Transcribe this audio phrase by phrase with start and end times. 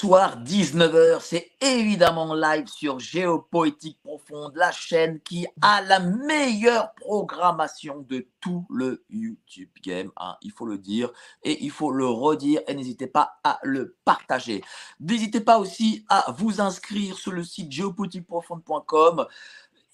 [0.00, 1.20] soir, 19h.
[1.20, 8.64] C'est évidemment live sur Géopoétique Profonde, la chaîne qui a la meilleure programmation de tout
[8.70, 10.10] le YouTube Game.
[10.16, 11.12] Hein, il faut le dire
[11.42, 12.62] et il faut le redire.
[12.66, 14.62] Et n'hésitez pas à le partager.
[15.00, 19.26] N'hésitez pas aussi à vous inscrire sur le site géopoétiqueprofonde.com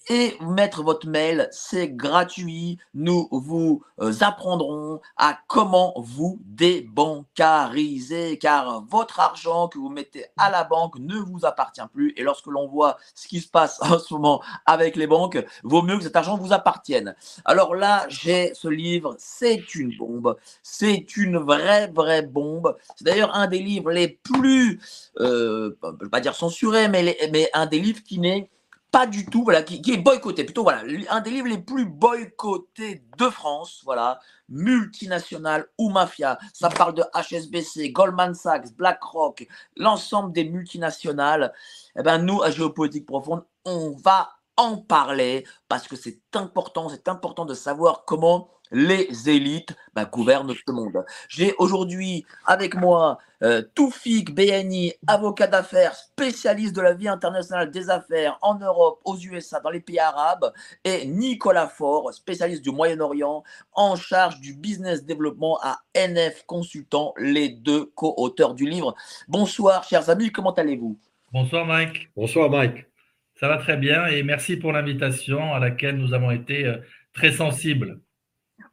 [0.09, 1.49] et mettre votre mail.
[1.51, 2.77] C'est gratuit.
[2.93, 10.49] Nous vous euh, apprendrons à comment vous débancariser car votre argent que vous mettez à
[10.49, 12.13] la banque ne vous appartient plus.
[12.17, 15.81] Et lorsque l'on voit ce qui se passe en ce moment avec les banques, vaut
[15.81, 17.15] mieux que cet argent vous appartienne.
[17.45, 19.15] Alors là, j'ai ce livre.
[19.19, 20.37] C'est une bombe.
[20.63, 22.75] C'est une vraie, vraie bombe.
[22.95, 24.79] C'est d'ailleurs un des livres les plus,
[25.19, 28.49] euh, je vais pas dire censurés, mais un des livres qui n'est
[28.91, 33.03] pas du tout, voilà, qui, est boycotté, plutôt voilà, un des livres les plus boycottés
[33.17, 36.37] de France, voilà, multinational ou mafia.
[36.53, 41.53] Ça parle de HSBC, Goldman Sachs, BlackRock, l'ensemble des multinationales.
[41.97, 47.07] Eh ben nous, à Géopolitique Profonde, on va en parler parce que c'est important, c'est
[47.07, 51.05] important de savoir comment les élites bah, gouvernent ce monde.
[51.29, 57.89] J'ai aujourd'hui avec moi euh, Toufik BNI, avocat d'affaires, spécialiste de la vie internationale des
[57.89, 60.51] affaires en Europe, aux USA, dans les pays arabes,
[60.83, 67.49] et Nicolas Faure, spécialiste du Moyen-Orient, en charge du business développement à NF Consultant, les
[67.49, 68.95] deux co-auteurs du livre.
[69.27, 70.97] Bonsoir, chers amis, comment allez-vous?
[71.31, 72.09] Bonsoir, Mike.
[72.15, 72.85] Bonsoir, Mike.
[73.39, 76.77] Ça va très bien et merci pour l'invitation à laquelle nous avons été euh,
[77.13, 77.99] très sensibles.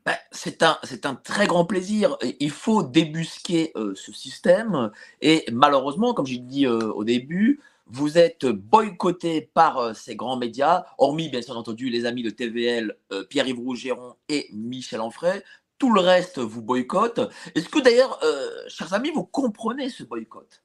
[0.06, 2.18] Ben, c'est un, un, très grand plaisir.
[2.38, 4.90] Il faut débusquer euh, ce système.
[5.22, 10.36] Et malheureusement, comme j'ai dit euh, au début, vous êtes boycotté par euh, ces grands
[10.36, 12.96] médias, hormis bien sûr entendu les amis de TVL,
[13.30, 15.42] Pierre-Yves Rougeron et Michel Onfray.
[15.78, 17.20] Tout le reste vous boycotte.
[17.54, 18.20] Est-ce que d'ailleurs,
[18.68, 20.62] chers amis, vous comprenez ce boycott?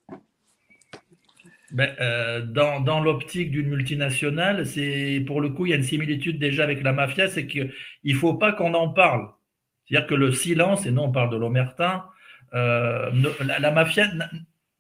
[1.72, 1.94] Ben,
[2.48, 6.64] dans, dans l'optique d'une multinationale, c'est pour le coup, il y a une similitude déjà
[6.64, 7.72] avec la mafia, c'est qu'il
[8.04, 9.30] ne faut pas qu'on en parle.
[9.86, 12.10] C'est-à-dire que le silence, et non on parle de l'omerta,
[12.54, 13.12] euh,
[13.44, 14.08] la, mafia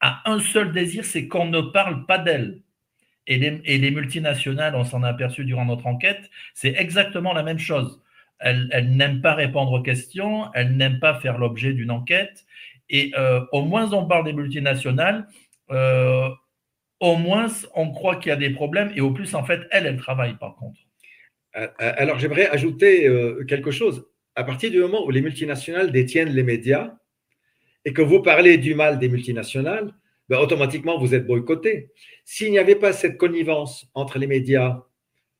[0.01, 2.61] a un seul désir, c'est qu'on ne parle pas d'elle.
[3.27, 8.01] Et les, multinationales, on s'en a aperçu durant notre enquête, c'est exactement la même chose.
[8.39, 12.45] Elles, n'aiment pas répondre aux questions, elles n'aiment pas faire l'objet d'une enquête.
[12.89, 15.27] Et euh, au moins on parle des multinationales,
[15.69, 16.29] euh,
[16.99, 19.85] au moins on croit qu'il y a des problèmes, et au plus en fait, elles,
[19.85, 20.79] elles travaillent par contre.
[21.79, 23.09] Alors j'aimerais ajouter
[23.47, 24.05] quelque chose
[24.35, 26.93] à partir du moment où les multinationales détiennent les médias
[27.83, 29.93] et que vous parlez du mal des multinationales,
[30.29, 31.91] ben, automatiquement vous êtes boycotté.
[32.23, 34.83] S'il n'y avait pas cette connivence entre les médias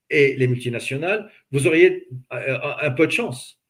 [0.09, 3.61] et les multinationales, vous auriez euh, un peu de chance.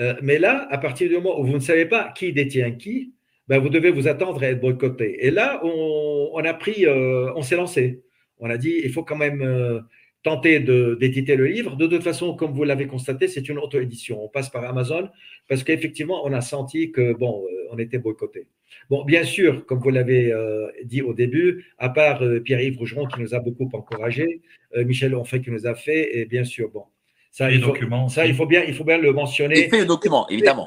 [0.00, 3.14] Euh, mais là, à partir du moment où vous ne savez pas qui détient qui,
[3.48, 5.26] ben vous devez vous attendre à être boycotté.
[5.26, 8.02] Et là, on, a pris, euh, on s'est lancé.
[8.38, 9.84] On a dit, il faut quand même
[10.26, 11.76] tenter d'éditer le livre.
[11.76, 14.24] De toute façon, comme vous l'avez constaté, c'est une auto-édition.
[14.24, 15.08] On passe par Amazon
[15.48, 18.48] parce qu'effectivement, on a senti que, bon, euh, on était boycotté.
[18.90, 23.06] Bon, bien sûr, comme vous l'avez euh, dit au début, à part euh, Pierre-Yves Rougeron
[23.06, 24.42] qui nous a beaucoup encouragé,
[24.74, 26.84] Michel Onfray qui nous a fait, et bien sûr, bon.
[27.30, 28.08] Ça, il faut, documents.
[28.08, 29.66] Ça, il faut, bien, il faut bien le mentionner.
[29.66, 30.66] Et fait et documents, évidemment.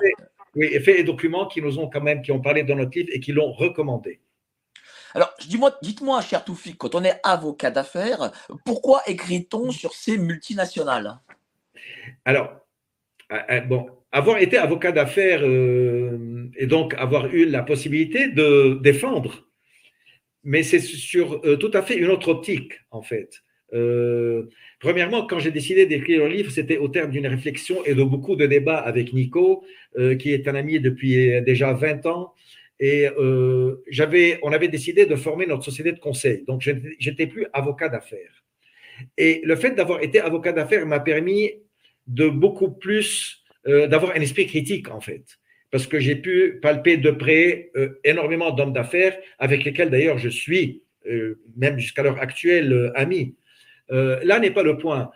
[0.55, 2.97] Oui, et fait et documents qui nous ont quand même, qui ont parlé dans notre
[2.97, 4.19] livre et qui l'ont recommandé.
[5.15, 5.33] Alors,
[5.81, 8.31] dites-moi, cher Toufik, quand on est avocat d'affaires,
[8.63, 11.19] pourquoi écrit-on sur ces multinationales?
[12.25, 12.59] Alors,
[13.31, 18.79] euh, euh, bon, avoir été avocat d'affaires euh, et donc avoir eu la possibilité de
[18.81, 19.47] défendre,
[20.43, 23.43] mais c'est sur tout à fait une autre optique, en fait.
[24.79, 28.35] Premièrement, quand j'ai décidé d'écrire le livre, c'était au terme d'une réflexion et de beaucoup
[28.35, 29.63] de débats avec Nico,
[30.19, 32.33] qui est un ami depuis déjà 20 ans
[32.79, 33.83] et euh,
[34.41, 36.43] on avait décidé de former notre société de conseil.
[36.47, 36.67] Donc,
[36.99, 38.43] j'étais plus avocat d'affaires.
[39.17, 41.51] Et le fait d'avoir été avocat d'affaires m'a permis
[42.07, 45.23] de beaucoup plus, euh, d'avoir un esprit critique, en fait.
[45.71, 50.29] Parce que j'ai pu palper de près euh, énormément d'hommes d'affaires, avec lesquels d'ailleurs je
[50.29, 53.35] suis, euh, même jusqu'à l'heure actuelle, euh, ami.
[53.89, 55.09] Là n'est pas le point.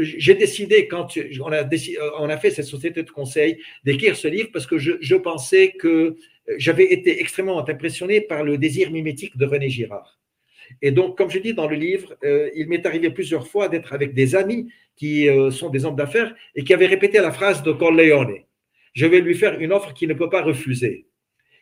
[0.00, 1.08] j'ai décidé, quand
[1.40, 4.78] on a, décidé, on a fait cette société de conseil, d'écrire ce livre parce que
[4.78, 6.16] je, pensais que
[6.56, 10.18] j'avais été extrêmement impressionné par le désir mimétique de René Girard.
[10.82, 13.92] Et donc, comme je dis dans le livre, euh, il m'est arrivé plusieurs fois d'être
[13.92, 17.62] avec des amis qui euh, sont des hommes d'affaires et qui avaient répété la phrase
[17.62, 18.38] de Corleone.
[18.94, 21.06] Je vais lui faire une offre qu'il ne peut pas refuser.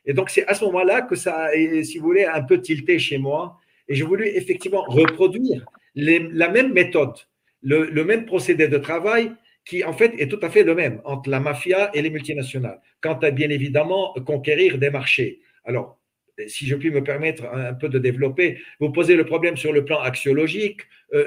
[0.05, 2.99] Et donc, c'est à ce moment-là que ça a, si vous voulez, un peu tilté
[2.99, 3.59] chez moi.
[3.89, 5.65] Et j'ai voulu effectivement reproduire
[5.97, 7.15] la même méthode,
[7.63, 9.33] le même procédé de travail,
[9.67, 12.81] qui en fait est tout à fait le même entre la mafia et les multinationales.
[13.03, 15.41] Quant à bien évidemment conquérir des marchés.
[15.65, 15.99] Alors,
[16.47, 19.85] si je puis me permettre un, peu de développer, vous posez le problème sur le
[19.85, 20.83] plan axiologique,
[21.15, 21.27] euh,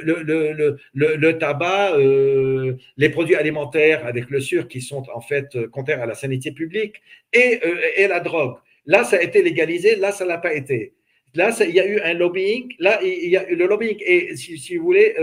[0.94, 6.06] le, tabac, euh, les produits alimentaires avec le sucre qui sont en fait contraires à
[6.06, 7.02] la sanité publique
[7.34, 7.60] et,
[7.98, 8.56] et la drogue.
[8.86, 10.94] Là, ça a été légalisé, là, ça n'a pas été.
[11.36, 12.74] Là, il y a eu un lobbying.
[12.80, 13.98] Là, le lobbying
[14.36, 15.16] si, vous voulez,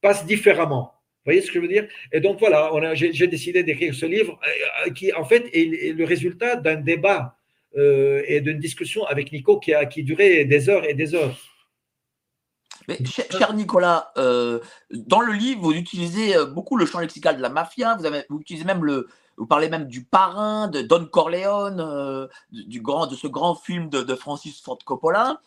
[0.00, 0.94] passe différemment.
[1.20, 1.86] Vous voyez ce que je veux dire?
[2.12, 4.38] Et donc voilà, j'ai décidé d'écrire ce livre
[4.94, 7.36] qui, en fait, est le résultat d'un débat
[7.76, 11.36] euh, et d'une discussion avec Nico qui a qui durait des heures et des heures.
[13.04, 14.58] Cher, Nicolas, euh,
[14.90, 17.94] dans le livre, vous utilisez euh, beaucoup le champ lexical de la mafia.
[17.94, 19.06] Vous, avez, vous utilisez même le,
[19.36, 24.14] vous parlez même du parrain de Don Corleone, du grand, de ce grand film de,
[24.14, 25.40] Francis Ford Coppola.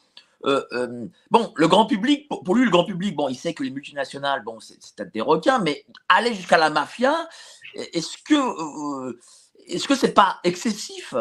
[0.43, 4.43] bon, le grand public, pour, lui, le grand public, bon, il sait que les multinationales,
[4.43, 7.27] bon, c'est peut-être des requins, mais aller jusqu'à la mafia,
[7.75, 9.15] est-ce que,
[9.67, 11.13] est-ce que c'est pas excessif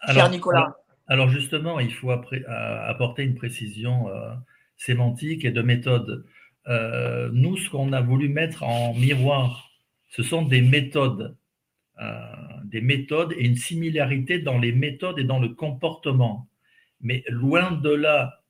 [0.00, 0.76] alors, Nicolas?
[1.06, 4.32] alors, justement, il faut apporter une précision euh,
[4.76, 6.24] sémantique et de méthode.
[6.66, 9.70] Euh, nous, ce qu'on a voulu mettre en miroir,
[10.10, 11.43] ce sont des méthodes, euh,
[12.64, 16.48] des méthodes et une similarité dans les méthodes et dans le comportement.
[17.00, 18.40] Mais loin de là,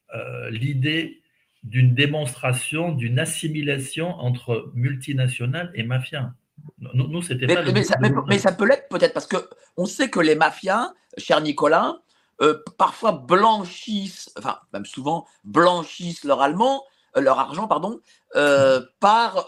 [0.51, 1.23] l'idée
[1.65, 6.33] d'une démonstration, d'une assimilation entre multinationales et mafias.
[6.79, 7.97] Nous, c'était mais, mais, ça,
[8.29, 9.37] mais, ça, peut l'être peut-être parce que
[9.77, 11.99] on sait que les mafias, cher Nicolas,
[12.41, 16.85] euh, parfois blanchissent, enfin même souvent blanchissent leur allemand,
[17.17, 18.01] euh, leur argent, pardon,
[18.37, 19.47] euh, par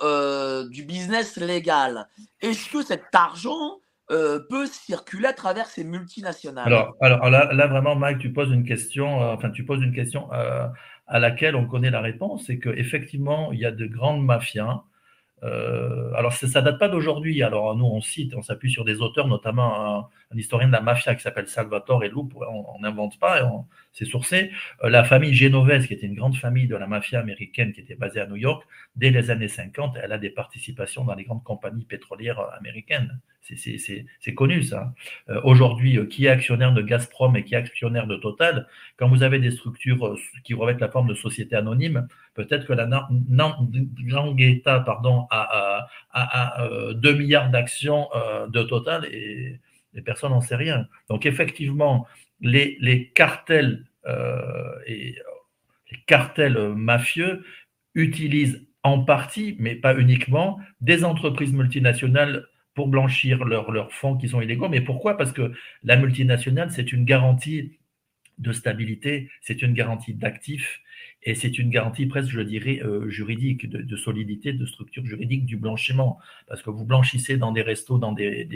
[0.71, 2.09] du business légal.
[2.41, 3.79] Est-ce que cet argent
[4.09, 8.65] peut circuler à travers ces multinationales Alors, alors là, là, vraiment, Mike, tu poses une
[8.65, 13.59] question, enfin tu poses une question à laquelle on connaît la réponse, c'est qu'effectivement, il
[13.59, 14.83] y a de grandes mafias
[15.43, 17.43] euh, alors, ça, ne date pas d'aujourd'hui.
[17.43, 21.15] Alors, nous, on cite, on s'appuie sur des auteurs, notamment un, historien de la mafia
[21.15, 22.29] qui s'appelle Salvatore Loup.
[22.49, 23.41] On n'invente pas,
[23.93, 24.51] c'est sourcé.
[24.85, 27.95] Euh, la famille Genovese, qui était une grande famille de la mafia américaine qui était
[27.95, 31.45] basée à New York, dès les années 50, elle a des participations dans les grandes
[31.45, 33.21] compagnies pétrolières américaines.
[33.55, 34.93] C'est connu ça.
[35.29, 39.09] Euh, aujourd'hui, euh, qui est actionnaire de Gazprom et qui est actionnaire de Total, quand
[39.09, 42.87] vous avez des structures euh, qui revêtent la forme de société anonyme, peut-être que la
[42.87, 45.87] Nangueta pardon, a,
[46.95, 48.09] 2 milliards d'actions
[48.49, 49.61] de Total et
[49.97, 50.87] les personnes n'en savent rien.
[51.09, 52.07] Donc effectivement,
[52.41, 53.87] les, cartels
[54.87, 55.17] et
[55.91, 57.45] les cartels mafieux
[57.95, 64.41] utilisent en partie, mais pas uniquement, des entreprises multinationales pour blanchir leurs fonds qui sont
[64.41, 64.69] illégaux.
[64.69, 65.17] Mais pourquoi?
[65.17, 67.79] Parce que la multinationale, c'est une garantie
[68.39, 70.81] de stabilité, c'est une garantie d'actifs
[71.27, 75.57] et c'est une garantie presque, je dirais, euh, juridique, de, solidité, de structure juridique du
[75.57, 76.21] blanchiment.
[76.47, 78.47] Parce que vous blanchissez dans des restos, dans des,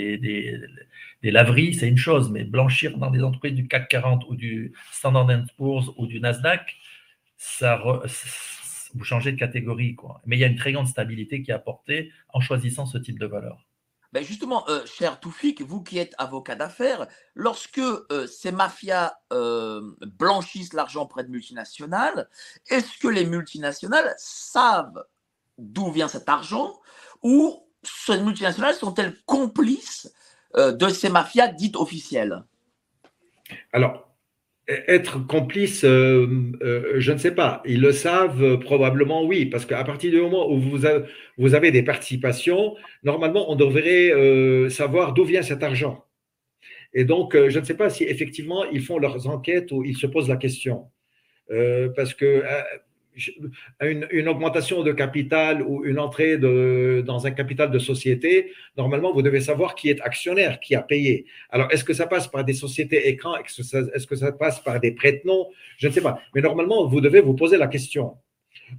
[1.25, 5.27] laveries, c'est une chose, mais blanchir dans des entreprises du CAC 40 ou du Standard
[5.57, 6.77] Poor's ou du Nasdaq,
[7.37, 7.83] ça,
[8.95, 9.97] vous changez de catégorie.
[9.97, 10.23] Quoi.
[10.25, 13.19] Mais il y a une très grande stabilité qui est apportée en choisissant ce type
[13.19, 13.67] de valeur.
[14.13, 19.83] Ben justement, euh, cher Toufik, vous qui êtes avocat d'affaires, lorsque euh, ces mafias euh,
[20.19, 22.29] blanchissent l'argent près de multinationales,
[22.69, 25.05] est-ce que les multinationales savent
[25.59, 26.81] d'où vient cet argent
[27.23, 30.13] ou ces multinationales sont-elles complices
[30.57, 32.43] de ces mafias dites officielles?
[33.73, 34.10] Alors,
[34.87, 36.27] être complice, euh,
[36.63, 37.63] euh, je ne sais pas.
[37.67, 40.79] Ils le savent euh, probablement, oui, parce qu'à partir du moment où vous
[41.39, 46.05] vous avez des participations, normalement, on devrait savoir d'où vient cet argent.
[46.93, 50.07] Et donc, je ne sais pas si effectivement ils font leurs enquêtes ou ils se
[50.07, 50.87] posent la question.
[51.97, 52.43] parce que
[53.81, 59.41] une, augmentation de capital ou une entrée dans un capital de société, normalement, vous devez
[59.41, 61.27] savoir qui est actionnaire, qui a payé.
[61.51, 63.37] Alors, est-ce que ça passe par des sociétés écrans?
[63.37, 65.49] Est-ce que, ça, passe par des prête-noms?
[65.79, 66.21] Je ne sais pas.
[66.35, 68.17] Mais normalement, vous devez vous poser la question.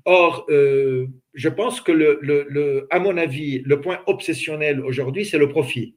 [0.06, 5.38] Or, euh, je pense que, le, le, à mon avis, le point obsessionnel aujourd'hui, c'est
[5.38, 5.96] le profit.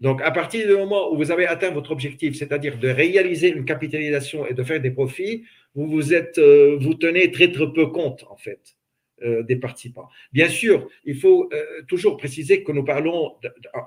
[0.00, 3.64] Donc, à partir du moment où vous avez atteint votre objectif, c'est-à-dire de réaliser une
[3.64, 8.24] capitalisation et de faire des profits, vous êtes, euh, vous tenez très très peu compte
[8.28, 8.60] en fait
[9.22, 10.08] euh, des participants.
[10.32, 13.36] Bien sûr, il faut euh, toujours préciser que nous parlons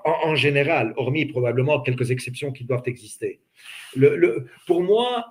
[0.04, 3.40] en, général, hormis probablement quelques exceptions qui doivent exister.
[4.66, 5.30] Pour moi,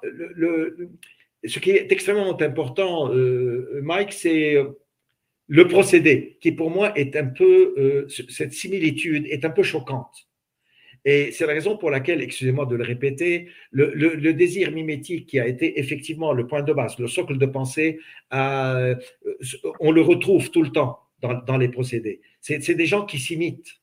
[1.44, 3.12] ce qui est extrêmement important,
[3.82, 4.58] Mike, c'est
[5.48, 10.27] le procédé, qui pour moi est un peu, cette similitude est un peu choquante.
[11.10, 15.48] Et c'est la raison pour laquelle, excusez-moi de le répéter, le, désir mimétique qui a
[15.48, 18.00] été effectivement le point de base, le socle de pensée,
[18.34, 18.94] euh,
[19.80, 22.20] on le retrouve tout le temps dans, les procédés.
[22.42, 23.80] C'est des gens qui s'imitent.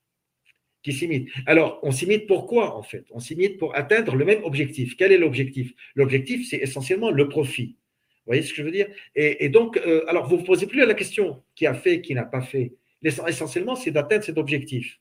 [0.83, 1.31] qui.
[1.47, 3.07] Alors, on s'imite pourquoi, en fait?
[3.11, 4.95] On s'imite pour atteindre le même objectif.
[4.99, 5.73] Quel est l'objectif?
[5.95, 7.79] L'objectif, c'est essentiellement le profit.
[8.27, 8.89] Vous voyez ce que je veux dire?
[9.15, 12.15] Et, donc, euh, alors, vous ne vous posez plus la question qui a fait, qui
[12.15, 12.75] n'a pas fait.
[13.03, 14.99] Essentiellement, c'est d'atteindre cet objectif.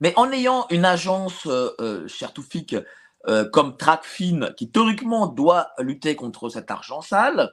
[0.00, 2.76] Mais en ayant une agence, euh, euh cher Toufik,
[3.26, 7.50] euh, comme Tracfin, qui théoriquement doit lutter contre cet argent sale,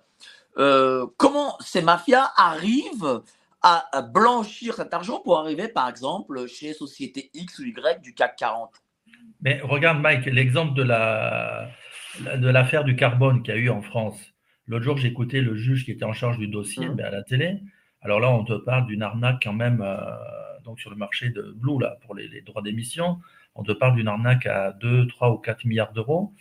[1.17, 3.21] comment ces mafias arrivent
[3.61, 8.35] à, blanchir cet argent pour arriver, par exemple, chez Société X ou Y du CAC
[8.35, 8.69] 40
[9.41, 11.69] Mais regarde, Mike, l'exemple de la
[12.19, 14.19] de l'affaire du carbone qu'il y a eu en France.
[14.67, 16.99] L'autre jour, j'écoutais le juge qui était en charge du dossier mmh.
[16.99, 17.61] à la télé.
[18.01, 19.97] Alors là, on te parle d'une arnaque quand même euh,
[20.63, 23.19] donc sur le marché de Blue pour les, droits d'émission.
[23.55, 26.33] On te parle d'une arnaque à 2, 3 ou 4 milliards d'euros.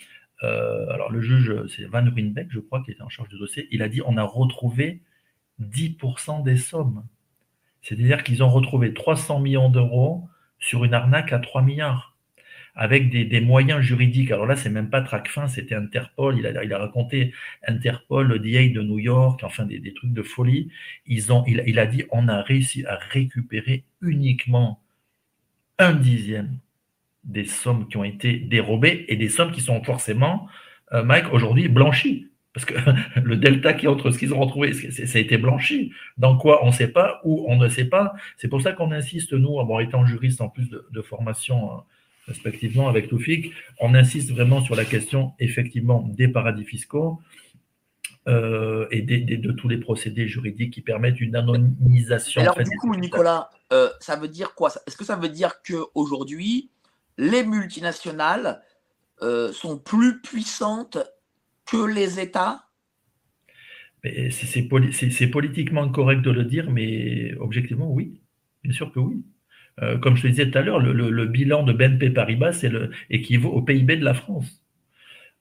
[0.43, 3.69] Euh, alors le juge, c'est Van Ruinbeck, je crois, qui était en charge du dossier.
[3.71, 5.03] Il a dit on a retrouvé
[5.61, 7.05] 10% des sommes.
[7.83, 12.10] C'est-à-dire qu'ils ont retrouvé 300 millions d'euros sur une arnaque à 3 milliards,
[12.81, 14.31] avec des, moyens juridiques.
[14.31, 16.39] Alors là, c'est même pas Tracfin, c'était Interpol.
[16.39, 17.35] Il a, raconté
[17.69, 20.71] Interpol, le DA de New York, enfin des, trucs de folie.
[21.05, 24.81] Ils ont, il, a dit on a réussi à récupérer uniquement
[25.79, 26.57] un dixième
[27.23, 30.49] des sommes qui ont été dérobées et des sommes qui sont forcément,
[30.95, 32.29] euh, Mike, aujourd'hui blanchies.
[32.55, 32.75] Parce que
[33.23, 35.93] le delta qui est entre ce qu'ils ont retrouvé, ça a été blanchi.
[36.17, 38.15] Dans quoi on ne sait pas, ou on ne sait pas.
[38.39, 41.77] C'est pour ça qu'on insiste, nous, en étant juriste en plus de, formation, euh,
[42.31, 47.21] respectivement, avec Toufik, on insiste vraiment sur la question, effectivement, des paradis fiscaux
[48.29, 52.41] euh, et de tous les procédés juridiques qui permettent une anonymisation.
[52.41, 54.71] Alors, du coup, Nicolas, euh, ça veut dire quoi?
[54.87, 56.71] Est-ce que ça veut dire qu'aujourd'hui,
[57.19, 58.63] les multinationales
[59.53, 60.97] sont plus puissantes
[61.67, 62.65] que les États?
[64.03, 68.23] C'est politiquement correct de le dire, mais objectivement, oui.
[68.63, 69.23] Bien sûr que oui.
[69.83, 72.91] Euh, comme je te disais tout à l'heure, le, bilan de BNP Paribas c'est le,
[73.09, 74.63] équivaut au PIB de la France.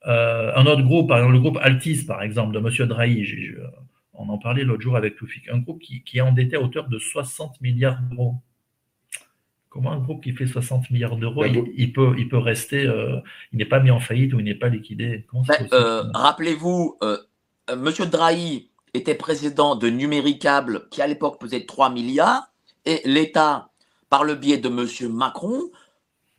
[0.08, 2.88] Euh, un autre groupe, par exemple, le groupe Altis, par exemple, de M.
[2.88, 3.56] Drahi,
[4.14, 6.88] on en parlait l'autre jour avec Toufik, un groupe qui, qui est endetté à hauteur
[6.88, 8.36] de 60 milliards d'euros.
[9.70, 13.20] Comment un groupe qui fait 60 milliards d'euros, bah, il, peut, il peut rester, euh,
[13.54, 15.26] il n'est pas mis en faillite ou il n'est pas liquidé?
[15.32, 17.18] Ben, euh, Rappelez-vous, euh,
[17.78, 22.52] Monsieur Drahi était président de Numéricable, qui à l'époque pesait 3 milliards,
[22.86, 23.70] et l'État,
[24.10, 25.70] par le biais de Monsieur Macron,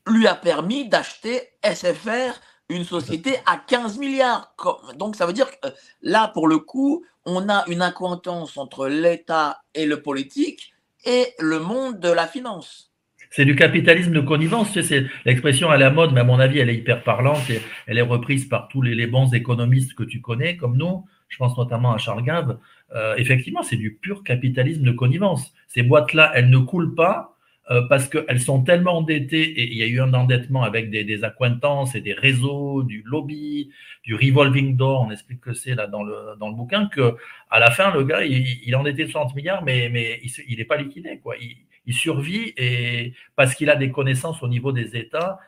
[0.06, 4.54] lui a permis d'acheter SFR, une société à 15 milliards.
[4.96, 5.68] Donc ça veut dire que
[6.02, 10.72] là, pour le coup, on a une acquaintance entre l'État et le politique
[11.04, 12.90] et le monde de la finance.
[13.32, 14.78] C'est du capitalisme de connivence.
[14.80, 17.98] C'est l'expression à la mode, mais à mon avis, elle est hyper parlante et elle
[17.98, 21.04] est reprise par tous les, bons économistes que tu connais, comme nous.
[21.28, 22.58] Je pense notamment à Charles Gave.
[22.92, 25.52] Euh, effectivement, c'est du pur capitalisme de connivence.
[25.68, 27.36] Ces boîtes-là, elles ne coulent pas
[27.70, 31.04] euh, parce qu'elles sont tellement endettées et il y a eu un endettement avec des,
[31.04, 33.70] des, accointances et des réseaux, du lobby,
[34.02, 37.16] du revolving door, on explique que c'est là dans le, dans le bouquin, que
[37.50, 40.76] à la fin, le gars, il, il endetté 60 milliards, mais, mais il n'est pas
[40.76, 41.18] liquidé.
[41.22, 41.36] Quoi.
[41.40, 45.40] Il, il survit et parce qu'il a des connaissances au niveau des États,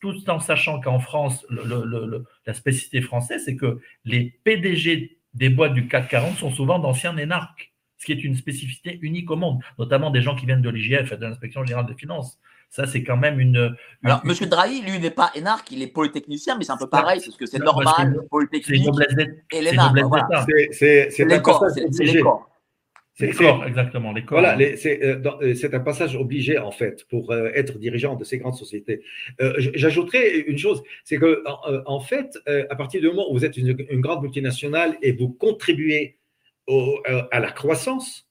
[0.00, 5.86] tout en sachant qu'en France, la spécificité française, c'est que les PDG des boîtes du
[5.86, 10.10] CAC 40 sont souvent d'anciens énarques, ce qui est une spécificité unique au monde, notamment
[10.10, 12.38] des gens qui viennent de l'IGF, de l'inspection générale des finances.
[12.68, 13.76] Ça, c'est quand même une.
[14.04, 14.48] Alors, M.
[14.48, 17.46] Drahi, lui, n'est pas énarque, il est polytechnicien, mais c'est un peu pareil, parce que
[17.46, 18.88] c'est normal, polytechnique
[19.52, 19.96] et l'énarque.
[20.72, 21.64] C'est les corps.
[23.18, 23.30] C'est
[23.66, 24.40] exactement, les corps.
[24.40, 24.76] Voilà, euh,
[25.42, 29.00] euh, c'est un passage obligé, en fait, pour euh, être dirigeant de ces grandes sociétés.
[29.58, 32.38] J'ajouterais une chose, c'est que, en, fait,
[32.68, 36.18] à partir du moment où vous êtes une, grande multinationale et vous contribuez
[36.68, 38.28] à la croissance,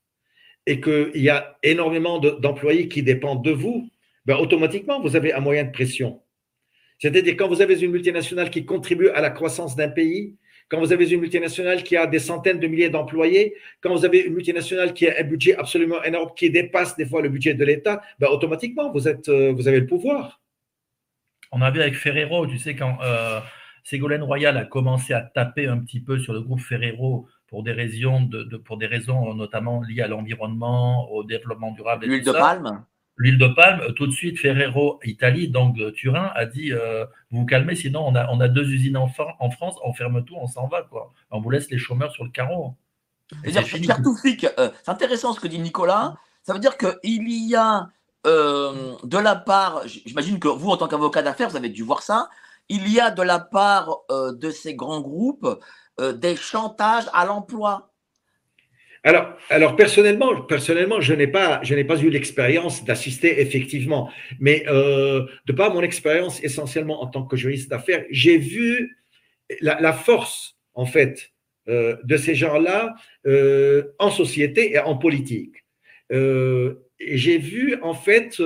[0.68, 3.90] et qu'il y a énormément d'employés qui dépendent de vous,
[4.26, 6.22] ben, automatiquement, vous avez un moyen de pression.
[7.00, 10.36] C'est-à-dire, quand vous avez une multinationale qui contribue à la croissance d'un pays,
[10.68, 14.22] quand vous avez une multinationale qui a des centaines de milliers d'employés, quand vous avez
[14.22, 17.64] une multinationale qui a un budget absolument énorme, qui dépasse des fois le budget de
[17.64, 20.42] l'État, ben automatiquement, vous, êtes, euh, vous avez le pouvoir.
[21.52, 23.40] On a vu avec Ferrero, tu sais, quand euh,
[23.84, 27.72] Ségolène Royal a commencé à taper un petit peu sur le groupe Ferrero pour des
[27.72, 32.06] raisons, de, pour des raisons notamment liées à l'environnement, au développement durable.
[32.06, 32.84] L'huile de palme?
[33.18, 37.40] L'huile de palme, euh, tout de suite, Ferrero Italie, donc Turin, a dit euh, vous
[37.40, 39.10] vous calmez, sinon on a, on a deux usines en,
[39.40, 40.82] en France, on ferme tout, on s'en va.
[40.84, 41.14] Quoi.
[41.32, 42.76] On vous laisse les chômeurs sur le carreau.
[43.44, 46.16] C'est euh, c'est intéressant ce que dit Nicolas.
[46.44, 47.90] Ça veut dire qu'il y a
[48.26, 52.30] de la part, j'imagine que vous, en tant qu'avocat d'affaires, vous avez dû voir ça,
[52.70, 55.48] il y a de la part de ces grands groupes
[56.00, 57.92] des chantages à l'emploi.
[59.06, 64.64] alors, alors personnellement, personnellement, je n'ai pas, je n'ai pas eu l'expérience d'assister effectivement, mais
[64.68, 68.98] euh, de par mon expérience essentiellement en tant que juriste d'affaires, j'ai vu
[69.62, 71.32] la, force en fait
[71.68, 72.96] euh, de ces gens-là
[73.28, 75.64] euh, en société et en politique.
[76.10, 78.42] j'ai vu en fait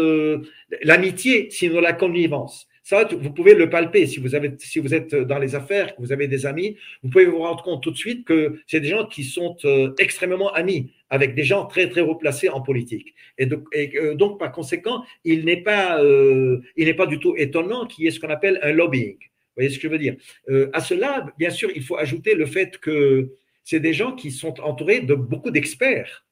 [0.84, 2.68] l'amitié, sinon la connivence.
[2.89, 6.01] Ça, vous pouvez le palper si vous, avez, si vous êtes dans les affaires, que
[6.01, 6.75] vous avez des amis.
[7.03, 9.93] Vous pouvez vous rendre compte tout de suite que c'est des gens qui sont euh,
[10.00, 13.13] extrêmement amis avec des gens très, très replacés en politique.
[13.38, 18.05] Et, donc, par conséquent, il n'est pas, euh, il n'est pas du tout étonnant qu'il
[18.05, 19.17] y ait ce qu'on appelle un lobbying.
[19.19, 20.15] Vous voyez ce que je veux dire?
[20.50, 24.31] Euh, À cela, bien sûr, il faut ajouter le fait que c'est des gens qui
[24.31, 26.25] sont entourés de beaucoup d'experts.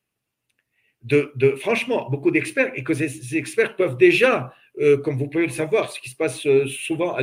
[1.04, 5.48] De, de, franchement, beaucoup d'experts, et que ces experts peuvent déjà euh, comme vous pouvez
[5.48, 7.17] le savoir, ce qui se passe euh, souvent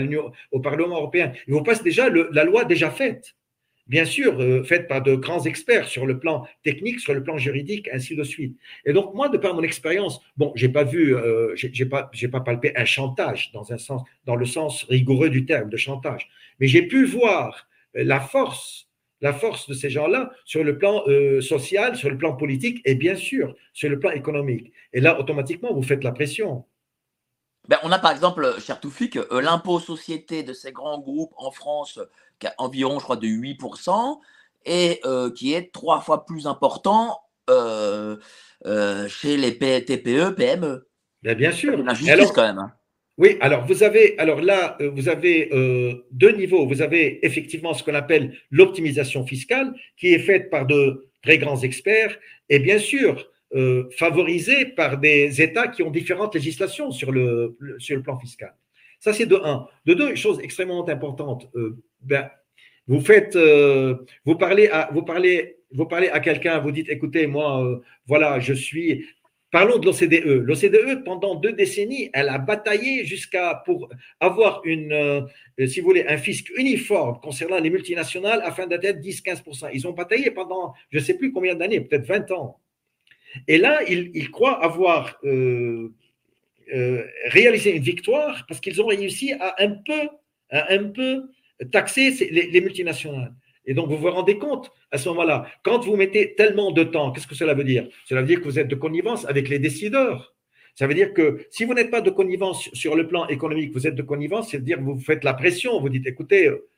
[0.50, 1.32] au Parlement européen.
[1.46, 3.36] Il vous passe déjà la loi déjà faite,
[3.86, 7.38] bien sûr, euh, faite par de grands experts sur le plan technique, sur le plan
[7.38, 8.56] juridique, ainsi de suite.
[8.84, 11.14] Et donc moi, de par mon expérience, bon, j'ai pas vu,
[11.54, 15.70] j'ai pas, pas palpé un chantage dans un sens, dans le sens rigoureux du terme
[15.70, 18.88] de chantage, mais j'ai pu voir la force
[19.20, 21.02] la force de ces gens-là sur le plan
[21.40, 24.72] social, sur le plan politique et bien sûr sur le plan économique.
[24.92, 26.66] Et là, automatiquement, vous faites la pression.
[27.68, 31.50] Ben, on a par exemple, cher Toufik, euh, l'impôt société de ces grands groupes en
[31.50, 31.98] France,
[32.38, 34.20] qui a environ, je crois, de 8%,
[34.66, 38.16] et euh, qui est trois fois plus important euh,
[39.08, 40.86] chez les TPE, PME.
[41.22, 41.76] Ben, bien sûr.
[41.78, 42.58] La justice quand même.
[42.58, 42.72] Hein.
[43.16, 45.48] Oui, alors vous avez, alors là, vous avez
[46.10, 46.66] deux niveaux.
[46.66, 51.60] Vous avez effectivement ce qu'on appelle l'optimisation fiscale, qui est faite par de très grands
[51.60, 57.56] experts, et bien sûr, euh, favorisés par des États qui ont différentes législations sur le,
[57.78, 58.52] sur le plan fiscal.
[58.98, 59.68] Ça, c'est de un.
[59.86, 61.48] De deux, chose extrêmement importante.
[61.54, 62.28] Euh, ben,
[62.88, 67.28] vous faites, euh, vous parlez à, vous parlez, vous parlez à quelqu'un, vous dites, écoutez,
[67.28, 69.06] moi, voilà, je suis.
[69.52, 70.42] Parlons de l'OCDE.
[70.44, 73.88] L'OCDE, pendant deux décennies, elle a bataillé jusqu'à pour
[74.18, 75.28] avoir une,
[75.64, 79.70] si vous voulez, un fisc uniforme concernant les multinationales afin d'atteindre 10-15%.
[79.72, 82.58] Ils ont bataillé pendant, je ne sais plus combien d'années, peut-être 20 ans.
[83.48, 85.92] Et là, ils, croient avoir euh,
[86.74, 91.22] euh, réalisé une victoire parce qu'ils ont réussi à un peu,
[91.72, 93.34] taxer les, multinationales.
[93.66, 97.12] Et donc, vous vous rendez compte à ce moment-là, quand vous mettez tellement de temps,
[97.12, 97.88] qu'est-ce que cela veut dire?
[98.04, 100.34] Cela veut dire que vous êtes de connivence avec les décideurs.
[100.74, 103.86] Ça veut dire que si vous n'êtes pas de connivence sur le plan économique, vous
[103.86, 106.68] êtes de connivence, c'est-à-dire vous faites la pression, vous dites écoutez, euh,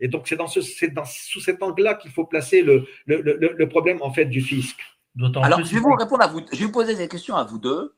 [0.00, 3.22] et donc c'est dans, ce, sous cet angle-là qu'il faut placer le, le,
[3.56, 4.76] le, problème en fait du fisc.
[5.20, 6.40] Alors, je vais vous répondre à vous.
[6.52, 7.94] Je vais vous poser des questions à vous deux.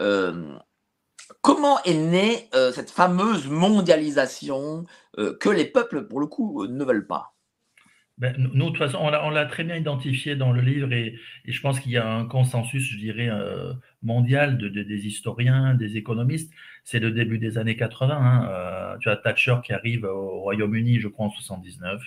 [0.00, 0.56] Euh,
[1.40, 4.84] comment est née euh, cette fameuse mondialisation
[5.18, 7.34] euh, que les peuples, pour le coup, ne veulent pas?
[8.18, 11.60] Ben, nous, de toute façon, on l'a très bien identifié dans le livre et, je
[11.60, 13.28] pense qu'il y a un consensus, je dirais,
[14.02, 16.52] mondial de, des historiens, des économistes.
[16.84, 18.14] C'est le début des années 80.
[18.16, 22.00] Hein, tu as Thatcher qui arrive au Royaume-Uni, je crois, en 79.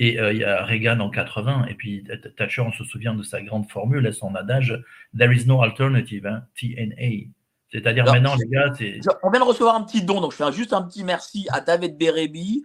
[0.00, 2.04] Et euh, il y a Reagan en 80, et puis
[2.36, 4.80] Thatcher, on se souvient de sa grande formule et son adage
[5.16, 7.30] There is no alternative, hein, TNA.
[7.70, 9.00] C'est-à-dire maintenant, les gars, c'est.
[9.22, 11.60] On vient de recevoir un petit don, donc je fais juste un petit merci à
[11.60, 12.64] David Berebi,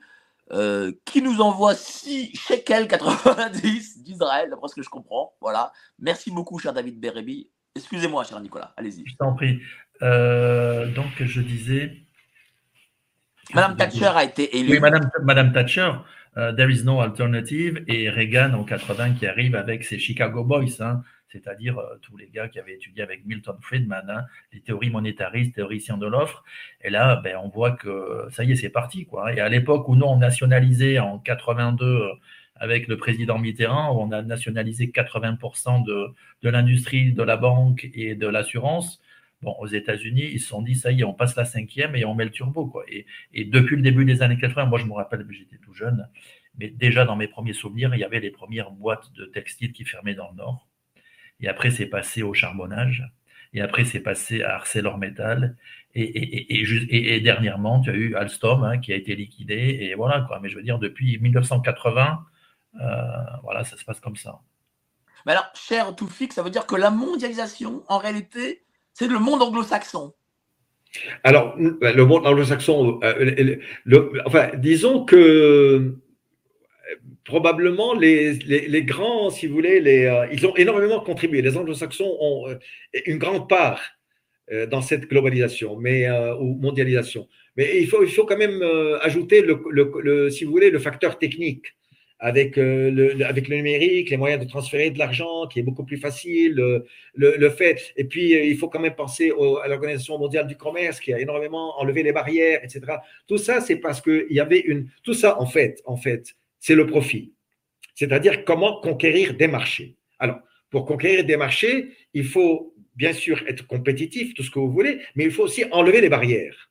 [0.51, 5.33] euh, qui nous envoie 6 shekels 90 d'Israël, d'après ce que je comprends.
[5.41, 5.71] Voilà.
[5.99, 7.49] Merci beaucoup, cher David Berebi.
[7.75, 9.03] Excusez-moi, cher Nicolas, allez-y.
[9.07, 9.59] Je t'en prie.
[10.01, 11.97] Euh, donc, je disais.
[13.53, 14.73] Madame Thatcher a été élue.
[14.73, 15.91] Oui, Madame, Madame Thatcher.
[16.37, 20.81] Euh, There is no alternative et Reagan en 80 qui arrive avec ses Chicago Boys,
[20.81, 24.89] hein, c'est-à-dire euh, tous les gars qui avaient étudié avec Milton Friedman, hein, les théories
[24.89, 26.43] monétaristes, théoriciens de l'offre.
[26.81, 29.05] Et là, ben, on voit que ça y est, c'est parti.
[29.05, 29.33] Quoi.
[29.33, 32.09] Et à l'époque où nous, on nationalisait en 82 euh,
[32.55, 36.07] avec le président Mitterrand, où on a nationalisé 80% de,
[36.41, 39.01] de l'industrie, de la banque et de l'assurance,
[39.43, 42.05] Bon, aux États-Unis, ils se sont dit, ça y est, on passe la cinquième et
[42.05, 42.65] on met le turbo.
[42.67, 42.85] Quoi.
[42.87, 43.05] Et,
[43.45, 46.09] depuis le début des années 80, moi je me rappelle, j'étais tout jeune,
[46.57, 49.85] mais déjà dans mes premiers souvenirs, il y avait les premières boîtes de textiles qui
[49.85, 50.67] fermaient dans le Nord.
[51.41, 53.03] Et après, c'est passé au charbonnage.
[53.53, 55.57] Et après, c'est passé à ArcelorMittal.
[55.93, 59.77] Et, et, et, dernièrement, tu as eu Alstom hein, qui a été liquidé.
[59.81, 60.39] Et voilà, quoi.
[60.39, 62.25] Mais je veux dire, depuis 1980,
[62.81, 62.87] euh,
[63.43, 64.39] voilà, ça se passe comme ça.
[65.25, 69.41] Mais alors, cher Toufik, ça veut dire que la mondialisation, en réalité, c'est le monde
[69.41, 70.13] anglo-saxon.
[71.23, 73.55] Alors, le monde anglo-saxon, euh,
[74.25, 75.99] enfin, disons que euh,
[77.25, 81.41] probablement les, grands, si vous voulez, les, euh, ils ont énormément contribué.
[81.41, 82.57] Les anglo-saxons ont
[83.05, 83.81] une grande part
[84.69, 86.07] dans cette globalisation mais,
[86.39, 87.27] ou mondialisation.
[87.55, 88.61] Mais il faut, quand même
[89.01, 89.43] ajouter,
[90.29, 91.67] si vous voulez, le facteur technique.
[92.19, 95.83] Avec, euh, le, avec le numérique, les moyens de transférer de l'argent qui est beaucoup
[95.83, 97.93] plus facile, le, le, fait.
[97.97, 101.19] Et puis, euh, il faut quand même penser à l'Organisation mondiale du commerce qui a
[101.19, 102.81] énormément enlevé les barrières, etc.
[103.27, 104.89] Tout ça, c'est parce qu'il y avait une.
[105.03, 107.33] Tout ça, en fait, en fait, c'est le profit.
[107.95, 109.97] C'est-à-dire comment conquérir des marchés.
[110.19, 114.71] Alors, pour conquérir des marchés, il faut bien sûr être compétitif, tout ce que vous
[114.71, 116.69] voulez, mais il faut aussi enlever les barrières.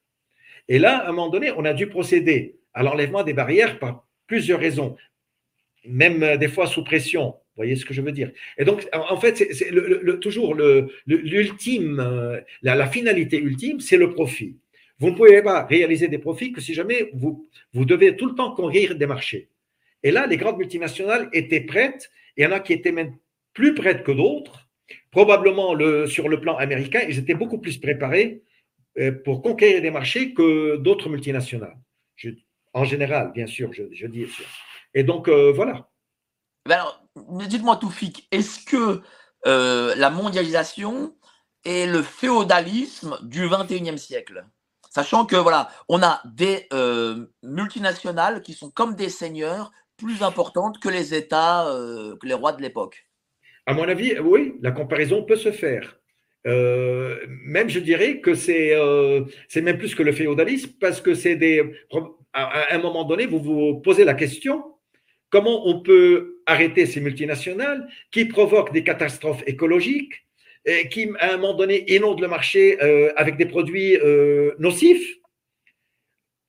[0.68, 4.07] Et là, à un moment donné, on a dû procéder à l'enlèvement des barrières par
[4.26, 4.96] plusieurs raisons
[5.86, 7.28] même euh, des fois sous pression.
[7.30, 8.30] Vous voyez ce que je veux dire?
[8.56, 9.70] Et donc, en fait, c'est
[10.20, 10.54] toujours
[11.06, 14.56] l'ultime, euh, la, finalité ultime, c'est le profit.
[14.98, 18.54] Vous ne pouvez pas réaliser des profits que si jamais vous, devez tout le temps
[18.54, 19.50] conquérir des marchés.
[20.02, 23.16] Et là, les grandes multinationales étaient prêtes, et il y en a qui étaient même
[23.52, 24.70] plus prêtes que d'autres.
[25.10, 28.42] Probablement le, sur le plan américain, ils étaient beaucoup plus préparés
[28.98, 31.76] euh, pour conquérir des marchés que d'autres multinationales.
[32.72, 34.26] en général, bien sûr, je dis.
[34.94, 35.88] Et donc, euh, voilà.
[36.68, 39.00] Alors, dites-moi, Toufik, est-ce que
[39.46, 41.16] euh, la mondialisation
[41.64, 44.44] est le féodalisme du 21e siècle?
[44.90, 50.78] Sachant que, voilà, on a des euh, multinationales qui sont comme des seigneurs plus importantes
[50.81, 51.66] que les États,
[52.20, 53.07] que les rois de l'époque.
[53.66, 55.96] À mon avis, oui, la comparaison peut se faire.
[56.44, 58.72] même je dirais que c'est
[59.48, 61.62] c'est même plus que le féodalisme parce que c'est des
[62.33, 64.71] à, un moment donné vous vous posez la question
[65.32, 70.26] Comment on peut arrêter ces multinationales qui provoquent des catastrophes écologiques
[70.66, 75.16] et qui, à un moment donné, inondent le marché euh, avec des produits euh, nocifs?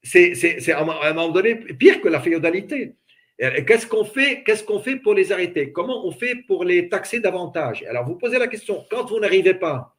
[0.04, 2.96] C'est à un moment donné pire que la féodalité.
[3.40, 5.72] Qu'est-ce qu'on fait, qu'est-ce qu'on fait pour les arrêter?
[5.72, 7.86] Comment on fait pour les taxer davantage?
[7.90, 9.96] Alors, vous posez la question, quand vous n'arrivez pas,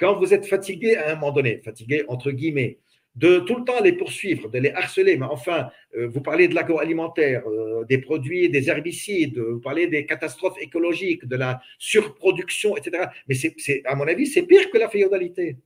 [0.00, 2.78] quand vous êtes fatigué à un moment donné, fatigué entre guillemets,
[3.14, 5.16] de tout le temps les poursuivre, de les harceler.
[5.16, 10.06] Mais enfin, euh, vous parlez de l'agroalimentaire, euh, des produits, des herbicides, vous parlez des
[10.06, 13.06] catastrophes écologiques, de la surproduction, etc.
[13.28, 15.56] Mais c'est, à mon avis, c'est pire que la féodalité.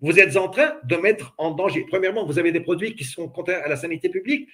[0.00, 1.86] Vous êtes en train de mettre en danger.
[1.88, 4.48] Premièrement, vous avez des produits qui sont contraires à la sanité publique.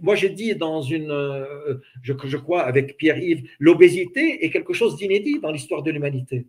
[0.00, 4.96] Moi, j'ai dit dans une, euh, je, je crois, avec Pierre-Yves, l'obésité est quelque chose
[4.96, 6.46] d'inédit dans l'histoire de l'humanité.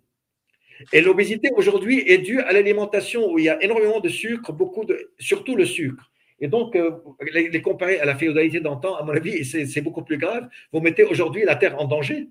[0.94, 4.86] Et l'obésité aujourd'hui est due à l'alimentation où il y a énormément de sucre, beaucoup
[4.86, 6.12] de, surtout le sucre.
[6.40, 6.92] Et donc, euh,
[7.34, 10.48] les, comparer à la féodalité d'antan, à mon avis, c'est beaucoup plus grave.
[10.72, 12.30] Vous mettez aujourd'hui la terre en danger.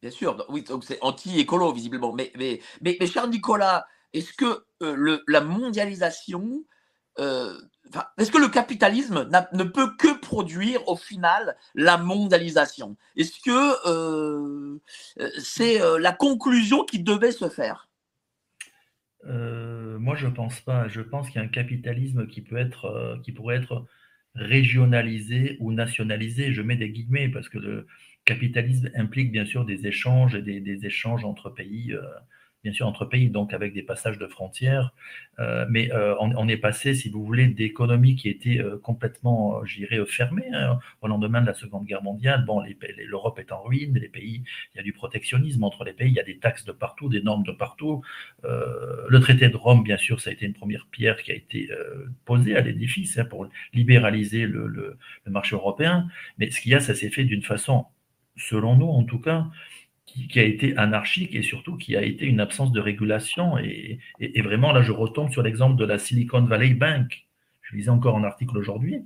[0.00, 2.12] Bien sûr, oui, donc c'est anti-écolo, visiblement.
[2.12, 6.64] Mais, mais, mais, cher Nicolas, est-ce que euh, la mondialisation
[7.18, 7.58] euh,
[8.18, 12.96] est-ce que le capitalisme ne peut que produire au final la mondialisation?
[13.16, 14.78] Est-ce que euh,
[15.38, 17.88] c'est euh, la conclusion qui devait se faire?
[19.26, 20.86] Moi, je ne pense pas.
[20.88, 23.86] Je pense qu'il y a un capitalisme qui pourrait être
[24.34, 26.52] régionalisé ou nationalisé.
[26.52, 27.86] Je mets des guillemets parce que le
[28.26, 31.94] capitalisme implique bien sûr des échanges et des, échanges entre pays
[32.64, 34.94] bien sûr entre pays, donc avec des passages de frontières.
[35.38, 39.76] Euh, mais euh, on, est passé, si vous voulez, d'économies qui étaient euh, complètement, je
[39.76, 42.44] dirais, fermées hein, au lendemain de la Seconde Guerre mondiale.
[42.46, 42.62] Bon,
[43.06, 44.42] l'Europe est en ruine, les pays,
[44.74, 47.08] il y a du protectionnisme entre les pays, il y a des taxes de partout,
[47.10, 48.02] des normes de partout.
[48.42, 51.68] le traité de Rome, bien sûr, ça a été une première pierre qui a été
[52.24, 54.96] posée à l'édifice hein, pour libéraliser le, le,
[55.26, 56.08] marché européen.
[56.38, 57.86] Mais ce qu'il y a, ça s'est fait d'une façon,
[58.36, 59.46] selon nous en tout cas,
[60.06, 63.58] qui, a été anarchique et surtout qui a été une absence de régulation.
[63.58, 63.98] Et,
[64.42, 67.26] vraiment, là, je retombe sur l'exemple de la Silicon Valley Bank.
[67.62, 69.00] Je lisais encore un article aujourd'hui.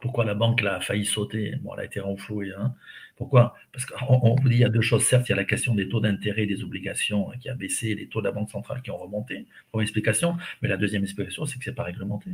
[0.00, 1.56] Pourquoi la banque a failli sauter?
[1.62, 2.52] Bon, elle a été renflouée.
[2.56, 2.74] Hein.
[3.16, 3.54] Pourquoi?
[3.72, 5.02] Parce qu'on vous dit il y a deux choses.
[5.04, 8.06] Certes, il y a la question des taux d'intérêt des obligations qui a baissé, les
[8.06, 9.46] taux de la Banque centrale qui ont remonté.
[9.70, 10.36] Première explication.
[10.62, 12.30] Mais la deuxième explication, c'est que ce n'est pas réglementé.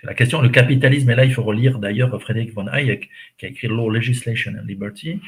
[0.00, 3.46] C'est la question, le capitalisme, et là, il faut relire d'ailleurs Frédéric von Hayek, qui
[3.46, 5.20] a écrit Law, Legislation and Liberty,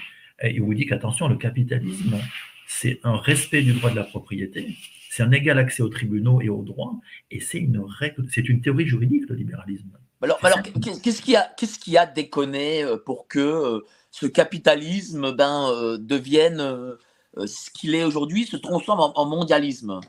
[0.42, 2.18] il vous dit qu'attention, le capitalisme,
[2.66, 4.76] c'est un respect du droit de la propriété,
[5.10, 6.94] c'est un égal accès aux tribunaux et aux droits,
[7.30, 9.90] et c'est une règle, c'est une théorie juridique, le libéralisme.
[10.22, 10.60] Alors, alors
[11.02, 15.98] qu'est-ce qui a, qu'est-ce qui a déconné euh, pour que euh, ce capitalisme ben, euh,
[15.98, 16.96] devienne
[17.36, 20.00] ce qu'il est aujourd'hui, se transforme en, mondialisme?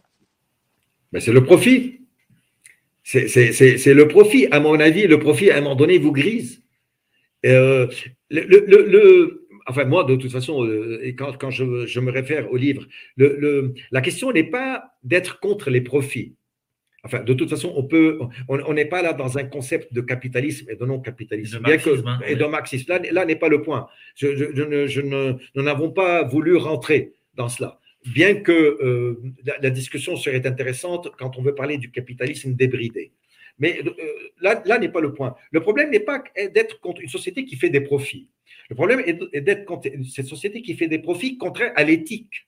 [1.11, 2.01] Ben, C'est le profit.
[3.03, 4.47] C'est, le profit.
[4.51, 6.61] À mon avis, le profit, à un moment donné, vous grise.
[7.43, 7.89] le,
[8.29, 12.57] le, enfin moi de toute façon, euh, et quand, quand je, je, me réfère au
[12.57, 12.85] livre,
[13.17, 16.35] le, la question n'est pas d'être contre les profits.
[17.03, 20.69] Enfin, de toute façon, on peut, on n'est pas là dans un concept de capitalisme
[20.69, 22.91] et de non-capitalisme, bien que hein, et de marxisme.
[22.91, 23.87] Là, là n'est pas le point.
[24.15, 27.79] Je, je, je, je ne, nous n'avons pas voulu rentrer dans cela.
[28.13, 33.11] Bien que euh, la, la, discussion serait intéressante quand on veut parler du capitalisme débridé.
[33.57, 33.91] Mais euh,
[34.41, 35.35] là, là n'est pas le point.
[35.51, 38.27] Le problème n'est pas d'être contre une société qui fait des profits.
[38.71, 42.47] Le problème est d'être contre cette société qui fait des profits contraires à l'éthique.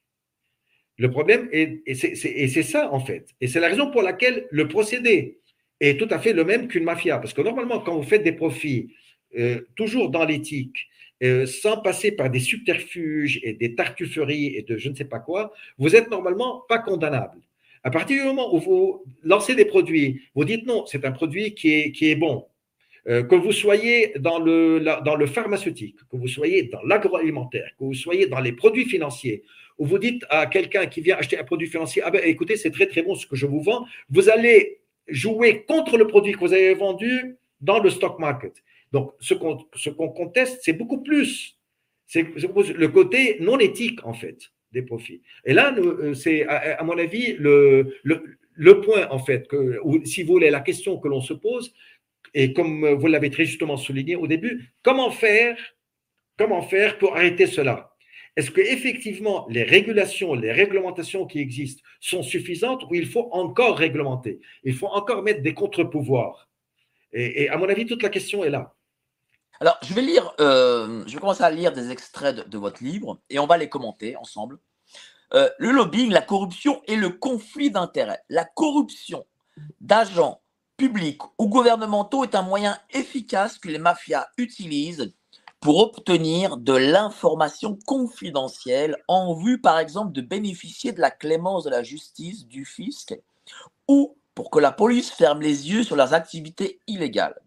[0.97, 3.27] Le problème, est, et c'est ça en fait.
[3.41, 5.39] Et c'est la raison pour laquelle le procédé
[5.81, 7.17] est tout à fait le même qu'une mafia.
[7.17, 8.93] Parce que normalement, quand vous faites des profits,
[9.37, 10.87] euh, toujours dans l'éthique,
[11.23, 15.19] euh, sans passer par des subterfuges et des tartufferies et de je ne sais pas
[15.19, 17.41] quoi, vous êtes normalement pas condamnable.
[17.83, 21.53] À partir du moment où vous lancez des produits, vous dites non, c'est un produit
[21.53, 22.47] qui est, qui est bon.
[23.09, 27.83] Euh, que vous soyez dans le, dans le pharmaceutique, que vous soyez dans l'agroalimentaire, que
[27.83, 29.43] vous soyez dans les produits financiers,
[29.77, 32.71] où vous dites à quelqu'un qui vient acheter un produit financier, ah ben écoutez, c'est
[32.71, 36.39] très très bon ce que je vous vends, vous allez jouer contre le produit que
[36.39, 38.63] vous avez vendu dans le stock market.
[38.93, 41.57] Donc, ce qu'on conteste, c'est beaucoup plus.
[42.05, 45.21] C'est le côté non éthique, en fait, des profits.
[45.45, 49.49] Et là, euh, c'est, à, mon avis, le, le, point, en fait,
[49.83, 51.73] ou, si vous voulez, la question que l'on se pose,
[52.33, 55.57] et comme vous l'avez très justement souligné au début, comment faire,
[56.37, 57.93] comment faire pour arrêter cela?
[58.35, 64.39] Est-ce qu'effectivement, les régulations, les réglementations qui existent sont suffisantes ou il faut encore réglementer?
[64.63, 66.49] Il faut encore mettre des contre-pouvoirs.
[67.15, 68.73] Et, à mon avis, toute la question est là.
[69.59, 73.19] Alors, je vais lire, euh, je vais commencer à lire des extraits de, votre livre
[73.29, 74.57] et on va les commenter ensemble.
[75.35, 78.21] Euh, le lobbying, la corruption et le conflit d'intérêts.
[78.29, 79.27] La corruption
[79.79, 80.41] d'agents
[80.77, 85.13] publics ou gouvernementaux est un moyen efficace que les mafias utilisent
[85.59, 91.69] pour obtenir de l'information confidentielle en vue, par exemple, de bénéficier de la clémence de
[91.69, 93.17] la justice, du fisc,
[93.87, 97.39] ou pour que la police ferme les yeux sur leurs activités illégales.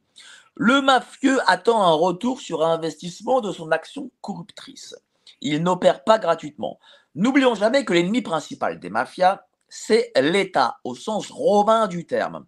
[0.54, 4.96] Le mafieux attend un retour sur investissement de son action corruptrice.
[5.42, 6.78] Il n'opère pas gratuitement.
[7.14, 12.46] N'oublions jamais que l'ennemi principal des mafias, c'est l'État, au sens romain du terme,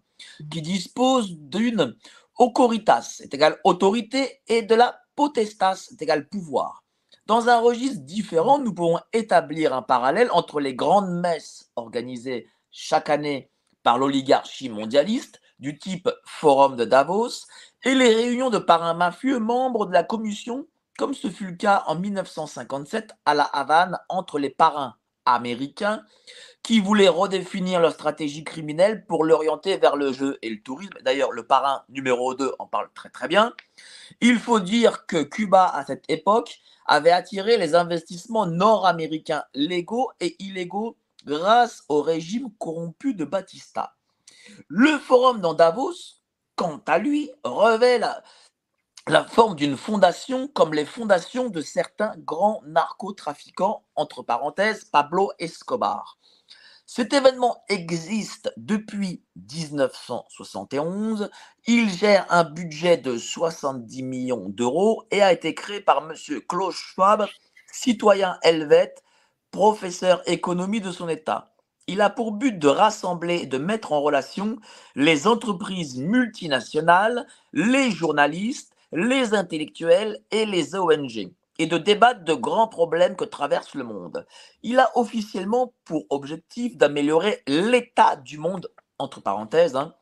[0.49, 1.95] qui dispose d'une
[2.37, 6.83] aucoritas, c'est égal autorité, et de la potestas c'est égal pouvoir.
[7.25, 13.09] Dans un registre différent, nous pouvons établir un parallèle entre les grandes messes organisées chaque
[13.09, 13.51] année
[13.83, 17.45] par l'oligarchie mondialiste, du type Forum de Davos,
[17.83, 21.83] et les réunions de parrains mafieux membres de la commission, comme ce fut le cas
[21.87, 26.03] en 1957 à La Havane entre les parrains américains
[26.63, 30.97] qui voulaient redéfinir leur stratégie criminelle pour l'orienter vers le jeu et le tourisme.
[31.03, 33.53] D'ailleurs, le parrain numéro 2 en parle très très bien.
[34.21, 40.35] Il faut dire que Cuba, à cette époque, avait attiré les investissements nord-américains légaux et
[40.39, 43.95] illégaux grâce au régime corrompu de Batista.
[44.67, 45.93] Le forum dans Davos,
[46.55, 48.23] quant à lui, revêt la
[49.29, 56.17] forme d'une fondation comme les fondations de certains grands narcotrafiquants, entre parenthèses Pablo Escobar.
[56.85, 61.29] Cet événement existe depuis 1971.
[61.67, 66.13] Il gère un budget de 70 millions d'euros et a été créé par M.
[66.47, 67.27] Klaus Schwab,
[67.71, 69.03] citoyen helvète,
[69.51, 71.53] professeur économie de son État.
[71.87, 74.57] Il a pour but de rassembler et de mettre en relation
[74.95, 82.69] les entreprises multinationales, les journalistes, les intellectuels et les ONG et de débattre de grands
[82.69, 84.25] problèmes que traverse le monde.
[84.63, 89.93] Il a officiellement pour objectif d'améliorer l'état du monde, entre parenthèses, hein,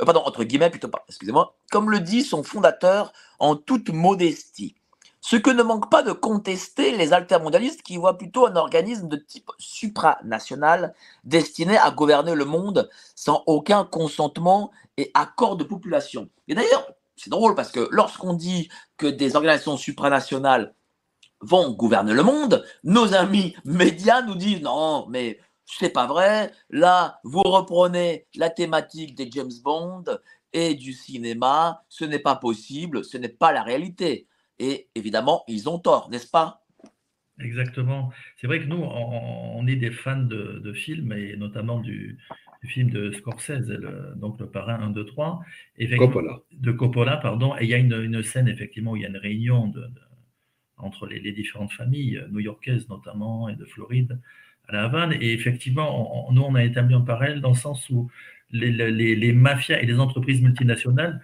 [0.00, 4.74] euh, pardon, entre guillemets plutôt excusez-moi, comme le dit son fondateur en toute modestie.
[5.20, 9.16] Ce que ne manque pas de contester les altermondialistes qui voient plutôt un organisme de
[9.16, 16.28] type supranational destiné à gouverner le monde sans aucun consentement et accord de population.
[16.46, 20.74] Et d'ailleurs, c'est drôle parce que lorsqu'on dit que des organisations supranationales
[21.40, 26.52] vont gouverner le monde, nos amis médias nous disent non, mais c'est pas vrai.
[26.70, 30.04] Là, vous reprenez la thématique des James Bond
[30.52, 31.84] et du cinéma.
[31.88, 34.28] Ce n'est pas possible, ce n'est pas la réalité.
[34.58, 36.63] Et évidemment, ils ont tort, n'est-ce pas?
[37.40, 38.12] Exactement.
[38.36, 42.18] C'est vrai que nous, on, est des fans de, films et notamment du,
[42.62, 43.72] film de Scorsese,
[44.16, 45.40] donc le parrain 1, 2, 3.
[45.98, 46.40] Coppola.
[46.52, 47.54] De Coppola, pardon.
[47.58, 49.84] Et il y a une, scène, effectivement, où il y a une réunion de
[50.76, 54.20] entre les, différentes familles new-yorkaises notamment et de Floride
[54.68, 55.12] à La Havane.
[55.20, 58.10] Et effectivement, nous, on a établi un parallèle dans le sens où
[58.50, 61.20] les, mafias et les entreprises multinationales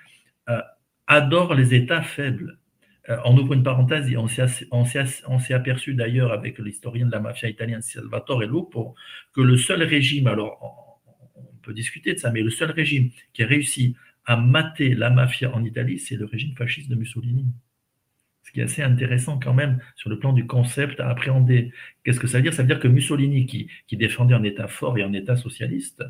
[0.49, 0.61] euh,
[1.07, 2.60] adorent les États faibles.
[3.09, 7.49] Euh, on ouvre une parenthèse, et on s'est aperçu d'ailleurs avec l'historien de la mafia
[7.49, 8.95] italienne Salvatore Lupo
[9.33, 11.01] que le seul régime, alors
[11.35, 15.11] on peut discuter de ça, mais le seul régime qui a réussi à mater la
[15.11, 17.47] mafia en Italie, c'est le régime fasciste de Mussolini
[18.51, 21.73] ce qui est assez intéressant quand même sur le plan du concept à appréhender.
[22.03, 22.53] Qu'est-ce que ça veut dire?
[22.53, 26.03] Ça veut dire que Mussolini, qui, qui, défendait un État fort et un État socialiste,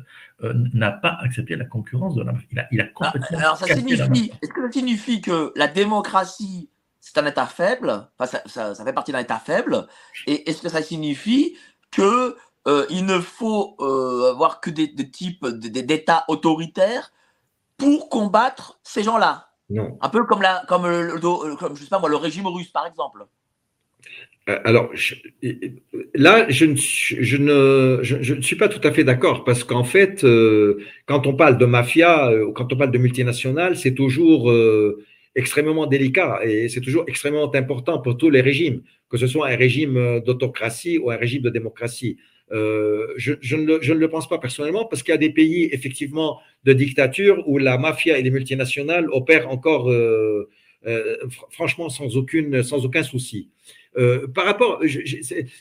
[0.43, 3.37] euh, n'a pas accepté la concurrence de la Il a, il a ah, complètement.
[3.37, 6.69] alors, ça signifie, est-ce que ça signifie que la démocratie,
[7.01, 9.87] c'est un État faible enfin, ça, ça, fait partie d'un État faible.
[10.27, 11.57] Et est-ce que ça signifie
[11.91, 12.37] que
[12.67, 17.11] euh, il ne faut euh, avoir que des, des types d'États autoritaires
[17.77, 19.47] pour combattre ces gens-là?
[20.01, 21.17] Un peu comme, la, comme, le,
[21.55, 23.25] comme je sais pas moi, le régime russe, par exemple.
[24.49, 24.91] Euh, alors,
[26.13, 29.85] là, je ne, je, ne, je, ne suis pas tout à fait d'accord parce qu'en
[29.85, 34.51] fait, euh, quand on parle de mafia, quand on parle de multinationales, c'est toujours
[35.35, 39.55] extrêmement délicat et c'est toujours extrêmement important pour tous les régimes, que ce soit un
[39.55, 42.17] régime d'autocratie ou un régime de démocratie.
[42.51, 45.29] Euh, je, ne le, je, ne le, pense pas personnellement parce qu'il y a des
[45.29, 50.49] pays effectivement de dictature où la mafia et les multinationales opèrent encore euh,
[50.85, 51.17] euh,
[51.49, 53.49] franchement sans, aucune, sans aucun souci.
[53.97, 54.81] Euh, par rapport,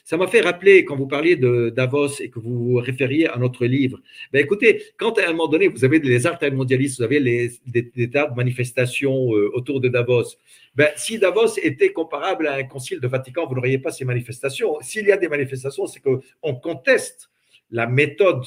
[0.05, 3.37] ça m'a fait rappeler quand vous parliez de Davos et que vous vous référiez à
[3.38, 3.99] notre livre.
[4.33, 8.11] Ben écoutez, quand à un moment donné vous avez les mondialistes, vous avez les, des,
[8.11, 10.37] tas de manifestations euh, autour de Davos.
[10.77, 14.77] Ben, si Davos était comparable à un concile de Vatican, vous n'auriez pas ces manifestations.
[14.81, 17.31] S'il y a des manifestations, c'est qu'on conteste
[17.71, 18.45] la méthode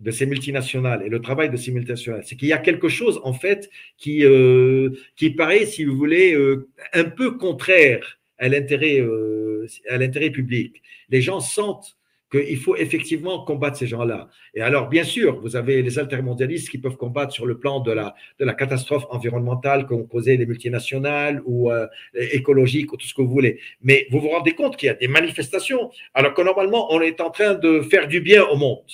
[0.00, 3.20] de ces multinationales et le travail de ces multinationales, c'est qu'il y a quelque chose
[3.24, 9.00] en fait qui, euh, qui paraît, si vous voulez, euh, un peu contraire à l'intérêt
[9.00, 10.82] euh, public.
[11.08, 11.96] Les gens sentent
[12.30, 14.28] qu'il faut effectivement combattre ces gens-là.
[14.54, 17.92] Et alors, bien sûr, vous avez les altermondialistes qui peuvent combattre sur le plan de
[17.92, 23.14] la, de la catastrophe environnementale qu'ont causé les multinationales ou euh, écologique ou tout ce
[23.14, 23.60] que vous voulez.
[23.80, 27.20] Mais vous vous rendez compte qu'il y a des manifestations alors que normalement, on est
[27.20, 28.84] en train de faire du bien au monde.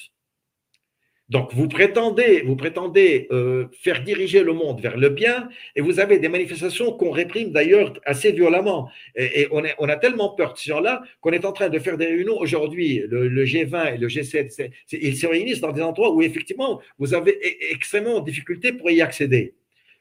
[1.32, 5.98] Donc, vous prétendez, vous prétendez euh, faire diriger le monde vers le bien, et vous
[5.98, 8.90] avez des manifestations qu'on réprime d'ailleurs assez violemment.
[9.16, 12.04] Et, on, a tellement peur de ce genre-là qu'on est en train de faire des
[12.04, 13.02] réunions aujourd'hui.
[13.08, 17.32] Le, G20 et le G7, ils se réunissent dans des endroits où effectivement vous avez
[17.32, 19.54] e, extrêmement de difficultés pour y accéder.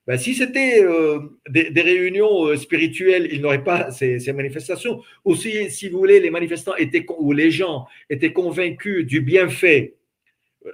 [0.07, 5.01] Ben, si c'était euh, des, réunions euh, spirituelles, il n'aurait pas ces, ces, manifestations.
[5.23, 9.93] Ou si, si vous voulez, les manifestants étaient ou les gens étaient convaincus du bienfait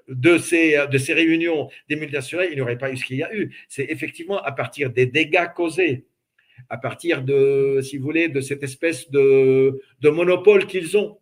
[0.07, 3.23] de ces, de ces réunions des multinationales, il n'y aurait pas eu ce qu'il y
[3.23, 3.55] a eu.
[3.69, 6.05] C'est effectivement à partir des dégâts causés,
[6.69, 11.19] à partir de, si vous voulez, de cette espèce de, de monopole qu'ils ont,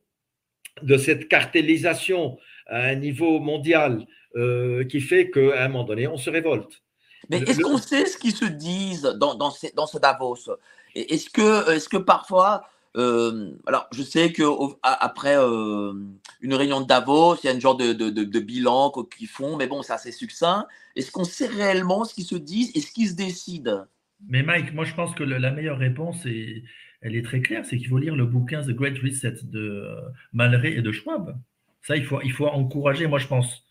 [0.81, 6.17] de cette cartélisation à un niveau mondial euh, qui fait qu'à un moment donné, on
[6.17, 6.81] se révolte.
[7.29, 10.49] Mais est-ce qu'on sait ce qu'ils se disent dans, dans, dans ce Davos?
[10.93, 14.43] Est-ce que, est -ce que parfois euh, alors, je sais que
[14.81, 15.93] après euh,
[16.41, 19.67] une réunion de Davos, il y a une genre de, de, bilan qu'ils font, mais
[19.67, 20.65] bon, c'est assez succinct.
[20.95, 23.85] Est-ce qu'on sait réellement ce qu'ils se disent et ce qu'ils se décident?
[24.27, 26.63] Mais Mike, moi, je pense que la meilleure réponse, est,
[27.01, 30.01] elle est très claire, c'est qu'il faut lire le bouquin The Great Reset de euh,
[30.31, 31.37] Malray et de Schwab.
[31.81, 33.65] Ça, il faut, il faut encourager, moi, je pense,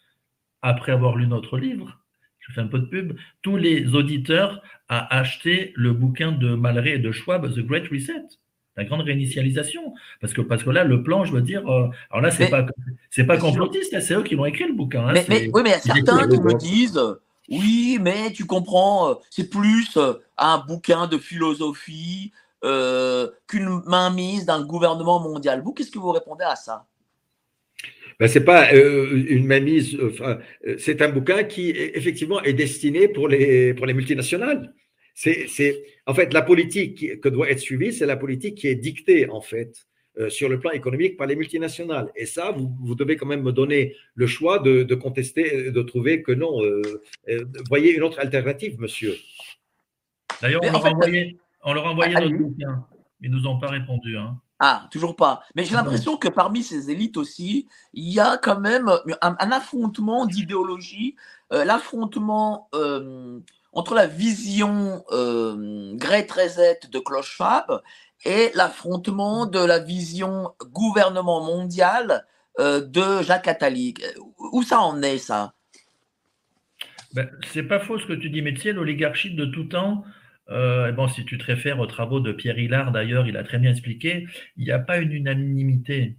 [0.61, 1.99] après avoir lu notre livre,
[2.41, 6.97] je fais un peu de pub, tous les auditeurs à acheter le bouquin de Malray
[6.97, 8.39] et de Schwab, The Great Reset
[8.77, 9.95] la grande réinitialisation.
[10.21, 12.67] Parce que, parce que là, le plan, je veux dire, euh, alors là, c'est pas,
[13.11, 15.07] c'est pas complotiste, c'est eux qui l'ont écrit le bouquin.
[15.09, 17.01] Hein, mais, oui, mais il y a certains qui me disent,
[17.49, 22.33] oui, mais tu comprends, euh, c'est plus euh, un bouquin de philosophie
[23.47, 25.61] qu'une mainmise d'un gouvernement mondial.
[25.63, 26.87] Vous, qu'est-ce que vous répondez à ça?
[28.19, 29.99] Ben, c'est pas une mainmise,
[30.79, 34.73] c'est un bouquin qui effectivement est destiné pour les, pour les multinationales.
[35.15, 39.31] C'est, en fait, la politique que doit être suivie, c'est la politique qui est dictée,
[39.31, 39.87] en fait,
[40.19, 42.11] euh, sur le plan économique par les multinationales.
[42.17, 46.33] Et ça, vous, devez quand même me donner le choix de, contester, de trouver que
[46.33, 46.63] non.
[46.63, 46.83] Euh,
[47.29, 49.15] euh, voyez une autre alternative, monsieur.
[50.43, 52.85] D'ailleurs, on, leur a envoyé, on leur a envoyé notre bouquin.
[53.21, 54.19] Ils ne nous ont pas répondu.
[54.19, 54.37] Hein.
[54.59, 55.43] Ah, toujours pas.
[55.55, 58.91] Mais j'ai l'impression que parmi ces élites aussi, il y a quand même
[59.21, 61.17] un, affrontement d'idéologie,
[61.51, 62.69] l'affrontement
[63.75, 67.41] entre la vision euh, Great Reset de Klaus
[68.25, 72.25] et l'affrontement de la vision gouvernement mondial
[72.59, 73.95] euh, de Jacques Attali.
[74.53, 75.55] Où ça en est, ça?
[77.13, 80.05] Ben, C'est pas faux ce que tu dis, mais tu sais, l'oligarchie de tout temps,
[80.51, 83.59] euh, bon, si tu te réfères aux travaux de Pierre Hillard, d'ailleurs, il a très
[83.59, 86.17] bien expliqué, il n'y a pas une unanimité.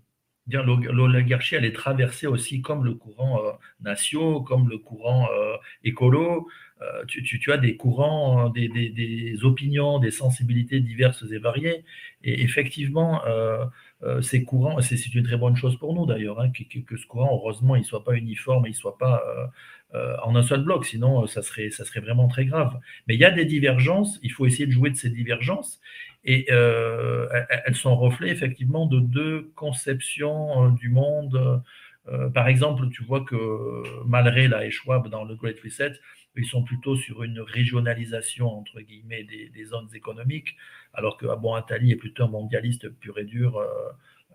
[0.48, 3.52] L'oligarchie, elle est traversée aussi comme le courant euh,
[3.82, 6.48] nation, comme le courant euh, écolo,
[6.82, 11.86] euh, tu, as des courants, des, opinions, des sensibilités diverses et variées.
[12.24, 13.66] Et effectivement, euh,
[14.04, 17.30] euh, ces courants, c'est une très bonne chose pour nous d'ailleurs, hein, que, ce courant,
[17.32, 19.24] heureusement, il ne soit pas uniforme, il ne soit pas
[20.24, 22.78] en un seul bloc, sinon ça serait, ça serait vraiment très grave.
[23.08, 25.80] Mais il y a des divergences, il faut essayer de jouer de ces divergences.
[26.26, 27.30] Et euh,
[27.66, 31.64] elles sont reflets effectivement de deux conceptions du monde.
[32.34, 34.72] par exemple, tu vois que malgré la et
[35.10, 35.94] dans le Great Reset,
[36.38, 40.56] ils sont plutôt sur une régionalisation entre guillemets des, zones économiques,
[40.94, 41.26] alors que
[41.56, 43.62] Attali est plutôt un mondialiste pur et dur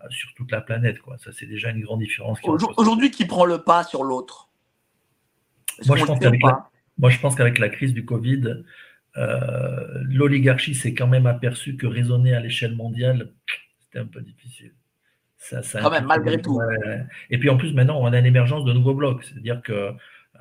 [0.09, 0.99] sur toute la planète.
[0.99, 1.17] Quoi.
[1.17, 2.39] Ça, c'est déjà une grande différence.
[2.77, 4.49] Aujourd'hui, qui prend le pas sur l'autre?
[5.85, 8.63] Moi, je pense qu'avec la, crise du Covid,
[9.17, 13.31] euh, l'oligarchie s'est quand même aperçue que raisonner à l'échelle mondiale,
[13.81, 14.73] c'était un peu difficile.
[15.37, 16.61] Ça, quand même, malgré tout.
[17.31, 19.23] Et puis en plus, maintenant, on a une émergence de nouveaux blocs.
[19.23, 19.91] C'est-à-dire que euh,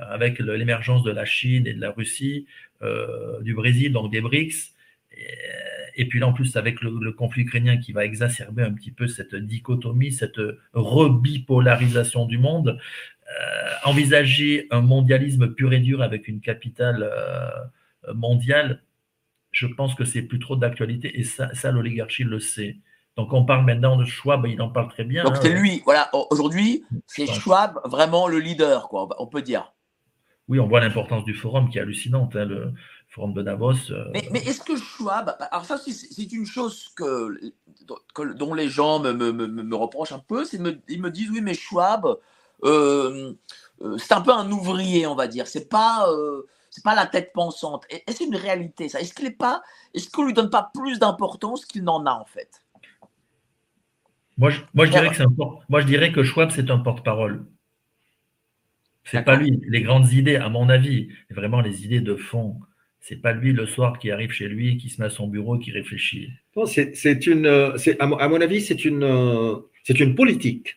[0.08, 2.46] avec l'émergence de la Chine et de la Russie,
[2.82, 4.74] euh, du Brésil, donc des BRICS,
[5.96, 9.06] et, puis là, en plus, avec le, conflit ukrainien qui va exacerber un petit peu
[9.06, 10.40] cette dichotomie, cette
[10.72, 12.78] rebipolarisation du monde,
[13.28, 18.82] euh, envisager un mondialisme pur et dur avec une capitale euh, mondiale,
[19.52, 22.78] je pense que c'est plus trop d'actualité et ça, ça l'oligarchie le sait.
[23.16, 25.24] Donc on parle maintenant de Schwab, il en parle très bien.
[25.24, 25.60] Donc c'est hein.
[25.60, 29.72] lui, voilà, aujourd'hui, c'est Schwab vraiment le leader, quoi, on peut dire.
[30.50, 32.72] Oui, on voit l'importance du forum qui est hallucinante, hein, le
[33.06, 33.92] forum de Davos.
[33.92, 34.10] Euh.
[34.12, 37.52] Mais, est-ce que Schwab, alors ça c'est une chose que,
[38.34, 41.54] dont les gens me, me, me, reprochent un peu, c'est ils me disent oui mais
[41.54, 42.16] Schwab,
[42.64, 43.32] euh,
[43.80, 45.46] euh, c'est un peu un ouvrier, on va dire.
[45.46, 46.08] C'est pas,
[46.68, 47.86] c'est pas la tête pensante.
[47.88, 49.00] Est-ce une réalité ça?
[49.00, 49.62] Est-ce qu'il est pas,
[49.94, 52.64] est-ce qu'on lui donne pas plus d'importance qu'il n'en a en fait?
[54.36, 55.26] Moi je, moi, je dirais que c'est
[55.68, 57.46] moi, je dirais que Schwab, c'est un porte-parole.
[59.04, 59.60] C'est pas lui.
[59.68, 62.60] Les grandes idées, à mon avis, vraiment les idées de fond,
[63.00, 65.58] c'est pas lui le soir qui arrive chez lui, qui se met à son bureau,
[65.58, 66.28] qui réfléchit.
[66.66, 67.46] c'est une,
[67.98, 70.76] à, mon avis, c'est une, c'est une politique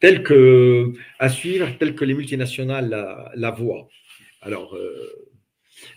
[0.00, 3.88] telle que, à suivre, telle que les multinationales la, voient.
[4.40, 5.28] Alors, euh,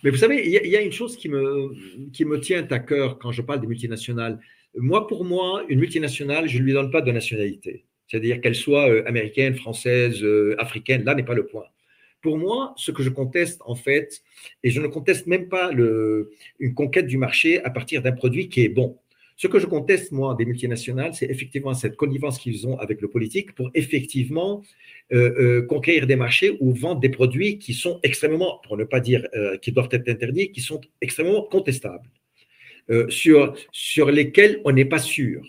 [0.04, 1.74] mais vous savez, il y, a une chose qui me,
[2.12, 4.40] qui me tient à cœur quand je parle des multinationales.
[4.76, 7.86] Moi, pour moi, une multinationale, je ne lui donne pas de nationalité.
[8.14, 11.66] C'est-à-dire qu'elle soit euh, américaine, française, euh, africaine, là n'est pas le point.
[12.22, 14.22] Pour moi, ce que je conteste, en fait,
[14.62, 18.64] et je ne conteste même pas une conquête du marché à partir d'un produit qui
[18.64, 19.00] est bon.
[19.36, 23.10] Ce que je conteste, moi, des multinationales, c'est effectivement cette connivence qu'ils ont avec le
[23.10, 24.62] politique pour effectivement
[25.12, 29.28] euh, conquérir des marchés ou vendre des produits qui sont extrêmement, pour ne pas dire
[29.64, 32.10] qui doivent être interdits, qui sont extrêmement contestables,
[33.10, 35.42] sur, sur lesquels on n'est pas sûr.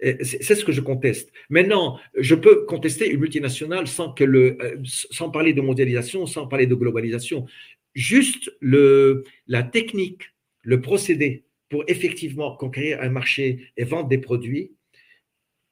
[0.00, 1.32] C'est ce que je conteste.
[1.48, 6.66] Maintenant, je peux contester une multinationale sans, que le, sans parler de mondialisation, sans parler
[6.66, 7.46] de globalisation.
[7.94, 10.22] Juste la technique,
[10.62, 14.72] le procédé pour effectivement conquérir un marché et vendre des produits,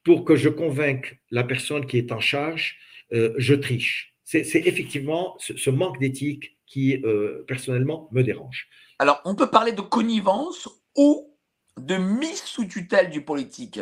[0.05, 2.77] pour que je convainque la personne qui est en charge,
[3.13, 4.15] euh, je triche.
[4.25, 8.69] C'est effectivement ce, manque d'éthique qui, euh, personnellement, me dérange.
[8.99, 11.37] Alors, on peut parler de connivence ou
[11.79, 13.81] de mise sous tutelle du politique?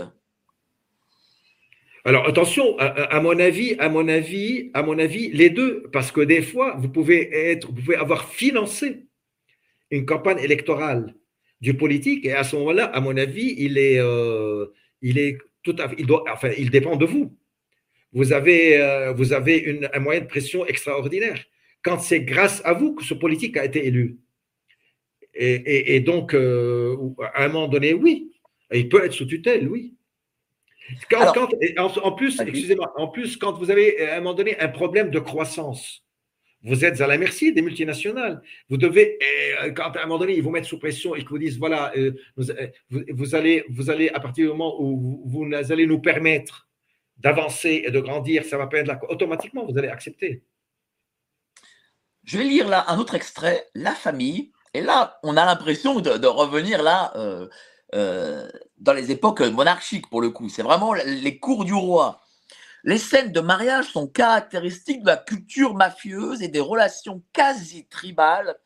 [2.05, 6.21] Alors attention, à, mon avis, à mon avis, à mon avis, les deux, parce que
[6.21, 9.07] des fois, vous pouvez être, vous pouvez avoir financé
[9.91, 11.15] une campagne électorale
[11.61, 12.27] du politique.
[12.27, 14.67] Et à ce moment-là, à mon avis, il est, euh,
[15.01, 15.89] il est tout à
[16.59, 17.37] il dépend de vous.
[18.13, 21.45] Vous avez, euh, vous avez une, un moyen de pression extraordinaire.
[21.83, 24.19] Quand c'est grâce à vous que ce politique a été élu.
[25.35, 26.97] Et, et, donc, euh,
[27.35, 28.33] à un moment donné, oui,
[28.73, 29.95] il peut être sous tutelle, oui.
[31.11, 31.33] Quand,
[32.03, 35.19] en, plus, excusez-moi, en plus, quand vous avez à un moment donné un problème de
[35.19, 36.03] croissance,
[36.65, 38.41] vous êtes à la merci des multinationales.
[38.69, 39.19] Vous devez,
[39.63, 41.59] euh, quand à un moment donné, ils vous mettent sous pression et qu'ils vous disent
[41.59, 46.01] voilà, euh, euh, vous, allez, vous allez, à partir du moment où vous, allez nous
[46.01, 46.69] permettre
[47.17, 49.01] d'avancer et de grandir, ça va pas être là.
[49.09, 50.45] Automatiquement, vous allez accepter.
[52.25, 54.53] Je vais lire là un autre extrait, La famille.
[54.75, 57.13] Et là, on a l'impression de, revenir là
[58.83, 60.49] dans les époques monarchiques pour le coup.
[60.49, 62.21] C'est vraiment les cours du roi.
[62.85, 68.57] Les scènes de mariage sont caractéristiques de la culture mafieuse et des relations quasi tribales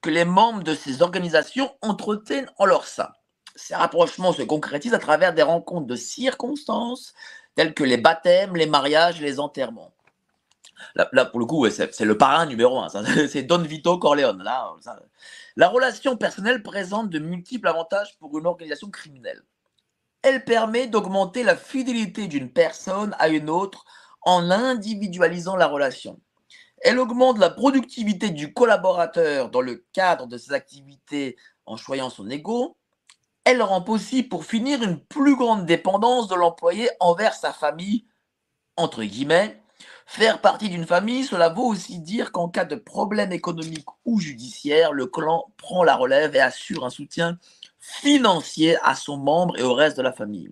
[0.00, 3.10] que les membres de ces organisations entretiennent en leur sein.
[3.56, 7.12] Ces rapprochements se concrétisent à travers des rencontres de circonstances
[7.56, 9.92] telles que les baptêmes, les mariages, les enterrements.
[10.94, 12.88] Là, pour le coup, c'est le parrain numéro un.
[13.28, 14.42] C'est Don Vito Corleone.
[14.42, 14.74] Là,
[15.56, 19.42] la relation personnelle présente de multiples avantages pour une organisation criminelle.
[20.26, 23.84] Elle permet d'augmenter la fidélité d'une personne à une autre
[24.22, 26.18] en individualisant la relation.
[26.78, 32.28] Elle augmente la productivité du collaborateur dans le cadre de ses activités en choyant son
[32.28, 32.76] ego.
[33.44, 38.04] Elle rend possible, pour finir, une plus grande dépendance de l'employé envers sa famille,
[38.76, 39.62] entre guillemets.
[40.06, 44.92] Faire partie d'une famille, cela vaut aussi dire qu'en cas de problème économique ou judiciaire,
[44.92, 47.38] le clan prend la relève et assure un soutien
[48.00, 50.50] financier à son membre et au reste de la famille.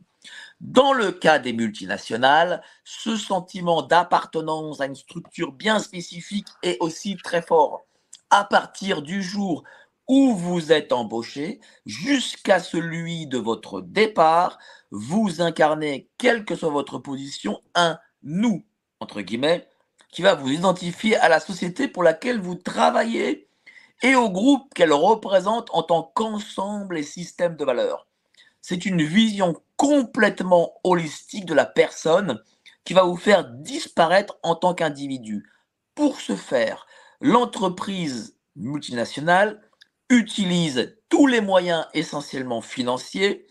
[0.60, 7.16] Dans le cas des multinationales, ce sentiment d'appartenance à une structure bien spécifique est aussi
[7.16, 7.84] très fort.
[8.30, 9.64] À partir du jour
[10.08, 14.58] où vous êtes embauché jusqu'à celui de votre départ,
[14.90, 18.64] vous incarnez, quelle que soit votre position, un nous,
[19.00, 19.68] entre guillemets,
[20.10, 23.48] qui va vous identifier à la société pour laquelle vous travaillez
[24.02, 28.06] et au groupe qu'elle représente en tant qu'ensemble et système de valeurs.
[28.60, 32.40] C'est une vision complètement holistique de la personne
[32.84, 35.50] qui va vous faire disparaître en tant qu'individu.
[35.94, 36.86] Pour ce faire,
[37.20, 39.60] l'entreprise multinationale
[40.10, 43.46] utilise tous les moyens essentiellement financiers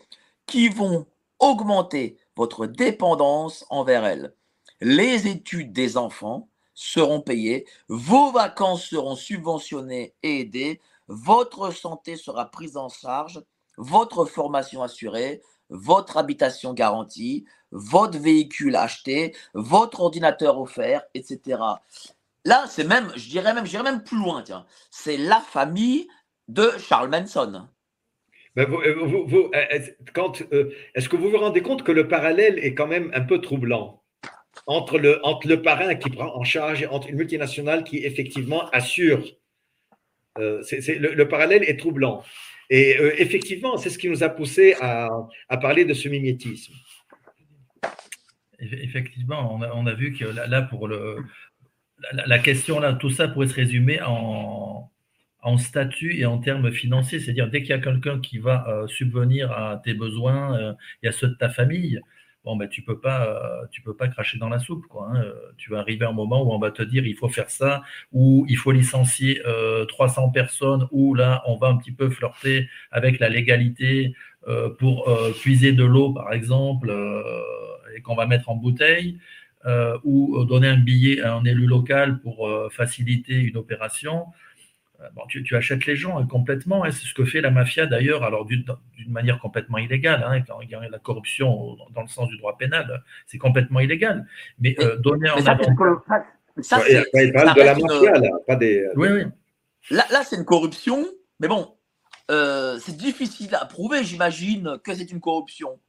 [0.46, 1.08] qui vont
[1.39, 4.34] augmenter votre dépendance envers elle.
[4.82, 12.45] Les études des enfants seront payées, vos vacances seront subventionnées et aidées, votre santé sera
[12.45, 13.41] prise en charge,
[13.78, 21.59] votre formation assurée, votre habitation garantie, votre véhicule acheté, votre ordinateur offert, etc.
[22.45, 24.65] Là, c'est même, je dirais même, j'irais même plus loin, tiens.
[24.91, 26.07] C'est la famille
[26.47, 27.67] de Charles Manson.
[28.55, 29.49] Ben, euh, euh,
[30.51, 33.41] euh, est-ce que vous vous rendez compte que le parallèle est quand même un peu
[33.41, 34.03] troublant?
[34.66, 39.24] Entre le, entre le parrain qui prend en charge, entre une multinationale qui effectivement assure
[40.38, 42.24] le, parallèle est troublant.
[42.70, 45.09] Et effectivement, c'est ce qui nous a poussé à,
[45.61, 46.74] parler de ce mimétisme.
[48.59, 51.18] Effectivement, on a, on a vu que là, pour le,
[52.11, 54.89] la, question, là, tout ça pourrait se résumer en,
[55.41, 57.20] en statut et en termes financiers.
[57.20, 61.09] C'est-à-dire, dès qu'il y a quelqu'un qui va euh, subvenir à tes besoins euh, et
[61.09, 61.99] à ceux de ta famille,
[62.44, 64.86] bon, ben, tu peux pas, euh, tu peux pas cracher dans la soupe.
[64.88, 65.26] Quoi, hein.
[65.58, 67.82] Tu vas arriver à un moment où on va te dire il faut faire ça,
[68.12, 69.41] ou il faut licencier
[69.88, 74.14] 300 personnes, ou là, on va un petit peu flirter avec la légalité
[74.80, 75.10] pour
[75.41, 76.94] puiser de l'eau, par exemple,
[77.96, 79.20] et qu'on va mettre en bouteille.
[80.04, 84.26] ou donner un billet à un élu local pour faciliter une opération.
[85.04, 86.84] Euh, tu, achètes les gens hein, complètement.
[86.84, 88.66] Hein, c'est ce que fait la mafia d'ailleurs, alors d'une
[89.08, 90.24] manière complètement illégale.
[90.26, 93.80] Hein, quand il y a la corruption dans le sens du droit pénal, c'est complètement
[93.80, 94.26] illégal.
[94.60, 95.38] Mais, euh, donner en
[96.62, 98.86] ça, ça, il parle de la mafia, là, pas des.
[98.95, 99.24] Oui, oui.
[99.89, 101.04] Là, là c'est une corruption,
[101.39, 101.76] mais bon,
[102.32, 105.80] euh, c'est difficile à prouver, j'imagine, que c'est une corruption.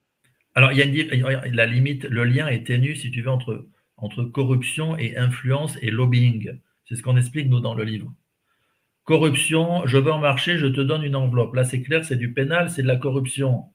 [0.55, 3.67] Alors, il y a une, la limite, le lien est ténu, si tu veux, entre,
[3.97, 6.59] entre corruption et influence et lobbying.
[6.89, 8.13] C'est ce qu'on explique, nous, dans le livre.
[9.05, 11.55] Corruption, je veux en marché, je te donne une enveloppe.
[11.55, 13.67] Là, c'est clair, c'est du pénal, c'est de la corruption.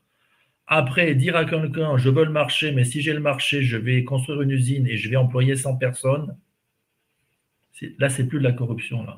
[0.65, 4.03] Après, dire à quelqu'un, je veux le marché, mais si j'ai le marché, je vais
[4.03, 6.37] construire une usine et je vais employer 100 personnes.
[7.99, 9.03] Là, c'est plus de la corruption.
[9.03, 9.17] Là,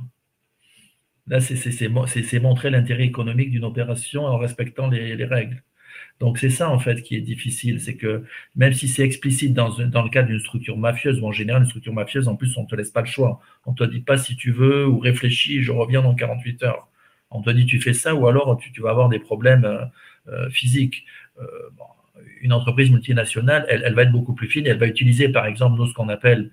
[1.27, 5.63] là c'est montrer l'intérêt économique d'une opération en respectant les règles.
[6.21, 8.23] Donc c'est ça en fait qui est difficile, c'est que
[8.55, 11.93] même si c'est explicite dans, le cadre d'une structure mafieuse, ou en général une structure
[11.93, 13.41] mafieuse, en plus on ne te laisse pas le choix.
[13.65, 16.87] On ne te dit pas si tu veux ou réfléchis, je reviens dans 48 heures.
[17.31, 19.83] On te dit tu fais ça ou alors tu, vas avoir des problèmes euh,
[20.27, 21.05] euh, physiques.
[21.41, 21.45] Euh,
[22.41, 25.87] une entreprise multinationale, elle, va être beaucoup plus fine, elle va utiliser par exemple nous
[25.87, 26.51] ce qu'on appelle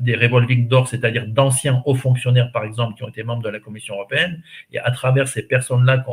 [0.00, 3.60] des revolving doors, c'est-à-dire d'anciens hauts fonctionnaires, par exemple, qui ont été membres de la
[3.60, 4.42] Commission européenne,
[4.72, 6.04] et à travers ces personnes-là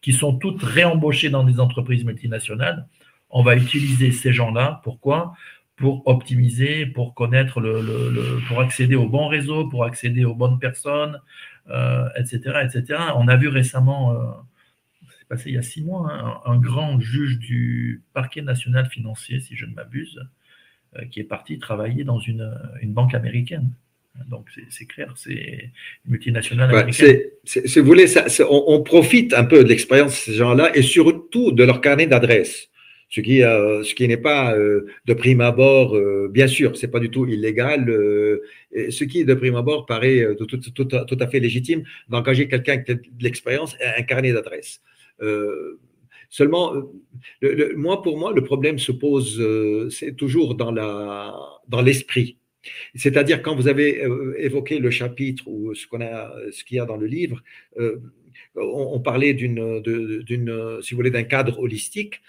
[0.00, 2.86] qui sont toutes réembauchées dans des entreprises multinationales.
[3.30, 4.80] On va utiliser ces gens-là.
[4.84, 5.34] Pourquoi?
[5.76, 11.20] Pour optimiser, pour connaître le, pour accéder au bon réseau, pour accéder aux bonnes personnes,
[12.16, 13.00] etc., euh, etc.
[13.16, 14.26] On a vu récemment, euh,
[15.18, 19.40] c'est passé il y a six mois, hein, un, grand juge du parquet national financier,
[19.40, 20.24] si je ne m'abuse, euh,
[21.10, 22.50] qui est parti travailler dans une
[22.84, 23.70] banque américaine.
[24.28, 25.70] Donc, c'est clair, c'est
[26.04, 27.20] une multinationale américaine.
[27.44, 28.06] si vous voulez,
[28.48, 32.68] on, profite un peu de l'expérience de ces gens-là et surtout de leur carnet d'adresses.
[33.08, 36.88] Ce qui, euh, ce qui n'est pas euh, de prime abord, euh, bien sûr, c'est
[36.88, 37.86] pas du tout illégal.
[37.86, 42.92] ce qui, de prime abord, paraît tout, tout, tout, à fait légitime d'engager quelqu'un qui
[42.92, 44.80] a de l'expérience et un carnet d'adresses.
[46.36, 46.74] Seulement,
[47.76, 49.42] moi, pour moi, le problème se pose,
[49.90, 51.34] c'est toujours dans la
[51.66, 52.36] dans l'esprit.
[52.94, 56.80] C'est-à-dire quand vous avez euh, évoqué le chapitre ou ce qu'on a, ce qu'il y
[56.80, 57.42] a dans le livre,
[57.78, 58.00] euh,
[58.54, 62.20] on, parlait d'une, d'une, si vous voulez, d'un cadre holistique.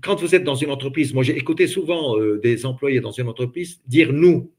[0.00, 3.28] Quand vous êtes dans une entreprise, moi j'ai écouté souvent euh, des employés dans une
[3.28, 4.52] entreprise dire nous.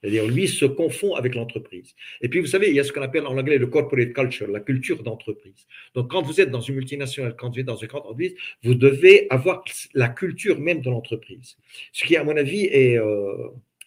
[0.00, 1.94] C'est-à-dire, lui se confond avec l'entreprise.
[2.20, 4.46] Et puis, vous savez, il y a ce qu'on appelle en anglais le corporate culture,
[4.48, 5.66] la culture d'entreprise.
[5.94, 8.74] Donc, quand vous êtes dans une multinationale, quand vous êtes dans une grande entreprise, vous
[8.74, 11.56] devez avoir la culture même de l'entreprise.
[11.92, 12.96] Ce qui, à mon avis, est,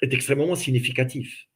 [0.01, 1.47] est extrêmement significatif.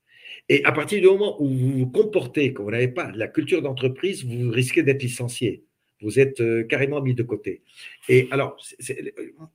[0.47, 3.61] Et à partir du moment où vous vous comportez, que vous n'avez pas la culture
[3.61, 5.63] d'entreprise, vous risquez d'être licencié.
[6.01, 7.61] vous êtes carrément mis de côté.
[8.09, 8.57] Et alors,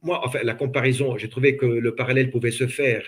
[0.02, 3.02] moi, enfin, la comparaison, j'ai trouvé que le parallèle pouvait se faire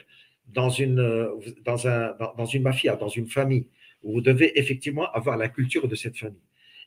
[0.53, 1.29] dans une,
[1.65, 3.67] dans, un, dans une mafia, dans une famille,
[4.03, 6.41] où vous devez effectivement avoir la culture de cette famille.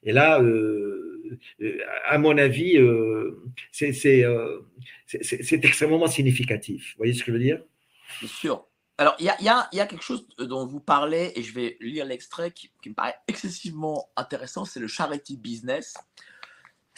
[0.05, 3.41] Et là, euh, euh, à mon avis, euh,
[3.71, 4.23] c'est
[5.51, 6.93] extrêmement significatif.
[6.93, 7.61] Vous voyez ce que je veux dire?
[8.19, 8.65] Bien sûr.
[8.97, 11.53] Alors, il y a, y, a, y a, quelque chose dont vous parlez, et je
[11.53, 15.95] vais lire l'extrait qui, me paraît excessivement intéressant, c'est le charity business.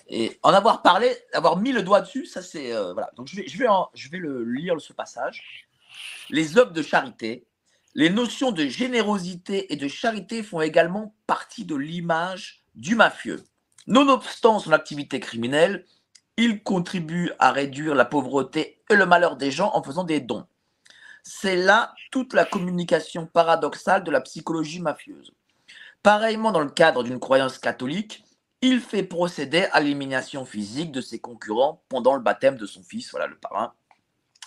[0.10, 2.72] Et en avoir parlé, avoir mis le doigt dessus, ça c'est...
[2.94, 3.10] voilà.
[3.16, 5.67] Donc, je vais, je, vais je vais le lire ce passage.
[6.30, 7.48] Les œuvres de charité,
[7.96, 13.44] les notions de générosité et de charité font également partie de l'image du mafieux.
[13.88, 15.86] Nonobstant son activité criminelle,
[16.38, 20.46] il contribue à réduire la pauvreté et le malheur des gens en faisant des dons.
[21.24, 25.34] C'est là toute la communication paradoxale de la psychologie mafieuse.
[26.04, 28.24] Pareillement dans le cadre d'une croyance catholique,
[28.62, 33.12] il fait procéder à l'élimination physique de ses concurrents pendant le baptême de son fils,
[33.12, 33.74] voilà le parrain.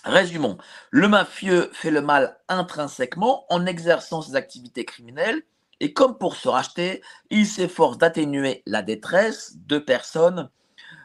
[0.03, 0.57] Résumons,
[0.89, 5.43] le mafieux fait le mal intrinsèquement en exerçant ses activités criminelles
[5.79, 10.49] et comme pour se racheter, il s'efforce d'atténuer la détresse de personnes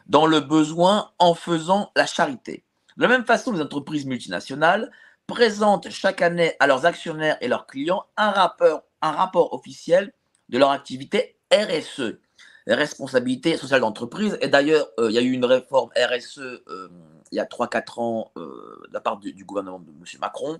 [0.07, 2.63] dans le besoin en faisant la charité.
[2.95, 4.91] De la même façon, les entreprises multinationales
[5.27, 10.13] présentent chaque année à leurs actionnaires et leurs clients un rapport, officiel
[10.49, 12.17] de leur activité RSE,
[12.65, 14.37] responsabilité sociale d'entreprise.
[14.41, 16.89] Et d'ailleurs, euh, il y a eu une réforme RSE euh,
[17.31, 20.19] il y a 3-4 ans euh, de la part du, gouvernement de M.
[20.19, 20.59] Macron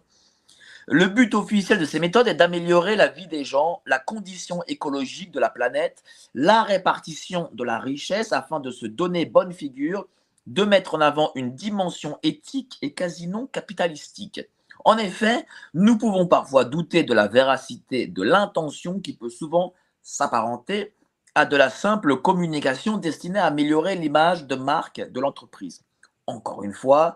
[0.89, 5.33] le but officiel de ces méthodes est d'améliorer la vie des gens, la condition écologique
[5.33, 6.01] de la planète,
[6.33, 10.07] la répartition de la richesse afin de se donner bonne figure,
[10.45, 14.39] de mettre en avant une dimension éthique et quasi non capitalistique.
[14.85, 20.93] En effet, nous pouvons parfois douter de la véracité de l'intention qui peut souvent s'apparenter
[21.35, 25.83] à de la simple communication destinée à améliorer l'image de marque de l'entreprise.
[26.27, 27.15] Encore une fois,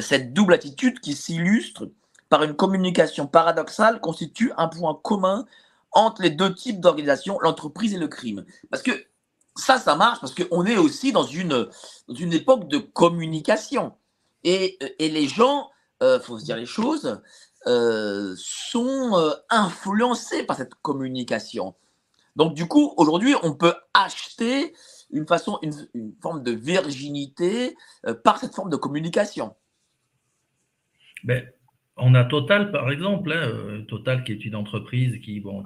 [0.00, 1.90] cette double attitude qui s'illustre
[2.28, 5.46] par une communication paradoxale constitue un point commun
[5.92, 8.44] entre les deux types d'organisations, l'entreprise et le crime.
[8.70, 8.92] Parce que
[9.54, 11.68] ça, ça marche parce qu'on est aussi dans une,
[12.08, 13.94] dans une époque de communication.
[14.44, 17.20] Et, et les gens, il euh, faut se dire les choses,
[17.66, 21.74] euh, sont euh, influencés par cette communication.
[22.36, 24.74] Donc du coup, aujourd'hui, on peut acheter
[25.10, 27.76] une façon, une, une forme de virginité
[28.24, 29.54] par cette forme de communication.
[31.24, 31.56] Mais
[31.96, 35.64] on a Total, par exemple, hein, euh, Total qui est une entreprise qui, bon,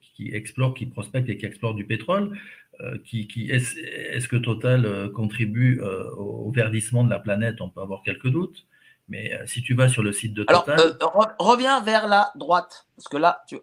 [0.00, 2.38] qui explore, qui prospecte et qui explore du pétrole.
[2.80, 5.80] Euh, qui, est-ce, que Total euh, contribue
[6.16, 7.60] au verdissement de la planète?
[7.60, 8.66] On peut avoir quelques doutes.
[9.08, 10.96] Mais si tu vas sur le site de Total.
[11.00, 12.86] Alors, reviens vers la droite.
[12.96, 13.58] Parce que là, tu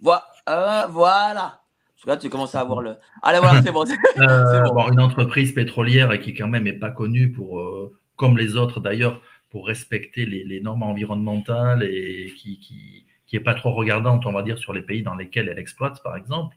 [0.00, 1.62] vois, voilà.
[1.98, 2.96] Parce que là, tu commences à avoir le.
[3.22, 3.84] Allez, voilà, c'est bon.
[4.74, 4.92] bon.
[4.92, 7.60] une entreprise pétrolière et qui, quand même, n'est pas connue pour,
[8.14, 9.20] comme les autres d'ailleurs,
[9.50, 14.42] pour respecter les, normes environnementales et qui, qui, qui est pas trop regardante, on va
[14.42, 16.56] dire, sur les pays dans lesquels elle exploite, par exemple.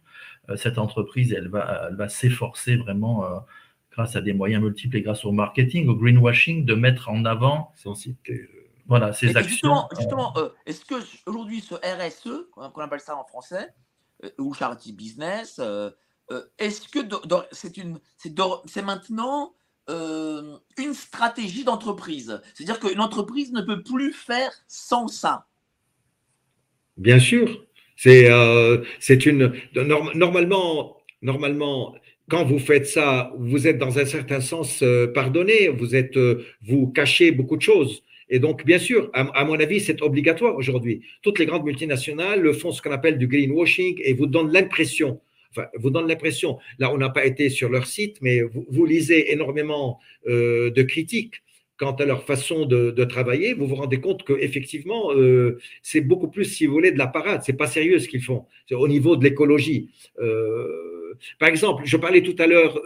[0.50, 3.40] Euh, cette entreprise, elle va, elle va s'efforcer vraiment, euh,
[3.92, 7.72] grâce à des moyens multiples et grâce au marketing, au greenwashing, de mettre en avant
[7.76, 8.18] son site.
[8.30, 8.48] Euh,
[8.88, 9.84] voilà, ces actions.
[9.98, 10.34] Justement,
[10.66, 13.70] est-ce que aujourd'hui ce RSE, qu'on appelle ça en français,
[14.38, 15.60] ou charity business,
[16.58, 17.00] est-ce que
[17.52, 19.54] c'est une, c'est maintenant
[19.90, 22.42] euh, une stratégie d'entreprise?
[22.54, 25.48] C'est-à-dire qu'une entreprise ne peut plus faire sans ça.
[26.98, 27.66] Bien sûr.
[27.98, 28.84] C'est euh,
[29.26, 29.54] une.
[30.16, 31.96] normalement, normalement,
[32.30, 36.18] quand vous faites ça, vous êtes dans un certain sens euh, pardonné, vous, êtes,
[36.62, 38.04] vous cachez beaucoup de choses.
[38.32, 41.02] Et donc, bien sûr, à, mon avis, c'est obligatoire aujourd'hui.
[41.22, 45.20] Toutes les grandes multinationales font ce qu'on appelle du greenwashing et vous donnent l'impression
[45.76, 50.00] vous donne l'impression, là on n'a pas été sur leur site, mais vous, lisez énormément
[50.28, 51.44] euh, de critiques
[51.82, 56.46] quant à leur façon de, travailler, vous vous rendez compte qu'effectivement, euh, c'est beaucoup plus,
[56.46, 57.42] si vous voulez, de la parade.
[57.44, 58.46] C'est pas sérieux ce qu'ils font.
[58.72, 59.90] Au niveau de l'écologie.
[60.20, 62.80] Euh, par exemple, je parlais tout à l'heure,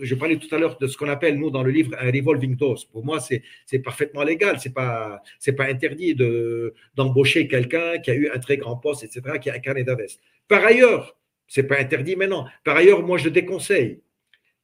[0.00, 2.56] je parlais tout à l'heure de ce qu'on appelle nous dans le livre un revolving
[2.56, 2.82] door.
[2.90, 4.58] Pour moi, c'est parfaitement légal.
[4.60, 5.20] C'est pas
[5.58, 9.54] pas interdit de d'embaucher quelqu'un qui a eu un très grand poste, etc., qui a
[9.56, 10.18] un carnet d'adresse.
[10.48, 11.18] Par ailleurs,
[11.48, 12.46] c'est pas interdit maintenant.
[12.64, 14.00] Par ailleurs, moi, je déconseille.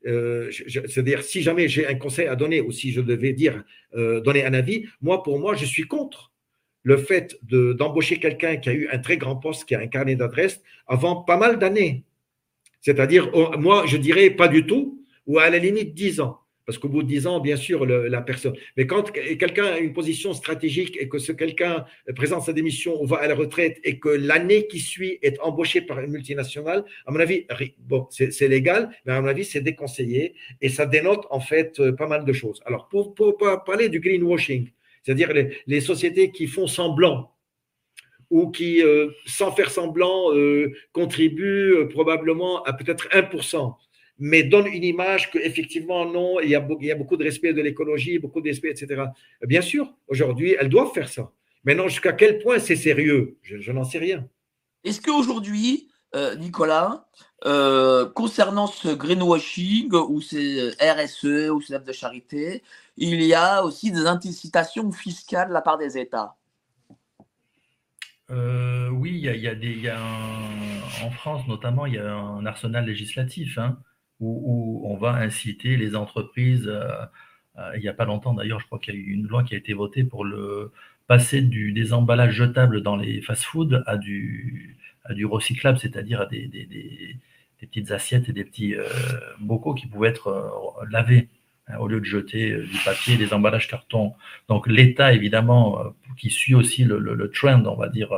[0.06, 4.20] Euh, c'est-à-dire, si jamais j'ai un conseil à donner ou si je devais dire euh,
[4.20, 6.32] donner un avis, moi, pour moi, je suis contre
[6.82, 10.16] le fait d'embaucher quelqu'un qui a eu un très grand poste, qui a un carnet
[10.16, 12.04] d'adresse avant pas mal d'années.
[12.82, 16.43] C'est-à-dire, moi, je dirais pas du tout, ou à la limite 10 ans.
[16.66, 18.54] Parce qu'au bout de 10 ans, bien sûr, la personne.
[18.76, 21.84] Mais quand quelqu'un a une position stratégique et que ce quelqu'un
[22.16, 25.82] présente sa démission ou va à la retraite et que l'année qui suit est embauché
[25.82, 27.46] par une multinationale, à mon avis,
[27.78, 31.92] bon, c'est légal, mais à mon avis, c'est déconseillé et ça dénote en fait euh,
[31.92, 32.60] pas mal de choses.
[32.64, 33.14] Alors, pour,
[33.66, 34.70] parler du greenwashing,
[35.02, 35.32] c'est-à-dire
[35.66, 37.32] les, sociétés qui font semblant
[38.30, 43.74] ou qui, euh, sans faire semblant, euh, contribuent probablement à peut-être 1%
[44.18, 47.52] mais donne une image qu'effectivement, non, il y, a, il y a beaucoup de respect
[47.52, 49.04] de l'écologie, beaucoup de respect, etc.
[49.42, 51.32] Bien sûr, aujourd'hui, elles doivent faire ça.
[51.64, 53.38] Maintenant, jusqu'à quel point c'est sérieux?
[53.42, 54.26] Je, n'en sais rien.
[54.84, 57.06] Est-ce qu'aujourd'hui, euh, Nicolas,
[57.46, 62.62] euh, concernant ce greenwashing ou ces RSE ou ces œuvres de charité,
[62.96, 66.36] il y a aussi des incitations fiscales de la part des États?
[68.30, 70.00] Euh, Oui, il y a, il y a des, il y a
[71.02, 73.58] en France notamment, il y a un arsenal législatif.
[73.58, 73.78] Hein
[74.20, 76.88] où, on va inciter les entreprises, euh,
[77.58, 79.44] euh, il n'y a pas longtemps d'ailleurs, je crois qu'il y a eu une loi
[79.44, 80.72] qui a été votée pour le
[81.06, 84.78] passer du, des emballages jetables dans les fast-foods à du,
[85.24, 87.18] recyclable, c'est-à-dire à des,
[87.60, 88.84] petites assiettes et des petits euh,
[89.40, 91.28] bocaux qui pouvaient être lavés
[91.68, 94.14] hein, au lieu de jeter du papier, des emballages carton.
[94.48, 98.10] Donc l'État, évidemment, qui suit aussi le, le, trend, on va dire,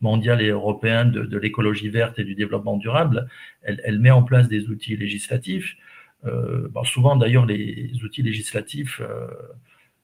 [0.00, 3.28] mondiale et européenne de, l'écologie verte et du développement durable,
[3.62, 5.76] elle, met en place des outils législatifs.
[6.24, 9.26] Euh, souvent d'ailleurs, les outils législatifs, euh,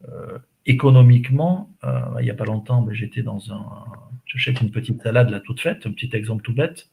[0.09, 1.71] euh, économiquement,
[2.19, 3.65] il n'y a pas longtemps, j'étais dans un.
[4.27, 6.89] J'achète une petite salade là toute faite, un petit exemple tout bête.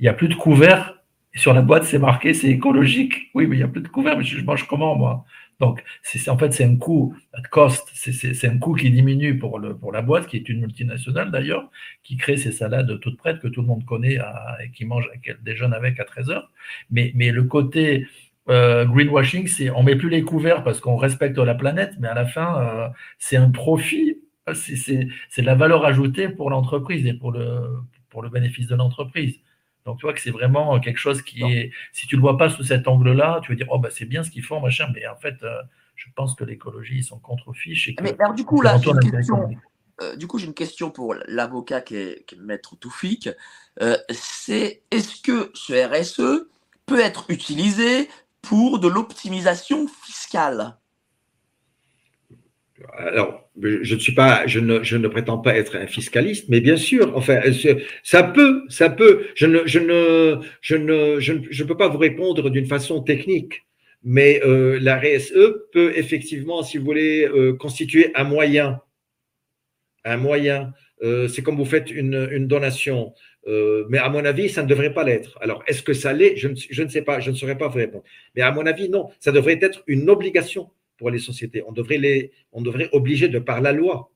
[0.00, 0.94] Il n'y a plus de couvert.
[1.34, 3.30] Sur la boîte, c'est marqué, c'est écologique.
[3.34, 5.26] Oui, mais il n'y a plus de couvert, mais je mange comment, moi?
[5.58, 5.82] Donc,
[6.28, 9.90] en fait, c'est un coût de cost, c'est, un coût qui diminue pour, le, pour
[9.90, 11.70] la boîte, qui est une multinationale d'ailleurs,
[12.02, 14.18] qui crée ces salades toutes prêtes que tout le monde connaît
[14.62, 16.50] et qui mange, qu'elle déjeune avec à 13 heures.
[16.90, 18.06] Mais, mais le côté
[18.50, 22.14] euh, greenwashing, c'est on met plus les couverts parce qu'on respecte la planète, mais à
[22.14, 22.88] la fin, euh,
[23.18, 24.18] c'est un profit,
[24.54, 27.62] c'est, c'est la valeur ajoutée pour l'entreprise et pour le,
[28.10, 29.40] pour le bénéfice de l'entreprise.
[29.86, 31.70] Donc, tu vois que c'est vraiment quelque chose qui est.
[31.92, 34.04] Si tu ne le vois pas sous cet angle-là, tu vas dire, oh, bah, c'est
[34.04, 34.88] bien ce qu'ils font, machin.
[34.94, 35.62] Mais en fait, euh,
[35.94, 37.92] je pense que l'écologie, ils sont contre-fiches.
[38.02, 38.78] Mais alors, du coup, là,
[40.02, 43.30] euh, du coup, j'ai une question pour l'avocat qui est, maître Toufik.
[43.80, 46.48] Euh, c'est est-ce que ce RSE
[46.84, 48.08] peut être utilisé
[48.42, 50.76] pour de l'optimisation fiscale?
[52.96, 56.76] Alors, je ne suis pas, je ne, ne, prétends pas être un fiscaliste, mais bien
[56.76, 57.40] sûr, enfin,
[58.02, 59.26] ça peut, ça peut.
[59.34, 60.40] Je ne, je ne,
[60.76, 63.66] ne, ne, peux pas vous répondre d'une façon technique,
[64.02, 65.32] mais euh, la RSE
[65.72, 68.80] peut effectivement, si vous voulez, euh, constituer un moyen,
[70.04, 70.72] un moyen.
[71.02, 73.14] Euh, c'est comme vous faites une, donation,
[73.46, 75.38] euh, mais à mon avis, ça ne devrait pas l'être.
[75.40, 76.36] Alors, est-ce que ça l'est?
[76.36, 78.04] Je, je, ne sais pas, je ne saurais pas vous répondre.
[78.34, 81.62] Mais à mon avis, non, ça devrait être une obligation pour les sociétés.
[81.66, 84.10] On devrait les, on devrait obliger de par la loi.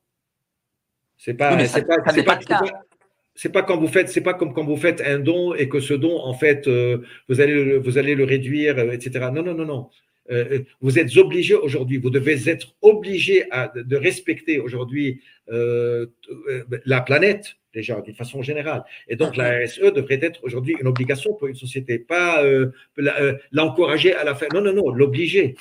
[1.17, 4.75] C'est pas, c'est pas, c'est pas, pas, quand vous faites, c'est pas comme quand vous
[4.75, 6.97] faites un don et que ce don, en fait, euh,
[7.29, 9.29] vous allez, vous allez le réduire, euh, etc.
[9.31, 9.89] Non, non, non, non.
[10.31, 18.01] Euh, vous êtes obligé aujourd'hui, vous devez être obligé de respecter aujourd'hui la planète déjà
[18.01, 18.83] d'une façon générale.
[19.07, 22.43] Et donc la RSE devrait être aujourd'hui une obligation pour une société, pas
[23.51, 24.47] l'encourager à la fin.
[24.53, 25.55] Non, non, non, l'obliger.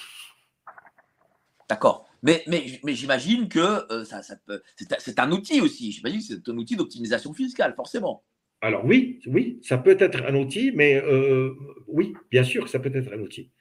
[1.71, 2.09] D'accord.
[2.25, 4.61] Mais, mais, mais j'imagine que euh, ça, ça peut.
[4.99, 5.93] C'est un outil aussi.
[5.93, 8.25] J'imagine que c'est un outil d'optimisation fiscale, forcément.
[8.61, 11.55] Alors oui, oui, ça peut être un outil, mais euh,
[11.87, 13.53] oui, bien sûr que ça peut être un outil.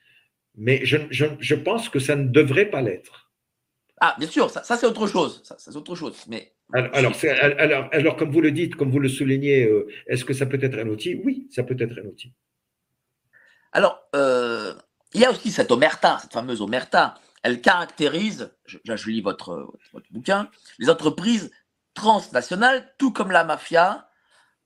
[0.55, 3.31] Mais je, je, je pense que ça ne devrait pas l'être.
[4.01, 5.41] Ah, bien sûr, ça, ça c'est autre chose.
[5.43, 6.25] Ça, c'est autre chose.
[6.27, 7.13] Mais alors, alors,
[7.59, 10.59] alors, alors, comme vous le dites, comme vous le soulignez, euh, est-ce que ça peut
[10.61, 11.21] être un outil?
[11.23, 12.33] Oui, ça peut être un outil.
[13.71, 14.01] Alors,
[15.13, 19.73] il y a aussi cette omerta, cette fameuse omerta elle caractérise, je, je lis votre,
[19.93, 21.51] votre, bouquin, les entreprises
[21.93, 24.09] transnationales, tout comme la mafia.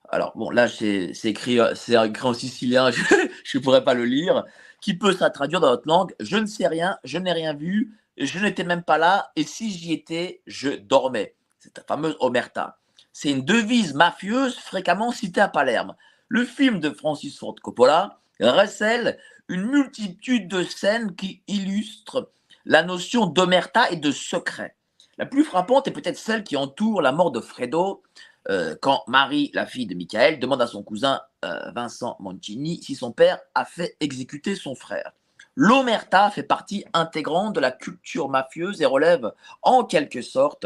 [0.09, 2.91] Alors, bon, là, c'est écrit, écrit en sicilien,
[3.43, 4.43] je ne pourrais pas le lire,
[4.82, 6.13] qui peut se traduire dans votre langue.
[6.19, 9.71] Je ne sais rien, je n'ai rien vu, je n'étais même pas là, et si
[9.71, 11.36] j'y étais, je dormais.
[11.59, 12.80] C'est la fameuse omerta.
[13.13, 15.95] C'est une devise mafieuse fréquemment citée à Palerme.
[16.28, 22.32] Le film de Francis Ford Coppola recèle une multitude de scènes qui illustrent
[22.66, 24.76] la notion d'omerta et de secret.
[25.18, 28.01] La plus frappante est peut-être celle qui entoure la mort de Fredo,
[28.49, 32.95] euh, quand Marie, la fille de Michael, demande à son cousin euh, Vincent Moncini si
[32.95, 35.14] son père a fait exécuter son frère.
[35.55, 40.66] L'omerta fait partie intégrante de la culture mafieuse et relève en quelque sorte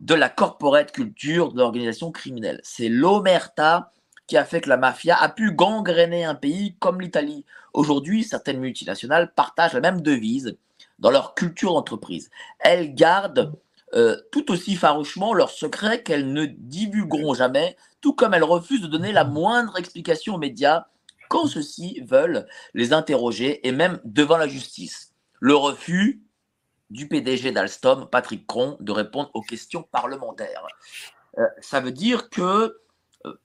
[0.00, 2.60] de la corporate culture de l'organisation criminelle.
[2.62, 3.92] C'est l'omerta
[4.28, 7.44] qui a fait que la mafia a pu gangréner un pays comme l'Italie.
[7.72, 10.56] Aujourd'hui, certaines multinationales partagent la même devise
[10.98, 12.30] dans leur culture d'entreprise.
[12.60, 13.52] Elles gardent
[13.94, 18.86] euh, tout aussi farouchement leurs secrets qu'elles ne divulgueront jamais, tout comme elles refusent de
[18.86, 20.86] donner la moindre explication aux médias
[21.28, 25.14] quand ceux-ci veulent les interroger et même devant la justice.
[25.40, 26.22] Le refus
[26.90, 30.66] du PDG d'Alstom, Patrick Cron, de répondre aux questions parlementaires.
[31.38, 32.78] Euh, ça veut dire que
[33.26, 33.40] euh,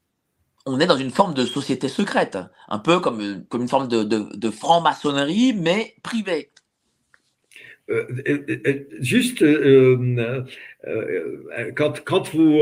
[0.65, 2.37] on est dans une forme de société secrète,
[2.69, 6.52] un peu comme, comme une forme de, de franc-maçonnerie, mais privée.
[7.89, 10.43] Euh, euh, juste euh,
[11.75, 12.61] quand, quand, vous,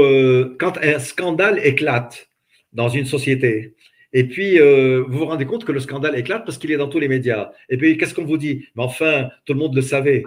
[0.58, 2.30] quand un scandale éclate
[2.74, 3.76] dans une société,
[4.14, 7.00] et puis vous vous rendez compte que le scandale éclate parce qu'il est dans tous
[7.00, 7.52] les médias.
[7.70, 8.68] Et puis qu'est-ce qu'on vous dit?
[8.76, 10.24] Mais enfin, tout le monde le savait.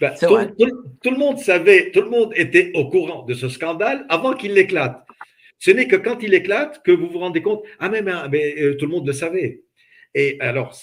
[0.00, 0.36] Ben, tout,
[1.02, 4.56] tout, le monde savait, tout le monde était au courant de ce scandale avant qu'il
[4.58, 5.04] éclate.
[5.60, 8.86] Ce n'est que quand il éclate que vous vous rendez compte, ah mais, mais, tout
[8.86, 9.62] le monde le savait.
[10.12, 10.76] Et alors,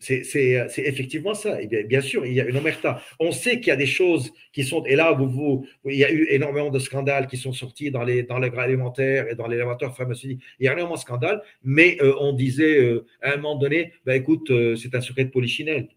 [0.00, 1.56] c'est effectivement ça.
[1.66, 3.02] bien, bien, sûr, il y a une omerta.
[3.18, 4.82] On sait qu'il y a des choses qui sont.
[4.86, 8.02] Et là, vous, vous, il y a eu énormément de scandales qui sont sortis dans
[8.02, 10.42] les dans l'agroalimentaire et dans les laboratoires pharmaceutiques.
[10.58, 13.92] Il y a énormément de scandales, mais euh, on disait euh, à un moment donné
[14.06, 15.88] ben, écoute, euh, c'est un secret de polichinelle.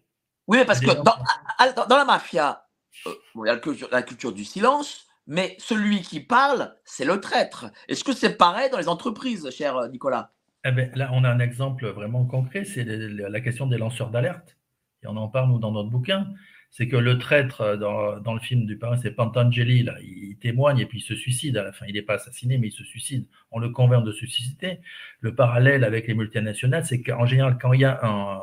[0.46, 2.66] Oui, parce que dans, dans, la mafia,
[3.06, 3.58] il y a
[3.90, 7.66] la culture du silence, mais celui qui parle, c'est le traître.
[7.88, 10.33] Est-ce que c'est pareil dans les entreprises, cher Nicolas?
[10.64, 14.56] Eh ben, là, on a un exemple vraiment concret, c'est la question des lanceurs d'alerte.
[15.02, 16.28] Et on en parle, nous, dans notre bouquin.
[16.70, 20.80] C'est que le traître euh, dans, le film du parrain, c'est Pantangeli, là, il, témoigne
[20.80, 21.86] et puis il se suicide à la fin.
[21.86, 23.26] Il n'est pas assassiné, mais il se suicide.
[23.52, 24.80] On le convainc de se suicider.
[25.20, 28.40] Le parallèle avec les multinationales, c'est qu'en général, quand il y a un,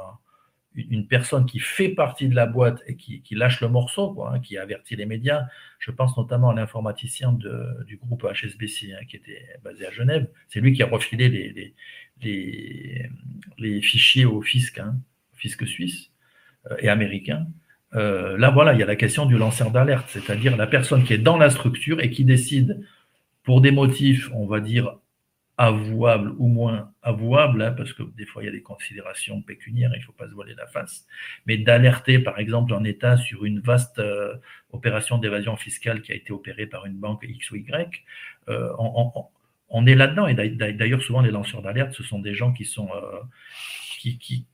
[0.75, 4.39] une personne qui fait partie de la boîte et qui, lâche le morceau, quoi, hein,
[4.39, 5.45] qui avertit les médias.
[5.79, 10.27] Je pense notamment à l'informaticien du groupe HSBC hein, qui était basé à Genève.
[10.47, 11.73] C'est lui qui a refilé les,
[12.21, 13.09] les,
[13.57, 14.95] les, fichiers au fisc, hein,
[15.33, 16.11] fisc suisse
[16.69, 17.47] euh, et américain.
[17.93, 21.13] Euh, là, voilà, il y a la question du lanceur d'alerte, c'est-à-dire la personne qui
[21.13, 22.81] est dans la structure et qui décide,
[23.43, 24.97] pour des motifs, on va dire,
[25.61, 29.91] avouable ou moins avouable, hein, parce que des fois il y a des considérations pécuniaires,
[29.93, 31.05] il ne faut pas se voiler la face,
[31.45, 34.33] mais d'alerter par exemple un État sur une vaste euh,
[34.71, 38.03] opération d'évasion fiscale qui a été opérée par une banque X ou Y,
[38.49, 38.73] euh,
[39.69, 40.27] on, est là-dedans.
[40.27, 43.19] Et d'ailleurs, souvent les lanceurs d'alerte, ce sont des gens qui sont euh,
[43.99, 44.47] qui,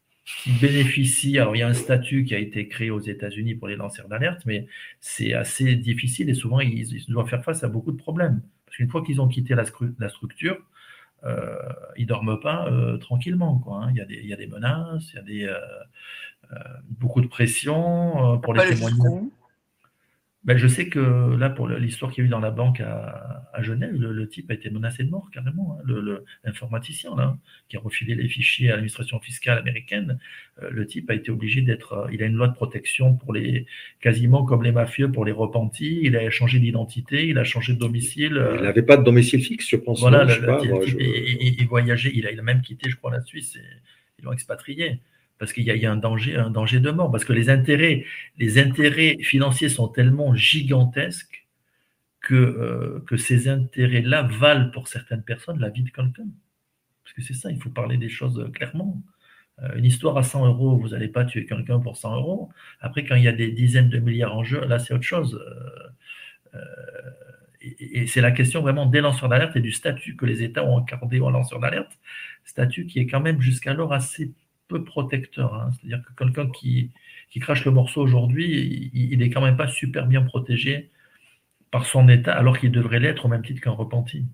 [0.61, 1.39] bénéficient.
[1.39, 4.09] Alors il y a un statut qui a été créé aux États-Unis pour les lanceurs
[4.09, 4.67] d'alerte, mais
[4.99, 8.41] c'est assez difficile et souvent ils, doivent faire face à beaucoup de problèmes.
[8.65, 10.57] Parce qu'une fois qu'ils ont quitté la structure,
[11.23, 11.55] euh,
[11.97, 13.59] ils dorment pas euh, tranquillement.
[13.59, 13.87] Quoi, hein.
[13.91, 16.57] il, y a des, il, y a des, menaces, il y a des, euh,
[16.89, 19.23] beaucoup de pression pour les témoignages.
[20.47, 23.43] Ben, je sais que là, pour l'histoire qu'il y a eu dans la banque à,
[23.59, 25.77] Genève, le, type a été menacé de mort carrément.
[25.85, 27.37] Hein, L'informaticien
[27.67, 30.19] qui a refilé les fichiers à l'administration fiscale américaine,
[30.63, 31.93] euh, le type a été obligé d'être.
[31.93, 33.65] Euh, il a une loi de protection pour les
[33.99, 35.99] quasiment comme les mafieux pour les repentis.
[36.03, 38.41] Il a changé d'identité, il a changé de domicile.
[38.55, 39.99] Il n'avait pas de domicile fixe, je pense.
[39.99, 40.25] Voilà,
[40.63, 43.57] il, voyageait, il a, il a, même quitté, je crois, la Suisse.
[43.57, 43.59] Et,
[44.19, 45.01] ils l'ont expatrié
[45.39, 48.05] parce qu'il y, a un danger, un danger de mort, parce que les intérêts,
[48.37, 51.47] les intérêts financiers sont tellement gigantesques
[52.21, 56.27] que, euh, que ces intérêts-là valent pour certaines personnes la vie de quelqu'un.
[57.03, 59.01] Parce que c'est ça, il faut parler des choses clairement.
[59.61, 62.49] Euh, une histoire à 100 euros, vous n'allez pas tuer quelqu'un pour 100 euros.
[62.79, 65.39] Après, quand il y a des dizaines de milliards en jeu, là, c'est autre chose.
[66.53, 66.59] Euh,
[67.61, 70.63] et, et c'est la question vraiment des lanceurs d'alerte et du statut que les États
[70.63, 71.91] ont accordé aux lanceurs d'alerte,
[72.45, 74.33] statut qui est quand même jusqu'alors assez
[74.67, 75.53] peu protecteur.
[75.53, 75.71] Hein.
[75.73, 76.91] C'est-à-dire que quelqu'un qui,
[77.39, 80.89] crache le morceau aujourd'hui, il n'est quand même pas super bien protégé
[81.69, 84.25] par son état, alors qu'il devrait l'être au même titre qu'un repenti.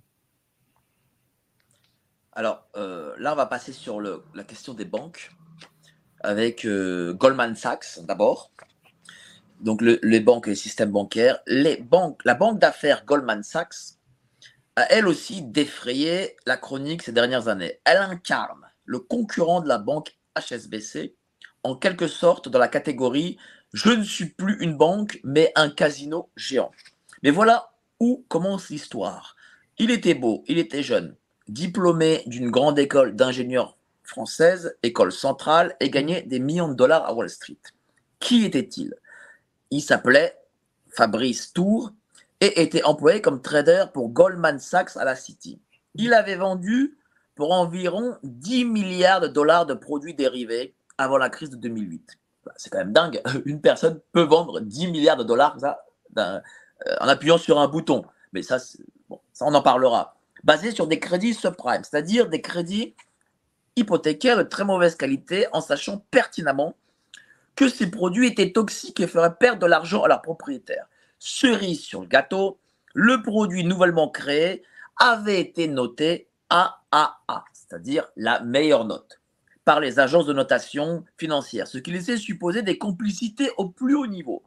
[2.31, 5.31] Alors euh, là, on va passer sur la question des banques
[6.21, 8.51] avec euh, Goldman Sachs d'abord.
[9.59, 11.39] Donc les banques et les systèmes bancaires.
[11.47, 13.97] La banque d'affaires Goldman Sachs
[14.75, 17.79] a elle aussi défrayé la chronique ces dernières années.
[17.85, 21.15] Elle incarne le concurrent de la banque HSBC,
[21.63, 23.37] en quelque sorte dans la catégorie
[23.73, 26.71] je ne suis plus une banque, mais un casino géant.
[27.23, 29.35] Mais voilà où commence l'histoire.
[29.79, 31.15] Il était beau, il était jeune,
[31.47, 37.13] diplômé d'une grande école d'ingénieurs française, école centrale, et gagnait des millions de dollars à
[37.13, 37.57] Wall Street.
[38.19, 38.93] Qui était-il?
[39.71, 40.37] Il, s'appelait
[40.89, 41.91] Fabrice Tour
[42.41, 45.59] et était employé comme trader pour Goldman Sachs à la City.
[45.95, 46.97] Il avait vendu
[47.35, 52.19] pour environ 10 milliards de dollars de produits dérivés avant la crise de 2008.
[52.45, 53.21] Bah, c'est quand même dingue.
[53.45, 55.57] Une personne peut vendre 10 milliards de dollars
[56.17, 56.39] euh,
[56.99, 58.05] en appuyant sur un bouton.
[58.33, 58.57] Mais ça,
[59.09, 60.17] bon, ça, on en parlera.
[60.43, 62.95] Basé sur des crédits subprime, c'est-à-dire des crédits
[63.75, 66.75] hypothécaires de très mauvaise qualité en sachant pertinemment
[67.55, 70.87] que ces produits étaient toxiques et feraient perdre de l'argent à leurs propriétaires.
[71.19, 72.59] Cerise sur le gâteau,
[72.93, 74.63] le produit nouvellement créé
[74.97, 76.27] avait été noté
[76.93, 79.19] AAA, c'est-à-dire la meilleure note,
[79.65, 84.07] par les agences de notation financière, ce qui laissait supposer des complicités au plus haut
[84.07, 84.43] niveau.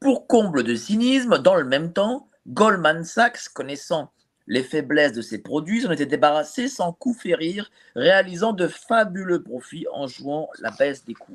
[0.00, 4.10] Pour comble de cynisme, dans le même temps, Goldman Sachs, connaissant
[4.48, 9.86] les faiblesses de ses produits, s'en était débarrassé sans coup férir, réalisant de fabuleux profits
[9.92, 11.34] en jouant la baisse des cours.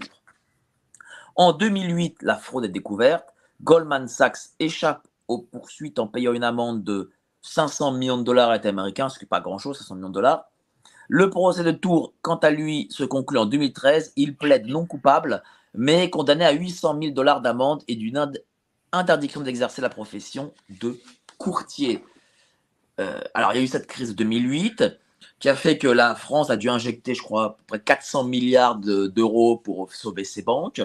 [1.36, 3.34] En 2008, la fraude est découverte.
[3.64, 7.12] Goldman Sachs échappe aux poursuites en payant une amende de
[7.42, 10.14] 500 millions de dollars à l'État américain, ce qui n'est pas grand-chose, 500 millions de
[10.14, 10.46] dollars.
[11.08, 14.14] Le procès de Tours, quant à lui, se conclut en 2013.
[14.16, 18.32] Il plaide non coupable, mais condamné à 800 000 dollars d'amende et d'une
[18.94, 20.98] interdiction d'exercer la profession de
[21.38, 22.04] courtier.
[23.00, 24.86] Euh, alors, il y a eu cette crise de 2008
[25.40, 28.24] qui a fait que la France a dû injecter, je crois, à peu près 400
[28.26, 30.82] milliards d'euros pour sauver ses banques.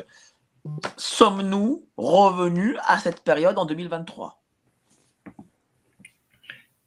[0.96, 4.40] Sommes-nous revenus à cette période en 2023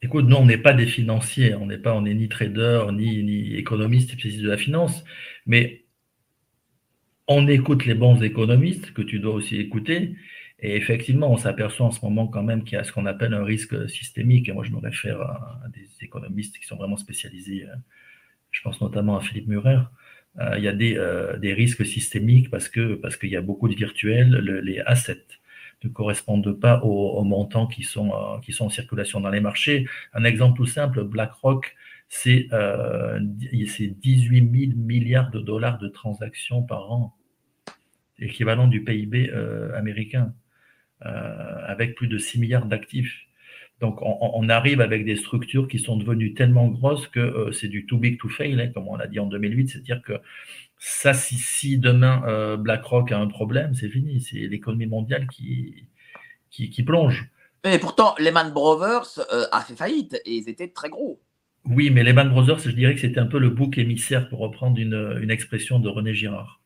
[0.02, 3.22] Écoute, nous, on n'est pas des financiers, on n'est pas, on n'est ni trader, ni,
[3.24, 5.04] ni économiste, spécialiste de la finance,
[5.46, 5.86] mais
[7.28, 10.16] on écoute les bons économistes que tu dois aussi écouter.
[10.62, 13.34] Et effectivement, on s'aperçoit en ce moment quand même qu'il y a ce qu'on appelle
[13.34, 14.50] un risque systémique.
[14.50, 17.66] Et moi, je me réfère à, des économistes qui sont vraiment spécialisés.
[17.66, 17.76] Euh,
[18.52, 19.80] je pense notamment à Philippe Murer.
[20.40, 23.42] Euh, il y a des, euh, des, risques systémiques parce que parce qu'il y a
[23.42, 24.38] beaucoup de virtuels.
[24.64, 25.26] les assets
[25.84, 29.88] ne correspondent pas aux, montants qui sont, euh, qui sont en circulation dans les marchés.
[30.14, 31.76] Un exemple tout simple, BlackRock,
[32.10, 37.16] c'est euh, 18 000 milliards de dollars de transactions par an,
[38.18, 40.34] équivalent du PIB euh, américain,
[41.06, 43.16] euh, avec plus de 6 milliards d'actifs.
[43.80, 47.98] Donc, on, arrive avec des structures qui sont devenues tellement grosses que c'est du too
[47.98, 50.20] big to fail, hein, comme on l'a dit en 2008, c'est-à-dire que
[50.80, 54.22] ça, si, demain euh, BlackRock a un problème, c'est fini.
[54.22, 55.88] C'est l'économie mondiale qui,
[56.50, 57.30] qui, plonge.
[57.66, 61.22] Mais pourtant, Lehman Brothers euh, a fait faillite et ils étaient très gros.
[61.66, 64.80] Oui, mais Lehman Brothers, je dirais que c'était un peu le bouc émissaire pour reprendre
[64.80, 66.62] une, expression de René Girard.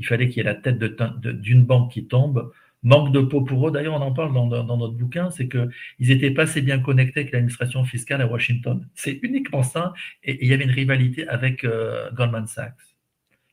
[0.00, 0.78] Il fallait qu'il y ait la tête
[1.22, 2.52] d'une banque qui tombe.
[2.82, 6.32] Manque de peau pour eux, d'ailleurs, on en parle dans, notre bouquin, c'est qu'ils n'étaient
[6.32, 8.86] pas assez bien connectés avec l'administration fiscale à Washington.
[8.94, 9.94] C'est uniquement ça.
[10.24, 12.93] Et, il y avait une rivalité avec euh, Goldman Sachs.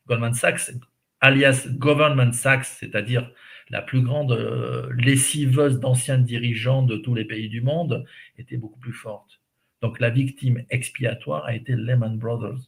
[0.08, 0.72] Goldman Sachs,
[1.20, 3.32] alias Government Sachs, c'est-à-dire
[3.70, 8.06] la plus grande euh, lessiveuse d'anciens dirigeants de tous les pays du monde,
[8.38, 9.39] était beaucoup plus forte.
[9.82, 12.60] Donc la victime expiatoire a été Lehman Brothers.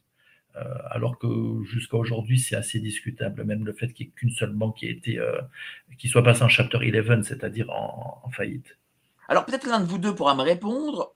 [0.56, 1.26] Euh, alors que
[1.64, 4.86] jusqu'à aujourd'hui, c'est assez discutable, même le fait qu'il n'y ait qu'une seule banque qui,
[4.86, 5.40] été, euh,
[5.98, 8.78] qui soit passée en Chapter 11, c'est-à-dire en, faillite.
[9.28, 11.14] Alors peut-être l'un de vous deux pourra me répondre.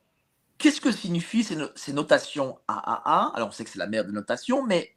[0.58, 4.10] Qu'est-ce que signifient ces, ces notations AAA Alors on sait que c'est la mère de
[4.10, 4.92] notation, mais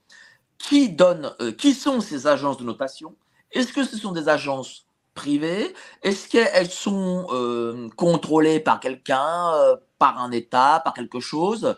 [0.61, 3.15] qui, donne, euh, qui sont ces agences de notation?
[3.51, 5.73] Est-ce que ce sont des agences privées?
[6.03, 11.75] Est-ce qu'elles sont euh, contrôlées par quelqu'un, euh, par un État, par quelque chose?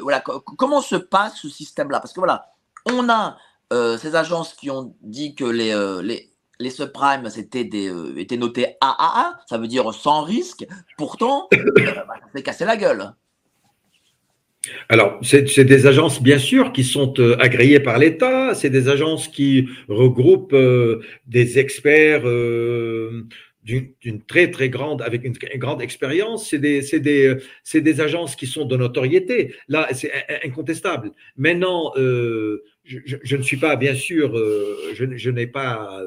[0.00, 2.00] Voilà, comment se passe ce système-là?
[2.00, 2.50] Parce que voilà,
[2.86, 3.36] on a
[3.98, 5.72] ces agences qui ont dit que les,
[6.02, 10.66] les, les subprimes étaient, notés AAA, ça veut dire sans risque.
[10.98, 11.58] Pourtant, bah,
[12.06, 13.14] ça s'est cassé la gueule.
[14.88, 18.54] Alors, c'est des agences, bien sûr, qui sont euh, agréées par l'État.
[18.54, 23.26] C'est des agences qui regroupent euh, des experts euh,
[23.64, 26.48] d'une très très grande, avec une, grande expérience.
[26.48, 27.36] C'est des, des,
[27.74, 29.54] des agences qui sont de notoriété.
[29.68, 30.12] Là, c'est
[30.44, 31.10] incontestable.
[31.36, 34.36] Maintenant, je, je, ne suis pas, bien sûr,
[34.94, 36.02] je, je n'ai pas,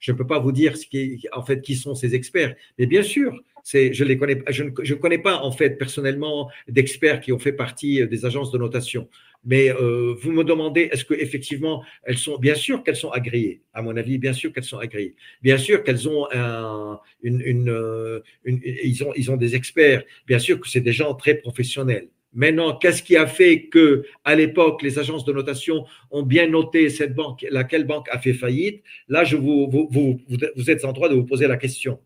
[0.00, 2.56] je ne peux pas vous dire ce qui, en fait, qui sont ces experts.
[2.76, 3.40] Mais bien sûr,
[3.72, 8.02] je les connais, je ne connais pas en fait personnellement d'experts qui ont fait partie
[8.02, 9.08] euh, des agences de notation.
[9.44, 13.62] Mais euh, vous me demandez, est-ce que effectivement elles sont, bien sûr qu'elles sont agréées.
[13.72, 15.14] À mon avis, bien sûr qu'elles sont agréées.
[15.42, 20.02] Bien sûr qu'elles ont un, une, une, euh, une, ils ont, ils ont des experts.
[20.26, 22.08] Bien sûr que c'est des gens très professionnels.
[22.34, 26.90] Maintenant, qu'est-ce qui a fait que, à l'époque, les agences de notation ont bien noté
[26.90, 28.82] cette banque, laquelle banque a fait faillite?
[29.08, 30.20] Là, je vous, vous, vous,
[30.54, 31.98] vous êtes en droit de vous poser la question.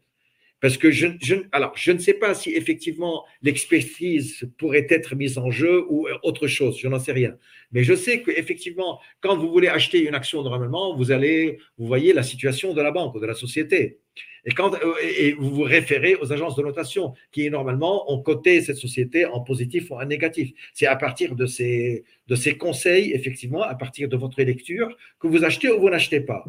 [0.60, 5.38] Parce que je, je, alors, je ne sais pas si effectivement l'expertise pourrait être mise
[5.38, 7.36] en jeu ou autre chose, je n'en sais rien.
[7.72, 12.12] Mais je sais qu'effectivement, quand vous voulez acheter une action normalement, vous allez, vous voyez
[12.12, 13.98] la situation de la banque ou de la société.
[14.44, 18.60] Et, quand, euh, et vous vous référez aux agences de notation qui, normalement, ont coté
[18.62, 20.50] cette société en positif ou en négatif.
[20.72, 25.26] C'est à partir de ces, de ces conseils, effectivement, à partir de votre lecture, que
[25.26, 26.44] vous achetez ou vous n'achetez pas.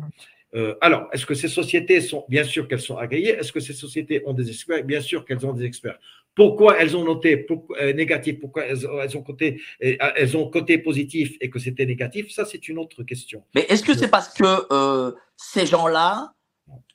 [0.54, 3.74] Euh, alors, est-ce que ces sociétés sont, bien sûr qu'elles sont agréées, est-ce que ces
[3.74, 4.84] sociétés ont des experts?
[4.84, 6.00] Bien sûr qu'elles ont des experts.
[6.36, 7.46] Pourquoi elles ont noté
[7.82, 12.32] euh, négatif Pourquoi elles, ont coté, euh, elles ont coté positif et que c'était négatif?
[12.32, 13.44] Ça, c'est une autre question.
[13.56, 16.34] Mais est-ce que c'est parce que ces gens-là,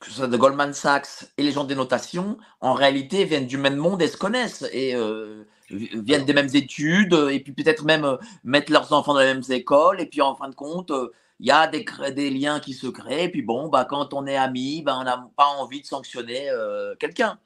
[0.01, 3.59] que ce soit de Goldman Sachs et les gens des notations, en réalité viennent du
[3.59, 8.05] même monde et se connaissent et euh, viennent des mêmes études et puis peut-être même
[8.05, 11.13] euh, mettre leurs enfants dans les mêmes écoles et puis en fin de compte, euh,
[11.41, 14.83] il y a des, liens qui se créent puis bon, bah, quand on est amis,
[14.83, 16.51] bah, on n'a pas envie de sanctionner
[16.99, 17.39] quelqu'un.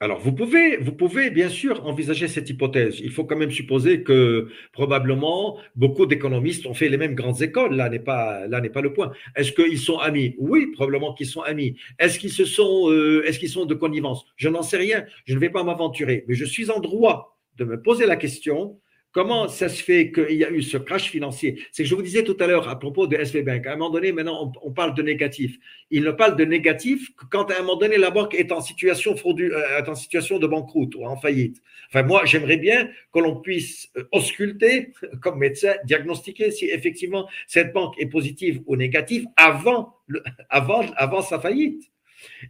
[0.00, 3.00] Alors, vous pouvez, vous pouvez bien sûr envisager cette hypothèse.
[3.00, 7.74] Il faut quand même supposer que probablement beaucoup d'économistes ont fait les mêmes grandes écoles.
[7.74, 9.10] Là n'est pas, là n'est pas le point.
[9.34, 10.36] Est-ce qu'ils sont amis?
[10.38, 11.76] Oui, probablement qu'ils sont amis.
[11.98, 14.24] Est-ce qu'ils se sont, euh, est-ce qu'ils sont de connivence?
[14.36, 15.04] Je n'en sais rien.
[15.24, 18.78] Je ne vais pas m'aventurer, mais je suis en droit de me poser la question
[19.18, 21.60] Comment ça se fait qu'il y a eu ce crash financier?
[21.72, 23.76] C'est que je vous disais tout à l'heure à propos de SV Bank, à un
[23.76, 25.58] moment donné, maintenant, on, parle de négatif.
[25.90, 28.60] Il ne parle de négatif que quand à un moment donné, la banque est en
[28.60, 31.60] situation, euh, en situation de banqueroute ou en faillite.
[31.94, 37.96] Moi, j'aimerais bien que l'on puisse euh, ausculter, comme médecin, diagnostiquer si effectivement cette banque
[37.98, 39.96] est positive ou négative avant
[41.28, 41.90] sa faillite.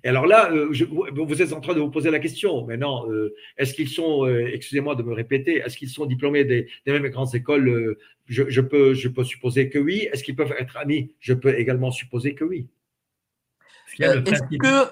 [0.04, 3.34] Et alors là, euh, vous êtes en train de vous poser la question maintenant, euh,
[3.56, 7.34] est-ce qu'ils sont, euh, excusez-moi de me répéter, est-ce qu'ils sont diplômés des, mêmes grandes
[7.34, 10.08] écoles je, peux, je peux supposer que oui.
[10.12, 12.66] Est-ce qu'ils peuvent être amis Je peux également supposer que oui.
[13.98, 14.88] Est-ce que,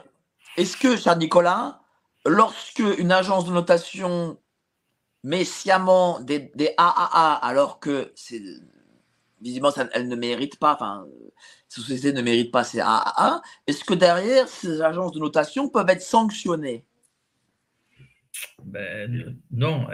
[0.57, 1.81] est que, cher Nicolas,
[2.25, 4.39] lorsque une agence de notation
[5.23, 8.41] met sciemment des, des AAA alors que c'est
[9.41, 11.07] visiblement elle ne mérite pas, enfin
[11.69, 16.03] société ne mérite pas ces AAA, est-ce que derrière, ces agences de notation peuvent être
[16.03, 16.85] sanctionnées?
[18.65, 19.87] Ben, non,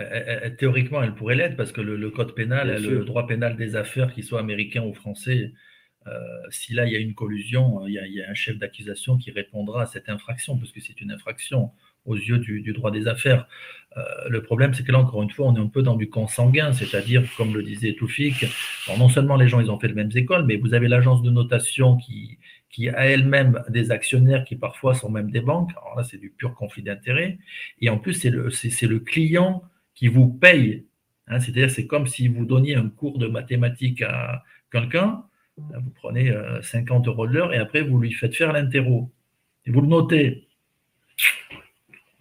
[0.59, 4.25] théoriquement, elles pourraient l'être parce que le, code pénal, le droit pénal des affaires, qu'il
[4.25, 5.53] soit américain ou français,
[6.09, 6.11] euh,
[6.51, 8.59] si là il y a une collusion, il y a, il y a un chef
[8.59, 11.71] d'accusation qui répondra à cette infraction, parce que c'est une infraction
[12.05, 13.47] aux yeux du, droit des affaires.
[13.97, 16.09] Euh, le problème, c'est que là, encore une fois, on est un peu dans du
[16.09, 18.47] consanguin, c'est-à-dire, comme le disait Toufik,
[18.99, 21.31] non seulement les gens, ils ont fait les mêmes écoles, mais vous avez l'agence de
[21.31, 22.39] notation qui,
[22.89, 25.71] a elle-même des actionnaires qui parfois sont même des banques.
[25.73, 27.39] Alors là, c'est du pur conflit d'intérêts.
[27.81, 29.63] Et en plus, c'est le, c'est, le client
[29.95, 30.87] qui vous paye.
[31.29, 35.23] Hein, c'est-à-dire, c'est comme si vous donniez un cours de mathématiques à quelqu'un,
[35.59, 36.33] vous prenez
[36.63, 39.13] 50 euh, euros de l'heure et après, vous lui faites faire l'interro.
[39.67, 40.49] Et vous le notez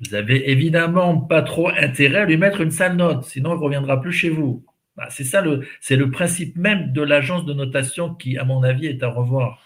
[0.02, 3.64] vous avez évidemment pas trop intérêt à lui mettre une sale note, sinon il ne
[3.64, 4.66] reviendra plus chez vous.
[4.96, 8.64] Bah, c'est ça le, c'est le principe même de l'agence de notation qui, à mon
[8.64, 9.64] avis, est à revoir.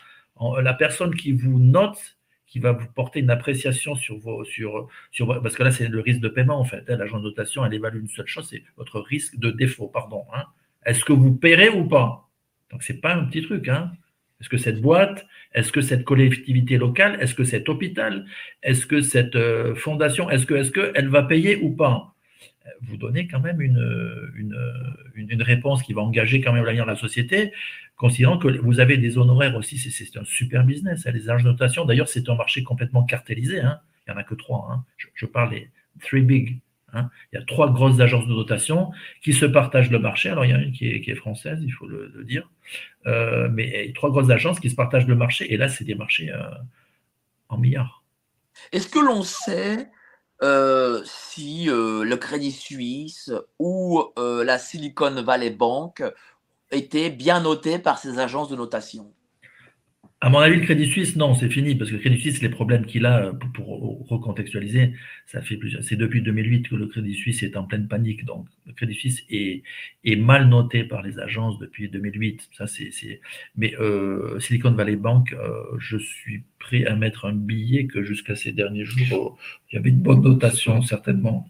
[0.61, 2.17] la personne qui vous note,
[2.47, 5.99] qui va vous porter une appréciation sur vos, sur, sur, parce que là c'est le
[5.99, 6.89] risque de paiement en fait.
[6.89, 6.97] Hein.
[6.97, 10.25] L'agence de notation, elle évalue une seule chose, c'est votre risque de défaut, pardon.
[10.33, 10.45] Hein.
[10.85, 12.29] Est-ce que vous paierez ou pas?
[12.71, 13.67] Donc c'est pas un petit truc.
[13.67, 13.91] Hein.
[14.41, 18.25] Est-ce que cette boîte, est-ce que cette collectivité locale, est-ce que cet hôpital,
[18.63, 22.13] est-ce que cette euh, fondation, est-ce que, est-ce que elle va payer ou pas?
[22.81, 23.79] Vous donnez quand même une,
[25.15, 27.53] une, réponse qui va engager quand même de la société,
[27.95, 31.05] considérant que vous avez des honoraires aussi, c'est, un super business.
[31.05, 33.59] Hein, les agences de notation, d'ailleurs, c'est un marché complètement cartélisé.
[33.59, 33.79] Hein.
[34.07, 34.67] Il n'y en a que trois.
[34.71, 34.83] Hein.
[35.15, 35.69] Je, parle des
[36.01, 36.59] three big.
[36.95, 37.09] Hein.
[37.31, 38.91] Il y a trois grosses agences de notation
[39.21, 40.29] qui se partagent le marché.
[40.29, 42.49] Alors, il y en a une qui est, française, il faut le, dire.
[43.05, 45.53] Euh, mais il y a trois grosses agences qui se partagent le marché.
[45.53, 46.49] Et là, c'est des marchés euh,
[47.49, 48.03] en milliards.
[48.71, 49.89] Est-ce que l'on sait
[50.41, 56.03] euh, si le Crédit Suisse ou la Silicon Valley Bank
[56.71, 59.14] étaient bien notés par ces agences de notation?
[60.25, 62.49] À mon avis, le Crédit Suisse, non, c'est fini, parce que le Crédit Suisse, les
[62.49, 64.95] problèmes qu'il a, euh, pour, recontextualiser,
[65.27, 65.83] ça fait plusieurs.
[65.83, 68.25] C'est depuis 2008 que le Crédit Suisse est en pleine panique.
[68.25, 69.61] Donc, le Crédit Suisse est,
[70.15, 72.49] mal noté par les agences depuis 2008.
[72.57, 72.89] Ça, c'est,
[73.55, 78.35] Mais euh, Silicon Valley Bank, euh, je suis prêt à mettre un billet que jusqu'à
[78.35, 79.37] ces derniers jours,
[79.69, 81.47] il y avait une bonne notation, certainement.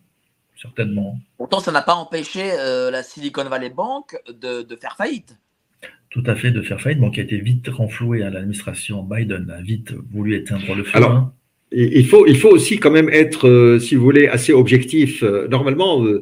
[0.61, 1.17] Certainement.
[1.37, 2.43] Pourtant, ça n'a pas empêché
[2.91, 5.37] la Silicon Valley Bank de faire faillite
[6.15, 9.53] tout à fait de faire faillite, bon, qui a été vite renfloué à l'administration Biden,
[9.53, 10.95] a vite voulu éteindre le feu.
[10.95, 11.33] Alors, hein.
[11.73, 15.23] il, faut, il faut aussi quand même être, euh, si vous voulez, assez objectif.
[15.23, 16.21] Euh, normalement, euh,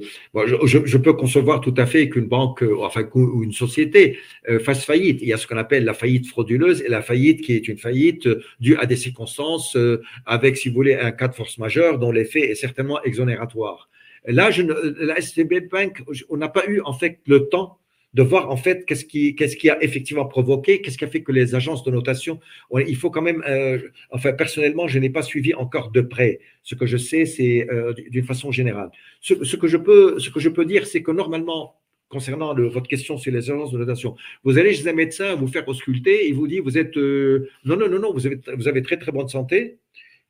[0.56, 4.18] je, peux concevoir tout à fait qu'une banque, enfin, ou une société
[4.64, 5.20] fasse faillite.
[5.22, 7.78] Il y a ce qu'on appelle la faillite frauduleuse et la faillite qui est une
[7.78, 8.28] faillite
[8.60, 9.78] due à des circonstances
[10.26, 13.90] avec, si vous voulez, un cas de force majeure dont l'effet est certainement exonératoire.
[14.26, 17.78] Là, je, la SCB Bank, on n'a pas eu en fait le temps
[18.14, 21.56] de voir en fait qu'est-ce qui, a effectivement provoqué, qu'est-ce qui a fait que les
[21.56, 22.40] agences de notation,
[22.88, 23.80] il faut quand même, euh,
[24.12, 26.40] enfin personnellement, je n'ai pas suivi encore de près.
[26.62, 28.92] Ce que je sais, c'est euh, d'une façon générale.
[29.22, 31.76] Ce, que je peux, dire, c'est que normalement,
[32.08, 35.68] concernant votre question sur les agences de notation, vous allez chez un médecin vous faire
[35.68, 38.84] ausculter, il vous dit vous êtes euh, non non non non vous avez vous avez
[38.84, 39.80] très très bonne santé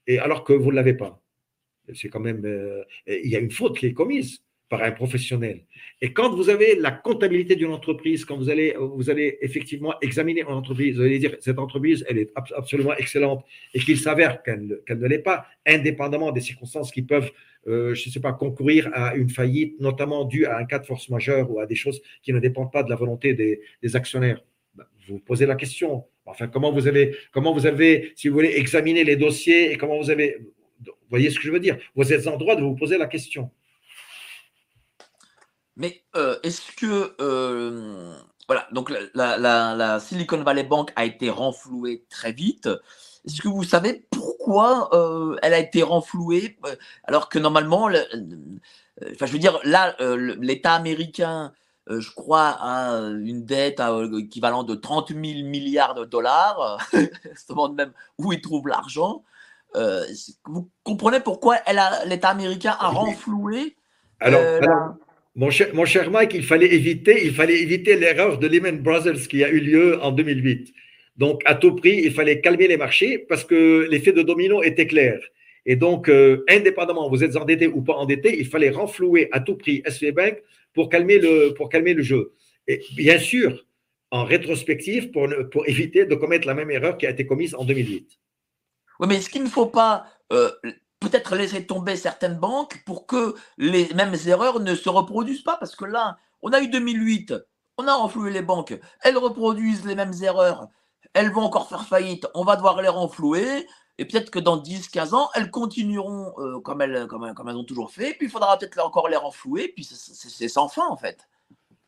[0.08, 1.22] et alors que vous ne l'avez pas.
[1.94, 2.42] C'est quand même
[3.08, 4.42] il y a une faute qui est commise
[4.74, 5.58] par un professionnel.
[6.02, 10.42] Et quand vous avez la comptabilité d'une entreprise, quand vous allez, vous allez effectivement examiner
[10.42, 13.46] une entreprise, vous allez dire cette entreprise, elle est absolument excellente
[13.76, 17.30] et qu'il s'avère qu'elle ne l'est pas, indépendamment des circonstances qui peuvent,
[17.68, 20.88] euh, je ne sais pas, concourir à une faillite, notamment due à un cas de
[20.88, 24.44] force majeure ou à des choses qui ne dépendent pas de la volonté des, actionnaires.
[24.74, 26.06] Ben, vous posez la question.
[26.26, 30.00] Enfin, comment vous avez, comment vous avez, si vous voulez, examiner les dossiers et comment
[30.00, 30.38] vous avez,
[30.84, 31.78] vous voyez ce que je veux dire?
[31.96, 33.52] Vous êtes en droit de vous poser la question.
[35.76, 38.16] Mais euh, est-ce que euh,
[38.48, 42.70] voilà, donc la, Silicon Valley Bank a été renflouée très vite.
[43.26, 46.60] Est-ce que vous savez pourquoi euh, elle a été renflouée?
[47.06, 49.96] Alors que normalement, enfin, je veux dire, là,
[50.40, 51.54] l'État américain,
[51.88, 53.82] je crois, a une dette
[54.20, 56.86] équivalente de 30 000 milliards de dollars.
[56.92, 59.24] se demande même où il trouve l'argent.
[60.46, 61.58] vous comprenez pourquoi
[62.06, 63.78] l'État américain a renfloué
[64.20, 64.96] alors,
[65.36, 70.00] mon cher, Mike, il fallait éviter, éviter l'erreur de Lehman Brothers qui a eu lieu
[70.02, 70.74] en 2008.
[71.18, 74.88] Donc, à tout prix, il fallait calmer les marchés parce que l'effet de domino était
[74.88, 75.20] clair.
[75.66, 79.56] Et donc, euh, indépendamment, vous êtes endetté ou pas endetté, il fallait renflouer à tout
[79.56, 80.44] prix SV Bank
[80.74, 82.34] pour calmer le, jeu.
[82.68, 83.66] Et bien sûr,
[84.12, 87.64] en rétrospective, pour, pour éviter de commettre la même erreur qui a été commise en
[87.64, 88.20] 2008.
[89.00, 90.52] Oui, mais est-ce qu'il ne faut pas euh,
[91.04, 95.58] peut-être laisser tomber certaines banques pour que les mêmes erreurs ne se reproduisent pas.
[95.58, 97.34] Parce que là, on a eu 2008,
[97.78, 100.68] on a renfloué les banques, elles reproduisent les mêmes erreurs,
[101.14, 103.68] elles vont encore faire faillite, on va devoir les renflouer.
[104.00, 107.92] Et peut-être que dans 10-15 ans, elles continueront euh, comme, elles, comme, elles ont toujours
[107.92, 108.16] fait.
[108.16, 109.68] Puis il faudra peut-être encore les renflouer.
[109.68, 111.28] Puis c'est sans fin, en fait.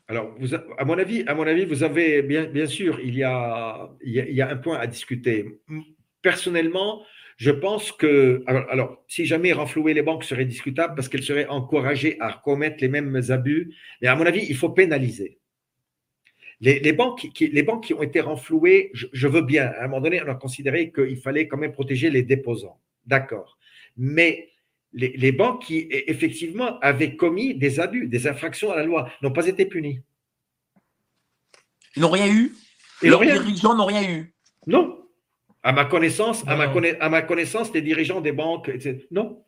[0.08, 0.36] Alors,
[0.78, 4.14] à, mon avis, à mon avis, vous avez bien, bien sûr, il y, a, il,
[4.14, 5.60] y a, un point à discuter.
[6.22, 7.02] Personnellement,
[7.38, 12.18] je pense que, alors, si jamais renflouer les banques serait discutable parce qu'elles seraient encouragées
[12.22, 15.40] à commettre les mêmes abus, mais à mon avis, il faut pénaliser.
[16.62, 20.02] Les, banques, qui, les banques qui ont été renflouées, je, veux bien, à un moment
[20.02, 22.80] donné, on a considéré qu'il fallait quand même protéger les déposants.
[23.06, 23.58] D'accord.
[23.98, 24.50] Mais
[24.94, 29.48] les, banques qui, effectivement, avaient commis des abus, des infractions à la loi, n'ont pas
[29.48, 30.00] été punies.
[31.98, 32.54] Ils n'ont rien eu
[33.02, 34.34] Et Leurs dirigeants n'ont rien eu
[34.68, 35.05] Non.
[35.66, 38.72] À ma connaissance, à ma, à ma, connaissance, les dirigeants des banques,
[39.10, 39.44] non.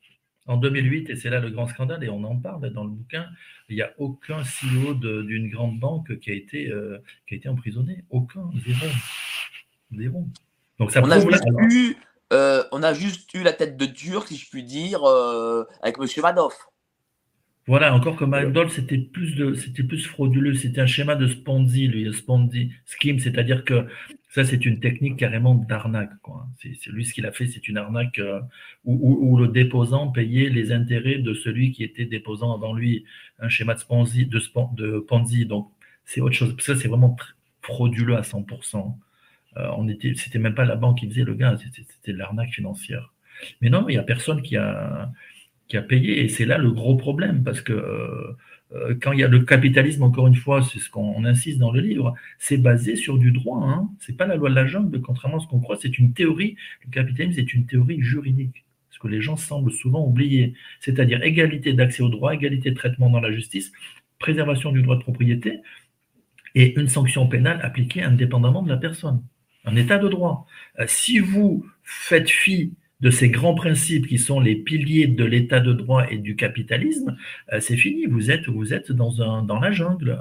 [0.48, 3.28] En 2008, et c'est là le grand scandale, et on en parle dans le bouquin,
[3.70, 7.48] il n'y a aucun CEO d'une grande banque qui a été, euh, qui a été
[7.50, 8.04] emprisonné.
[8.10, 8.92] Aucun, zéro.
[9.96, 10.28] Zéro.
[10.80, 11.98] Donc ça on, a juste eu,
[12.34, 16.00] euh, on a juste eu la tête de dur, si je puis dire, euh, avec
[16.00, 16.08] M.
[16.24, 16.58] Madoff.
[17.68, 20.54] Voilà, encore comme Madoff, c'était plus de, c'était plus frauduleux.
[20.54, 23.86] C'était un schéma de Sponzi, lui, Sponzi scheme, c'est-à-dire que
[24.30, 26.12] ça, c'est une technique carrément d'arnaque.
[26.62, 28.40] C'est lui ce qu'il a fait, c'est une arnaque euh,
[28.86, 33.04] où, le déposant payait les intérêts de celui qui était déposant avant lui.
[33.40, 34.40] Un schéma de Ponzi, de,
[34.76, 35.46] de Ponzi.
[35.46, 35.70] Donc,
[36.06, 36.56] c'est autre chose.
[36.60, 37.18] Ça, c'est vraiment
[37.62, 38.96] frauduleux à 100%.
[39.58, 42.52] Euh, on était, c'était même pas la banque qui faisait le gain, c'était de l'arnaque
[42.52, 43.14] financière.
[43.62, 45.12] Mais non, il n'y a personne qui a,
[45.68, 46.24] qui a payé.
[46.24, 48.36] Et c'est là le gros problème, parce que euh,
[48.74, 51.72] euh, quand il y a le capitalisme, encore une fois, c'est ce qu'on insiste dans
[51.72, 53.64] le livre, c'est basé sur du droit.
[53.64, 53.90] Hein.
[54.00, 56.14] Ce n'est pas la loi de la jungle, contrairement à ce qu'on croit, c'est une
[56.14, 56.56] théorie.
[56.86, 60.54] Le capitalisme est une théorie juridique, ce que les gens semblent souvent oublier.
[60.82, 63.72] C'est-à-dire égalité d'accès au droit, égalité de traitement dans la justice,
[64.20, 65.62] préservation du droit de propriété
[66.56, 69.24] et une sanction pénale appliquée indépendamment de la personne.
[69.66, 70.48] Un état de droit.
[70.80, 75.60] Euh, si vous faites fi de ces grands principes qui sont les piliers de l'état
[75.60, 77.16] de droit et du capitalisme,
[77.54, 78.06] euh, c'est fini.
[78.06, 80.20] Vous êtes, vous dans, la jungle.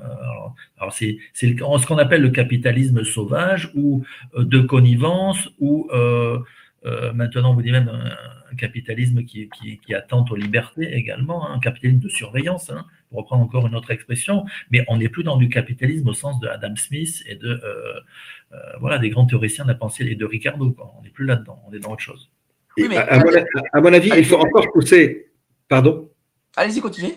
[0.78, 4.04] Alors, c'est, ce qu'on appelle le capitalisme sauvage ou
[4.34, 6.38] euh, de connivence ou euh,
[7.14, 11.54] maintenant on vous dit même un, capitalisme qui, qui, qui, attente aux libertés également, hein,
[11.56, 14.44] un capitalisme de surveillance, hein, pour reprendre encore une autre expression.
[14.70, 17.60] Mais on n'est plus dans du capitalisme au sens de Adam Smith et de
[18.80, 20.76] voilà des grands théoriciens de la pensée et de Ricardo.
[20.96, 21.60] On n'est plus là-dedans.
[21.68, 22.30] On est dans autre chose
[22.78, 25.28] à, mon, avis, il faut encore pousser.
[25.68, 26.10] Pardon?
[26.56, 27.14] Allez-y, continuez.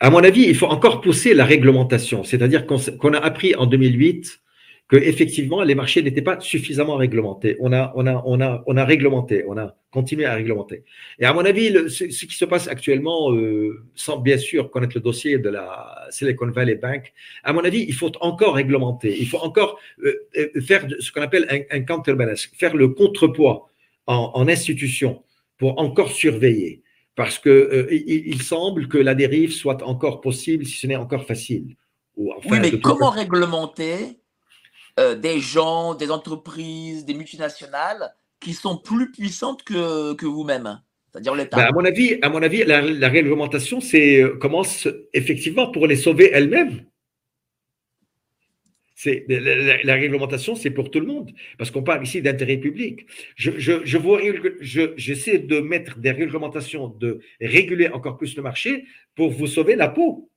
[0.00, 2.24] À mon avis, il faut encore pousser la réglementation.
[2.24, 4.40] C'est-à-dire qu'on a appris en 2008
[4.88, 7.56] que effectivement les marchés n'étaient pas suffisamment réglementés.
[7.60, 10.84] On a, on a, on a, on a réglementé, on a continué à réglementer.
[11.18, 15.00] Et à mon avis, ce, qui se passe actuellement, euh, sans bien sûr connaître le
[15.00, 17.12] dossier de la Silicon Valley Bank,
[17.42, 19.16] à mon avis, il faut encore réglementer.
[19.18, 23.68] Il faut encore euh, euh, faire ce qu'on appelle un, un counterbalance, faire le contrepoids
[24.06, 25.22] en, institution
[25.58, 26.82] pour encore surveiller,
[27.14, 31.26] parce que euh, il, semble que la dérive soit encore possible, si ce n'est encore
[31.26, 31.76] facile.
[32.16, 34.18] oui, mais comment réglementer
[35.00, 40.80] euh, des gens, des entreprises, des multinationales qui sont plus puissantes que, que vous-même
[41.16, 41.56] c'est-à-dire l'État?
[41.56, 45.96] Ben, à mon avis, à mon avis la, réglementation c'est, euh, commence effectivement pour les
[45.96, 46.84] sauver elles-mêmes.
[49.04, 53.06] La, réglementation, c'est pour tout le monde, parce qu'on parle ici d'intérêt public.
[53.36, 53.98] Je, je, je
[54.60, 59.76] je, j'essaie de mettre des réglementations, de réguler encore plus le marché pour vous sauver
[59.76, 60.30] la peau,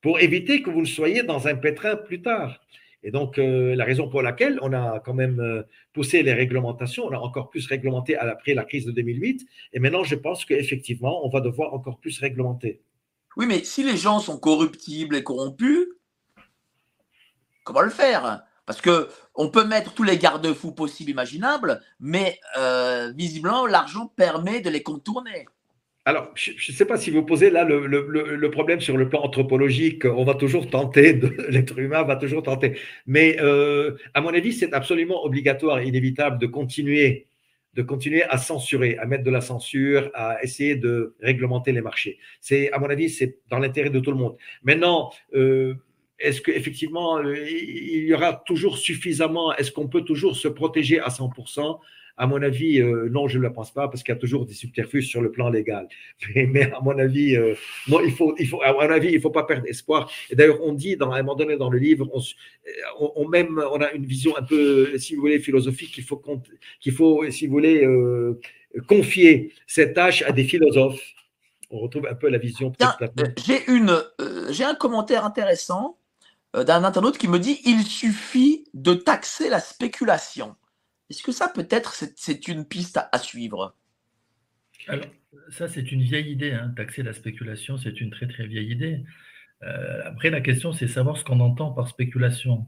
[0.00, 2.60] pour éviter que vous ne soyez dans un pétrin plus tard.
[3.02, 5.62] Et donc, euh, la raison pour laquelle on a quand même euh,
[5.92, 9.46] poussé les réglementations, on a encore plus réglementé après la crise de 2008.
[9.74, 12.80] Et maintenant, je pense qu'effectivement, on va devoir encore plus réglementer.
[13.36, 15.86] Oui, mais si les gens sont corruptibles et corrompus,
[17.64, 18.42] comment le faire?
[18.66, 24.60] Parce que on peut mettre tous les garde-fous possibles, imaginables, mais euh, visiblement, l'argent permet
[24.60, 25.46] de les contourner.
[26.06, 30.04] Alors, je ne sais pas si vous posez là le, problème sur le plan anthropologique.
[30.04, 31.18] On va toujours tenter,
[31.48, 32.78] l'être humain va toujours tenter.
[33.06, 37.26] Mais euh, à mon avis, c'est absolument obligatoire et inévitable de continuer,
[37.72, 42.18] de continuer à censurer, à mettre de la censure, à essayer de réglementer les marchés.
[42.38, 44.36] C'est, à mon avis, c'est dans l'intérêt de tout le monde.
[44.62, 45.74] Maintenant, euh,
[46.18, 51.08] est-ce qu'effectivement, euh, il y aura toujours suffisamment, est-ce qu'on peut toujours se protéger à
[51.08, 51.78] 100%
[52.16, 54.46] à mon avis, euh, non, je ne le pense pas parce qu'il y a toujours
[54.46, 55.88] des subterfuges sur le plan légal.
[56.34, 57.54] Mais, à mon avis, euh,
[57.88, 60.10] non, il faut, il faut, à mon avis, il faut pas perdre espoir.
[60.30, 63.60] Et d'ailleurs, on dit dans, à un moment donné dans le livre, on, on, même,
[63.72, 66.22] on a une vision un peu, si vous voulez, philosophique qu'il faut,
[66.80, 68.40] qu'il faut, si vous voulez, euh,
[68.86, 71.02] confier cette tâche à des philosophes.
[71.70, 72.72] On retrouve un peu la vision.
[73.44, 74.00] J'ai une,
[74.50, 75.98] j'ai un commentaire intéressant
[76.62, 80.54] d'un internaute qui me dit il suffit de taxer la spéculation.
[81.10, 83.76] Est-ce que ça peut-être c'est une piste à, suivre?
[84.86, 85.06] Alors,
[85.50, 86.72] ça c'est une vieille idée, hein.
[86.76, 89.04] taxer la spéculation, c'est une très très vieille idée.
[89.62, 92.66] Euh, après, la question c'est savoir ce qu'on entend par spéculation.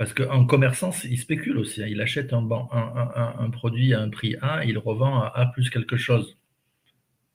[0.00, 1.82] Parce qu'un commerçant, il spécule aussi.
[1.82, 1.86] Hein.
[1.86, 5.98] Il achète un, un, produit à un prix A, il revend à A plus quelque
[5.98, 6.38] chose.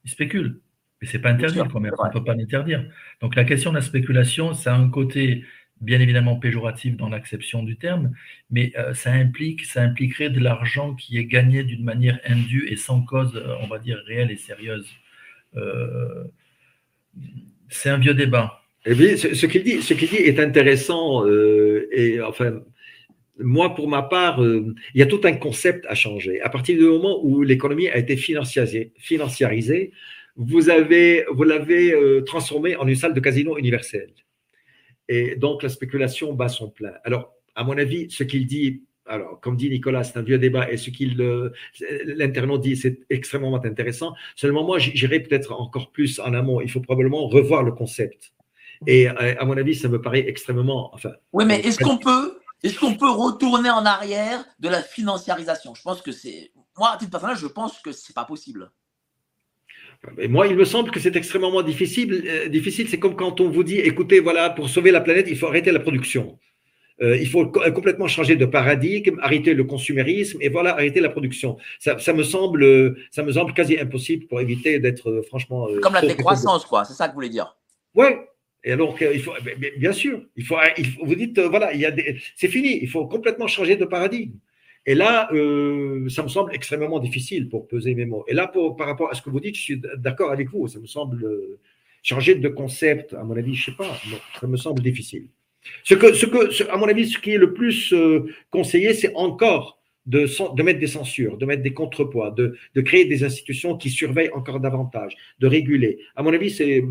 [0.04, 0.60] Il spécule.
[1.00, 1.96] Mais ce n'est pas interdit, le commerce.
[1.98, 2.84] On ne peut pas l'interdire.
[3.20, 5.44] Donc la question de la spéculation, ça a un côté
[5.80, 8.12] bien évidemment péjoratif dans l'acception du terme,
[8.50, 12.76] mais euh, ça implique, ça impliquerait de l'argent qui est gagné d'une manière indue et
[12.76, 14.88] sans cause, euh, on va dire, réelle et sérieuse.
[15.56, 16.24] Euh,
[17.68, 18.62] c'est un vieux débat.
[18.86, 22.60] Eh bien, ce, qu'il dit, ce qu'il dit est intéressant et enfin.
[23.38, 26.40] Moi, pour ma part, il y a tout un concept à changer.
[26.40, 29.92] À partir du moment où l'économie a été financiarisée, financiarisée
[30.36, 31.94] vous avez, vous l'avez
[32.26, 34.12] transformée en une salle de casino universelle.
[35.08, 36.92] Et donc, la spéculation bat son plein.
[37.04, 40.70] Alors, à mon avis, ce qu'il dit, alors, comme dit Nicolas, c'est un vieux débat,
[40.70, 41.52] et ce qu'il, euh,
[42.04, 44.14] l'internaute dit, c'est extrêmement intéressant.
[44.34, 46.60] Seulement, moi, j'irai peut-être encore plus en amont.
[46.60, 48.32] Il faut probablement revoir le concept.
[48.86, 50.92] Et euh, à mon avis, ça me paraît extrêmement.
[50.94, 55.74] Enfin, oui, mais est-ce qu'on peut, est-ce qu'on peut retourner en arrière de la financiarisation?
[55.74, 56.50] Je pense que c'est.
[56.76, 58.70] Moi, à titre personnel, je pense que c'est pas possible
[60.28, 62.24] moi, il me semble que c'est extrêmement difficile.
[62.26, 65.36] Euh, difficile, c'est comme quand on vous dit, écoutez, voilà, pour sauver la planète, il
[65.36, 66.38] faut arrêter la production.
[67.02, 71.58] Euh, il faut complètement changer de paradigme, arrêter le consumérisme et voilà, arrêter la production.
[71.78, 75.68] Ça, me semble, ça me semble quasi impossible pour éviter d'être euh, franchement.
[75.82, 76.84] Comme la décroissance, quoi.
[76.84, 77.56] C'est ça que vous voulez dire?
[77.94, 78.26] Ouais.
[78.64, 79.32] Et alors, il faut,
[79.78, 81.94] bien sûr, il faut, il faut vous dites, voilà, il y a
[82.34, 82.80] c'est fini.
[82.82, 84.32] Il faut complètement changer de paradigme.
[84.86, 88.24] Et là, euh, ça me semble extrêmement difficile pour peser mes mots.
[88.28, 90.68] Et là, par rapport à ce que vous dites, je suis d'accord avec vous.
[90.68, 91.58] Ça me semble euh,
[92.02, 93.98] changer de concept, à mon avis, je ne sais pas.
[94.40, 95.26] ça me semble difficile.
[95.82, 100.26] Ce que, à mon avis, ce qui est le plus euh, conseillé, c'est encore de,
[100.54, 104.30] de, mettre des censures, de mettre des contrepoids, de, de créer des institutions qui surveillent
[104.32, 105.98] encore davantage, de réguler.
[106.14, 106.84] À mon avis, c'est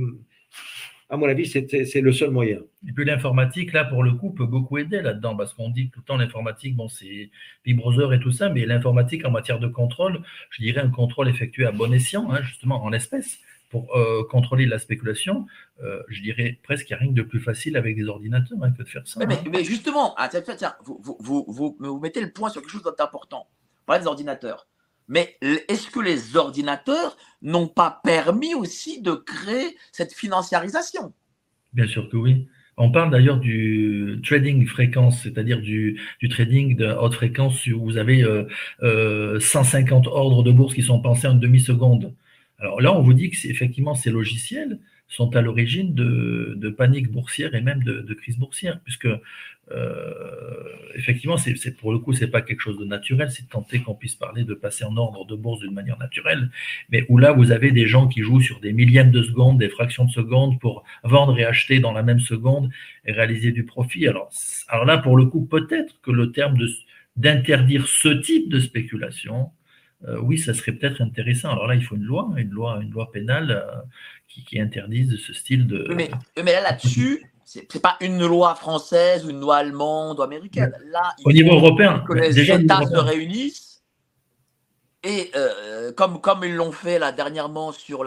[1.10, 2.60] à mon avis, c'est le seul moyen.
[2.88, 6.00] Et puis l'informatique, là, pour le coup, peut beaucoup aider là-dedans, parce qu'on dit tout
[6.00, 7.30] le temps l'informatique, bon, c'est
[7.68, 11.66] Browser et tout ça, mais l'informatique en matière de contrôle, je dirais un contrôle effectué
[11.66, 13.38] à bon escient, hein, justement, en espèces,
[13.70, 15.46] pour euh, contrôler la spéculation,
[15.84, 18.72] euh, je dirais presque qu'il n'y a rien de plus facile avec des ordinateurs hein,
[18.72, 19.20] que de faire ça.
[19.26, 19.64] Mais, hein.
[19.64, 20.30] justement, ah,
[20.84, 23.48] vous, vous, vous, vous, mettez le point sur quelque chose d'important.
[23.86, 24.68] Parlez des ordinateurs.
[25.08, 31.14] Mais est-ce que les ordinateurs n'ont pas permis aussi de créer cette financiarisation?
[31.74, 32.48] Bien sûr que oui.
[32.78, 36.00] On parle d'ailleurs du trading fréquence, c'est-à-dire du,
[36.30, 41.00] trading de haute fréquence où vous avez 150 euh, euh, ordres de bourse qui sont
[41.00, 42.14] pensés en demi-seconde.
[42.60, 47.12] Alors là, on vous dit que effectivement ces logiciels sont à l'origine de, de, panique
[47.12, 49.08] boursière et même de, de crise boursière, puisque
[50.96, 54.16] effectivement, c'est pour le coup, c'est pas quelque chose de naturel, c'est tenter qu'on puisse
[54.16, 56.50] parler de passer en ordre de bourse d'une manière naturelle,
[56.90, 59.70] mais où là, vous avez des gens qui jouent sur des millièmes de secondes, des
[59.70, 62.70] fractions de secondes pour vendre et acheter dans la même seconde
[63.06, 64.08] et réaliser du profit.
[64.08, 64.30] Alors,
[64.68, 66.58] alors là, pour le coup, peut-être que le terme
[67.16, 69.52] d'interdire ce type de spéculation
[70.08, 71.52] euh, oui, ça serait peut-être intéressant.
[71.52, 73.82] Alors là, il faut une loi, une loi, une loi pénale euh,
[74.28, 75.88] qui, interdise ce style de.
[75.96, 76.12] Mais,
[76.44, 80.74] mais là, là-dessus, c'est pas une loi française, une loi allemande ou américaine.
[80.86, 83.84] Là, au niveau européen, que les États se réunissent
[85.04, 88.04] et euh, comme, comme ils l'ont fait là dernièrement sur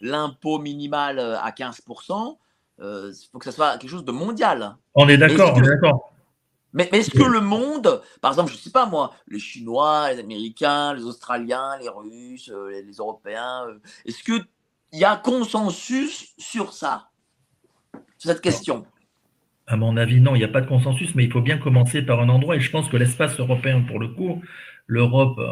[0.00, 2.36] l'impôt minimal à 15%,
[2.78, 4.76] il faut que ce soit quelque chose de mondial.
[4.94, 6.12] On est d'accord, on est d'accord.
[6.76, 10.20] Mais, est-ce que le monde, par exemple, je ne sais pas moi, les Chinois, les
[10.20, 14.44] Américains, les Australiens, les Russes, euh, les, Européens, euh, est-ce qu'il
[14.92, 17.08] y a consensus sur ça?
[18.18, 18.86] Sur cette question
[19.66, 22.02] À mon avis, non, il n'y a pas de consensus, mais il faut bien commencer
[22.02, 22.56] par un endroit.
[22.56, 24.42] Et je pense que l'espace européen, pour le coup,
[24.86, 25.50] l'Europe, euh,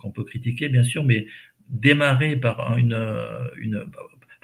[0.00, 1.26] qu'on peut critiquer bien sûr, mais
[1.68, 2.98] démarrer par une,
[3.56, 3.86] une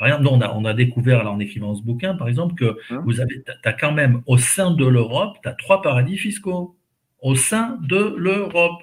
[0.00, 2.78] par exemple, on a, on a découvert, là, en écrivant ce bouquin, par exemple, que
[2.90, 6.16] hein vous avez, tu as quand même, au sein de l'Europe, tu as trois paradis
[6.16, 6.74] fiscaux.
[7.20, 8.80] Au sein de l'Europe.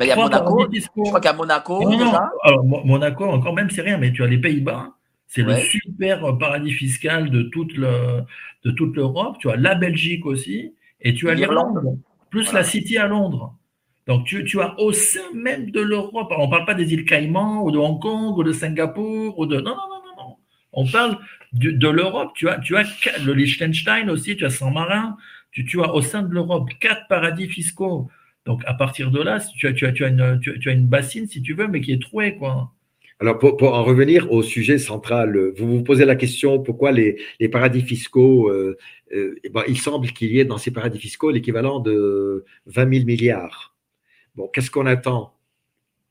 [0.00, 0.68] Il y a, Monaco.
[0.72, 1.82] Je crois qu'il y a Monaco.
[1.82, 2.12] Non,
[2.44, 4.90] Alors, Monaco, encore même, c'est rien, mais tu as les Pays-Bas.
[5.34, 8.22] C'est le super paradis fiscal de toute, le,
[8.64, 9.38] l'Europe.
[9.40, 10.74] Tu as la Belgique aussi.
[11.00, 11.98] Et tu as l'Irlande.
[12.28, 13.56] Plus la City à Londres.
[14.06, 17.06] Donc, tu, tu, as au sein même de l'Europe, on ne parle pas des îles
[17.06, 19.56] Caïmans ou de Hong Kong ou de Singapour ou de.
[19.56, 20.36] Non, non, non,
[20.74, 21.16] on parle
[21.54, 22.32] de, l'Europe.
[22.34, 22.84] Tu as, tu as
[23.24, 25.16] le Liechtenstein aussi, tu as Saint-Marin,
[25.50, 28.10] tu, tu as au sein de l'Europe quatre paradis fiscaux.
[28.44, 30.86] Donc à partir de là, tu as, tu as, tu as, une, tu as une
[30.86, 32.36] bassine, si tu veux, mais qui est trouée.
[32.36, 32.70] Quoi.
[33.20, 37.16] Alors, pour, en revenir au sujet central, vous vous posez la question pourquoi les,
[37.50, 38.76] paradis fiscaux, euh,
[39.12, 43.06] euh, ben, il semble qu'il y ait dans ces paradis fiscaux l'équivalent de 20 000
[43.06, 43.74] milliards.
[44.34, 45.34] Bon, qu'est-ce qu'on attend?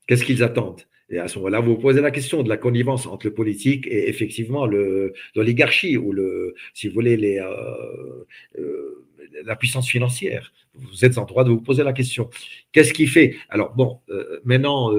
[0.07, 0.83] Qu'est-ce qu'ils attendent?
[1.11, 3.85] Et à ce moment-là, vous vous posez la question de la connivence entre le politique
[3.87, 8.25] et effectivement l'oligarchie ou le, si vous voulez, les, euh,
[8.59, 9.05] euh,
[9.45, 10.53] la puissance financière.
[10.73, 12.29] Vous êtes en droit de vous poser la question.
[12.71, 14.91] Qu'est-ce qui fait Alors bon, euh, maintenant,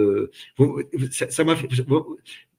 [1.11, 1.57] ça m'a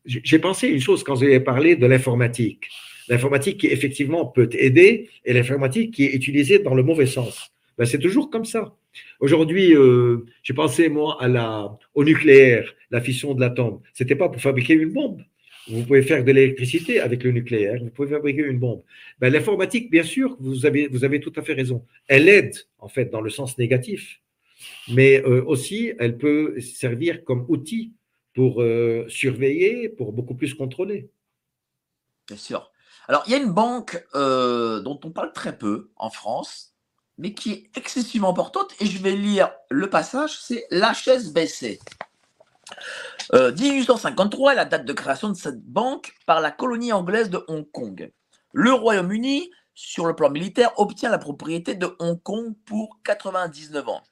[0.05, 2.69] j'ai pensé une chose quand vous avez parlé de l'informatique.
[3.07, 7.51] L'informatique qui effectivement peut aider et l'informatique qui est utilisée dans le mauvais sens.
[7.77, 8.75] Ben, c'est toujours comme ça.
[9.19, 13.79] Aujourd'hui, euh, j'ai pensé, moi, à la, au nucléaire, la fission de l'atome.
[13.93, 15.21] Ce n'était pas pour fabriquer une bombe.
[15.69, 18.83] Vous pouvez faire de l'électricité avec le nucléaire, vous pouvez fabriquer une bombe.
[19.19, 21.85] Ben, L'informatique, bien sûr, vous avez, tout à fait raison.
[22.07, 24.21] Elle aide, en fait, dans le sens négatif.
[24.89, 27.93] Mais euh, aussi, elle peut servir comme outil
[28.33, 31.09] pour euh, surveiller, pour beaucoup plus contrôler.
[32.27, 32.71] Bien sûr.
[33.07, 36.73] Alors, il y a une banque dont on parle très peu en France,
[37.17, 41.79] mais qui est excessivement importante, et je vais lire le passage, c'est l'HSBC.
[43.33, 47.43] Euh, 1853 est la date de création de cette banque par la colonie anglaise de
[47.47, 48.11] Hong Kong.
[48.53, 54.03] Le Royaume-Uni, sur le plan militaire, obtient la propriété de Hong Kong pour 99 ans.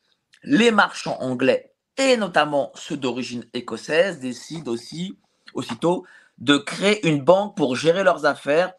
[0.44, 5.18] Les marchands anglais, et notamment ceux d'origine écossaise, décident aussi,
[5.54, 6.06] aussitôt,
[6.40, 8.74] de créer une banque pour gérer leurs affaires,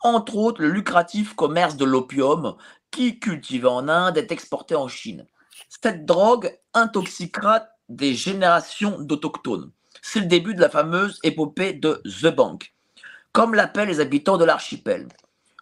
[0.00, 2.56] entre autres le lucratif commerce de l'opium
[2.90, 5.26] qui, cultivé en Inde, est exporté en Chine.
[5.68, 9.70] Cette drogue intoxiquera des générations d'autochtones.
[10.02, 12.72] C'est le début de la fameuse épopée de The Bank,
[13.32, 15.08] comme l'appellent les habitants de l'archipel.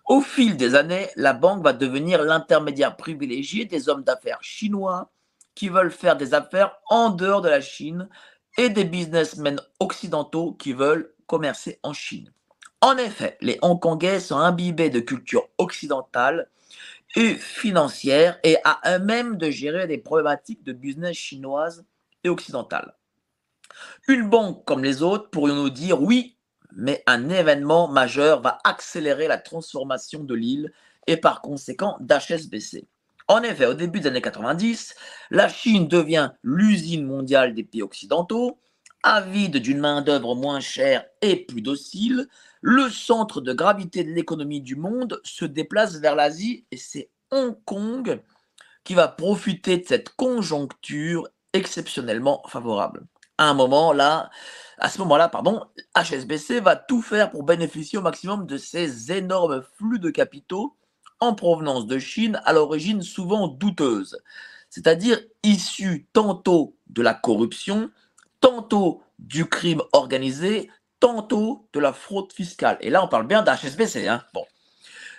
[0.06, 5.10] Au fil des années, la banque va devenir l'intermédiaire privilégié des hommes d'affaires chinois
[5.54, 8.08] qui veulent faire des affaires en dehors de la Chine
[8.56, 12.32] et des businessmen occidentaux qui veulent commercer en Chine.
[12.80, 16.48] En effet, les Hongkongais sont imbibés de culture occidentale
[17.16, 21.84] et financière et à eux-mêmes de gérer des problématiques de business chinoises
[22.26, 22.94] et occidentales.
[24.08, 26.36] Une banque comme les autres, pourrions-nous dire oui,
[26.72, 30.72] mais un événement majeur va accélérer la transformation de l'île
[31.06, 32.86] et par conséquent d'HSBC.
[33.28, 34.94] En effet, au début des années 90,
[35.30, 38.60] la Chine devient l'usine mondiale des pays occidentaux,
[39.02, 42.28] avide d'une main-d'œuvre moins chère et plus docile,
[42.60, 47.56] le centre de gravité de l'économie du monde se déplace vers l'Asie et c'est Hong
[47.64, 48.20] Kong
[48.84, 53.06] qui va profiter de cette conjoncture exceptionnellement favorable.
[53.38, 54.30] À un moment là,
[54.78, 55.64] à ce moment-là, pardon,
[55.94, 60.76] HSBC va tout faire pour bénéficier au maximum de ces énormes flux de capitaux
[61.20, 64.18] en provenance de Chine, à l'origine souvent douteuse,
[64.68, 67.90] c'est-à-dire issus tantôt de la corruption,
[68.40, 70.70] tantôt du crime organisé,
[71.00, 72.76] tantôt de la fraude fiscale.
[72.80, 74.08] Et là, on parle bien d'HSBC.
[74.08, 74.44] Hein bon.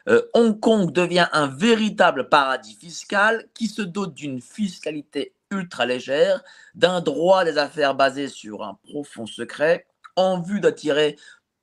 [0.08, 6.44] Euh, Hong Kong devient un véritable paradis fiscal qui se dote d'une fiscalité ultra légère,
[6.76, 11.18] d'un droit des affaires basé sur un profond secret, en vue d'attirer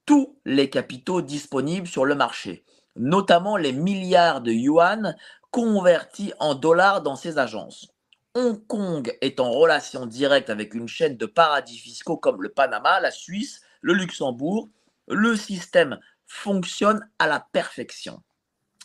[0.06, 2.65] tous les capitaux disponibles sur le marché,
[2.97, 5.16] notamment les milliards de yuan
[5.51, 7.89] convertis en dollars dans ses agences.
[8.35, 13.01] Hong Kong est en relation directe avec une chaîne de paradis fiscaux comme le Panama,
[13.01, 14.69] la Suisse, le Luxembourg,
[15.09, 18.23] le système fonctionne à la perfection.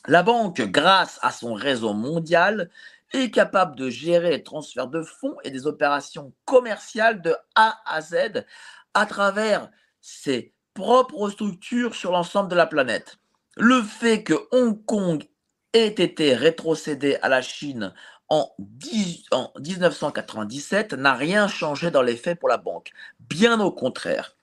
[0.07, 2.69] La banque, grâce à son réseau mondial,
[3.13, 8.01] est capable de gérer les transferts de fonds et des opérations commerciales de A à
[8.01, 8.45] Z
[8.93, 9.69] à travers
[10.01, 13.17] ses propres structures sur l'ensemble de la planète.
[13.57, 15.25] Le fait que Hong Kong
[15.73, 17.93] ait été rétrocédé à la Chine
[18.29, 22.91] en, 1997 n'a rien changé dans les faits pour la banque.
[23.19, 24.35] Bien au contraire.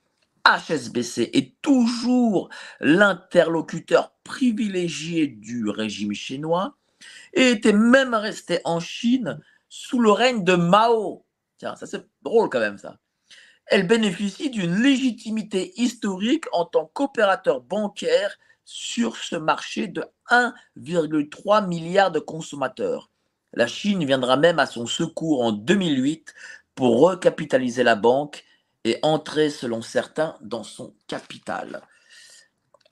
[0.45, 6.77] HSBC est toujours l'interlocuteur privilégié du régime chinois
[7.33, 11.25] et était même resté en Chine sous le règne de Mao.
[11.59, 12.99] Tiens, ça c'est drôle quand même ça.
[13.67, 22.11] Elle bénéficie d'une légitimité historique en tant qu'opérateur bancaire sur ce marché de 1,3 milliard
[22.11, 23.11] de consommateurs.
[23.53, 26.35] La Chine viendra même à son secours en 2008
[26.75, 28.45] pour recapitaliser la banque
[28.85, 31.81] et entrer, selon certains, dans son capital.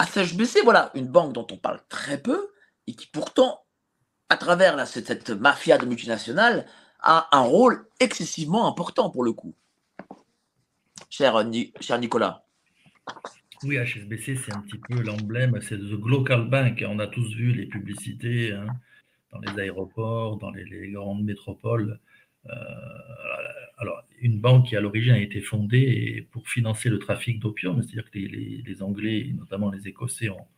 [0.01, 2.51] HSBC, voilà, une banque dont on parle très peu
[2.87, 3.64] et qui pourtant,
[4.35, 6.67] à travers cette, mafia de multinationales,
[7.01, 9.55] a un rôle excessivement important pour le coup.
[11.09, 11.33] Cher,
[11.81, 12.43] cher Nicolas.
[13.63, 16.85] Oui, HSBC, c'est un petit peu l'emblème, c'est The Global Bank.
[16.89, 18.67] On a tous vu les publicités hein,
[19.33, 22.01] dans les aéroports, dans les, grandes métropoles.
[22.47, 22.55] Euh,
[23.79, 28.11] alors, une banque qui à l'origine a été fondée pour financer le trafic d'opium, c'est-à-dire
[28.11, 30.49] que les, Anglais, notamment les Écossais, ont,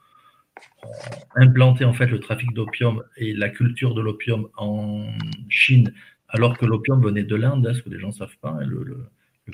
[1.34, 5.06] implanté en fait le trafic d'opium et la culture de l'opium en
[5.48, 5.92] Chine,
[6.28, 8.50] alors que l'opium venait de l'Inde, hein, ce que les gens ne savent pas.
[8.50, 9.08] Hein, le,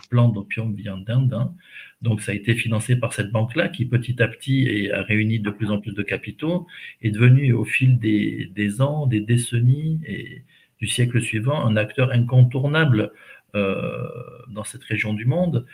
[0.08, 1.34] plan d'opium vient d'Inde.
[1.34, 1.54] Hein.
[2.00, 5.50] Donc, ça a été financé par cette banque-là qui, petit à petit, a réuni de
[5.50, 6.66] plus en plus de capitaux,
[7.02, 10.44] est devenue au fil des, des ans, des décennies et
[10.80, 13.12] du siècle suivant un acteur incontournable
[13.54, 14.08] euh,
[14.48, 15.66] dans cette région du monde.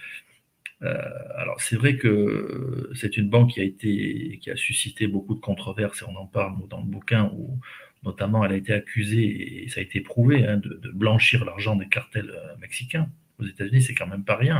[0.83, 0.95] Euh,
[1.37, 5.41] alors c'est vrai que c'est une banque qui a été qui a suscité beaucoup de
[5.41, 7.59] controverses et on en parle dans le bouquin où
[8.05, 11.89] notamment elle a été accusée et ça a été prouvé hein, de, blanchir l'argent des
[11.89, 13.09] cartels euh, mexicains.
[13.41, 14.57] Aux États-Unis, c'est quand même pas rien,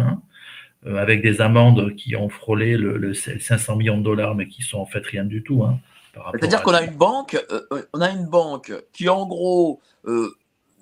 [0.87, 0.97] hein.
[0.97, 4.87] avec des amendes qui ont frôlé le, 500 millions de dollars, mais qui sont en
[4.87, 5.65] fait rien du tout.
[5.65, 5.81] Hein,
[6.33, 7.37] C'est-à-dire qu'on a une banque,
[7.93, 9.81] on a une banque qui en gros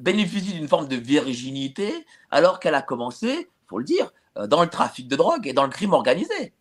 [0.00, 1.90] bénéficie d'une forme de virginité
[2.30, 5.64] alors qu'elle a commencé, faut le dire, euh, dans le trafic de drogue et dans
[5.64, 6.52] le crime organisé.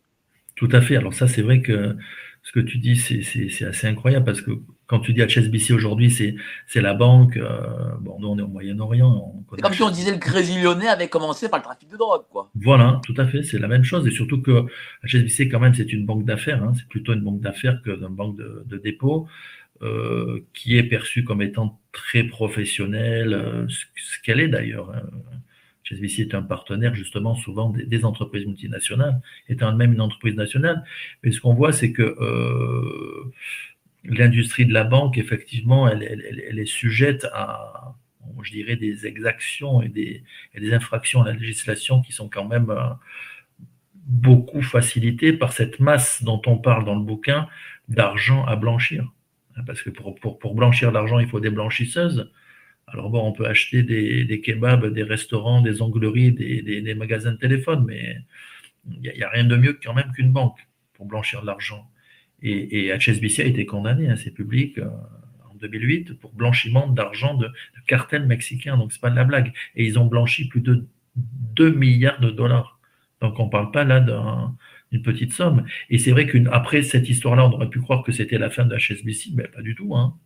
[0.54, 0.96] Tout à fait.
[0.96, 1.96] Alors ça, c'est vrai que
[2.42, 4.52] ce que tu dis, c'est assez incroyable parce que
[4.86, 7.36] quand tu dis HSBC aujourd'hui, c'est la banque.
[7.36, 7.58] Euh,
[8.00, 9.34] bon, nous, on est au Moyen-Orient.
[9.54, 12.22] C'est comme si on disait le Crédit Lyonnais avait commencé par le trafic de drogue,
[12.30, 12.50] quoi.
[12.54, 13.42] Voilà, tout à fait.
[13.42, 14.06] C'est la même chose.
[14.06, 14.66] Et surtout que
[15.04, 16.62] HSBC, quand même, c'est une banque d'affaires.
[16.62, 16.72] Hein.
[16.76, 19.26] C'est plutôt une banque d'affaires que une banque de, de dépôt.
[19.82, 24.90] Euh, qui est perçue comme étant très professionnelle, euh, ce qu'elle est d'ailleurs.
[24.90, 25.02] Hein.
[25.90, 30.84] HSBC est un partenaire justement souvent des, entreprises multinationales, étant elle-même une entreprise nationale.
[31.22, 33.32] Mais ce qu'on voit, c'est que euh,
[34.04, 37.94] l'industrie de la banque, effectivement, elle, est sujette à,
[38.42, 40.22] je dirais, des exactions et des,
[40.72, 42.72] infractions à la législation qui sont quand même
[43.94, 47.48] beaucoup facilitées par cette masse dont on parle dans le bouquin
[47.88, 49.12] d'argent à blanchir.
[49.66, 52.30] Parce que pour blanchir l'argent, il faut des blanchisseuses.
[52.88, 57.36] Alors bon, on peut acheter des, kebabs, des restaurants, des ongleries, des, des, magasins de
[57.36, 58.18] téléphone, mais
[58.88, 60.58] il n'y a, rien de mieux quand même qu'une banque
[60.94, 61.90] pour blanchir de l'argent.
[62.42, 64.88] Et, et, HSBC a été condamné, hein, c'est public, euh,
[65.50, 67.50] en 2008 pour blanchiment d'argent de,
[67.88, 69.52] cartels mexicains, donc c'est pas de la blague.
[69.74, 70.86] Et ils ont blanchi plus de
[71.16, 72.78] 2 milliards de dollars.
[73.20, 74.56] Donc on ne parle pas là d'un
[75.04, 75.64] petite somme.
[75.90, 78.76] Et c'est vrai qu'après cette histoire-là, on aurait pu croire que c'était la fin de
[78.76, 79.94] HSBC, mais pas du tout.
[79.96, 80.16] Hein.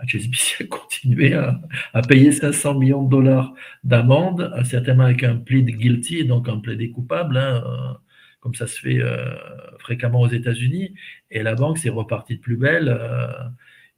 [0.00, 3.54] HSBC a continué à, payer 500 millions de dollars
[3.84, 7.94] d'amende, certainement avec un plead guilty, donc un plaidé coupable, hein, euh,
[8.40, 9.34] comme ça se fait euh,
[9.78, 10.94] fréquemment aux États-Unis.
[11.30, 12.88] Et la banque s'est repartie de plus belle.
[12.88, 13.28] Euh,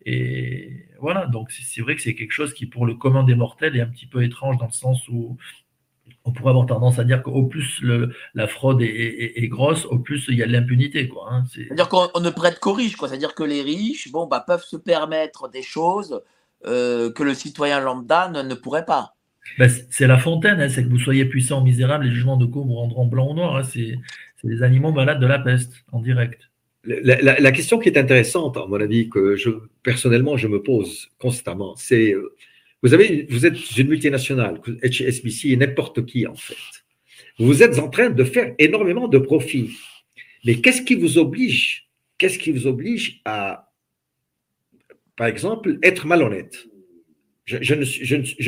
[0.06, 3.76] et voilà, donc c'est vrai que c'est quelque chose qui, pour le commun des mortels,
[3.76, 5.36] est un petit peu étrange dans le sens où
[6.28, 7.82] on pourrait avoir tendance à dire qu'au plus
[8.34, 11.10] la fraude est, grosse, au plus il y a de l'impunité.
[11.30, 11.44] Hein.
[11.52, 12.96] C'est-à-dire qu'on ne prête qu'aux riches.
[12.98, 16.20] C'est-à-dire que les riches bon, bah, peuvent se permettre des choses
[16.66, 19.14] euh, que le citoyen lambda ne, pourrait pas.
[19.58, 20.68] Ben, c'est la fontaine, hein.
[20.68, 23.34] c'est que vous soyez puissant ou misérable, les jugements de cour vous rendront blanc ou
[23.34, 23.56] noir.
[23.56, 23.62] Hein.
[23.64, 23.98] c'est
[24.44, 26.42] les animaux malades de la peste en direct.
[26.84, 29.50] La, question qui est intéressante, à mon avis, que je,
[29.82, 32.34] personnellement je me pose constamment, c'est euh,
[32.82, 36.56] vous, avez, vous êtes une multinationale, HSBC n'importe qui en fait.
[37.38, 39.70] Vous êtes en train de faire énormément de profits.
[40.44, 41.88] Mais qu'est-ce qui vous oblige
[42.18, 43.70] Qu'est-ce qui vous oblige à,
[45.16, 46.66] par exemple, être malhonnête?
[47.46, 47.74] Je,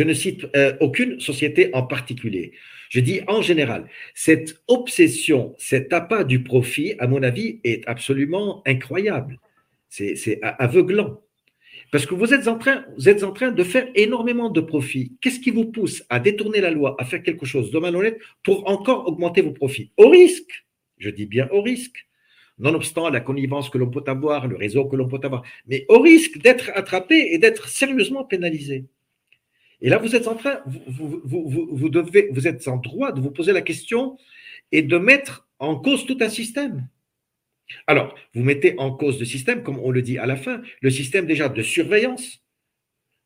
[0.04, 2.52] ne, cite euh, aucune société en particulier.
[2.90, 8.62] Je dis en général, cette obsession, cet appât du profit, à mon avis, est absolument
[8.66, 9.38] incroyable.
[9.88, 11.22] C'est aveuglant.
[11.90, 15.12] Parce que vous êtes, en train, vous êtes en train de faire énormément de profits.
[15.20, 18.68] Qu'est-ce qui vous pousse à détourner la loi, à faire quelque chose de malhonnête pour
[18.68, 19.90] encore augmenter vos profits?
[19.96, 20.64] Au risque,
[20.98, 22.06] je dis bien au risque,
[22.58, 25.98] nonobstant la connivence que l'on peut avoir, le réseau que l'on peut avoir, mais au
[25.98, 28.84] risque d'être attrapé et d'être sérieusement pénalisé.
[29.80, 33.30] Et là, vous êtes en train, vous, vous, devez, vous êtes en droit de vous
[33.30, 34.18] poser la question
[34.72, 36.86] et de mettre en cause tout un système.
[37.86, 40.90] Alors, vous mettez en cause le système, comme on le dit à la fin, le
[40.90, 42.44] système déjà de surveillance.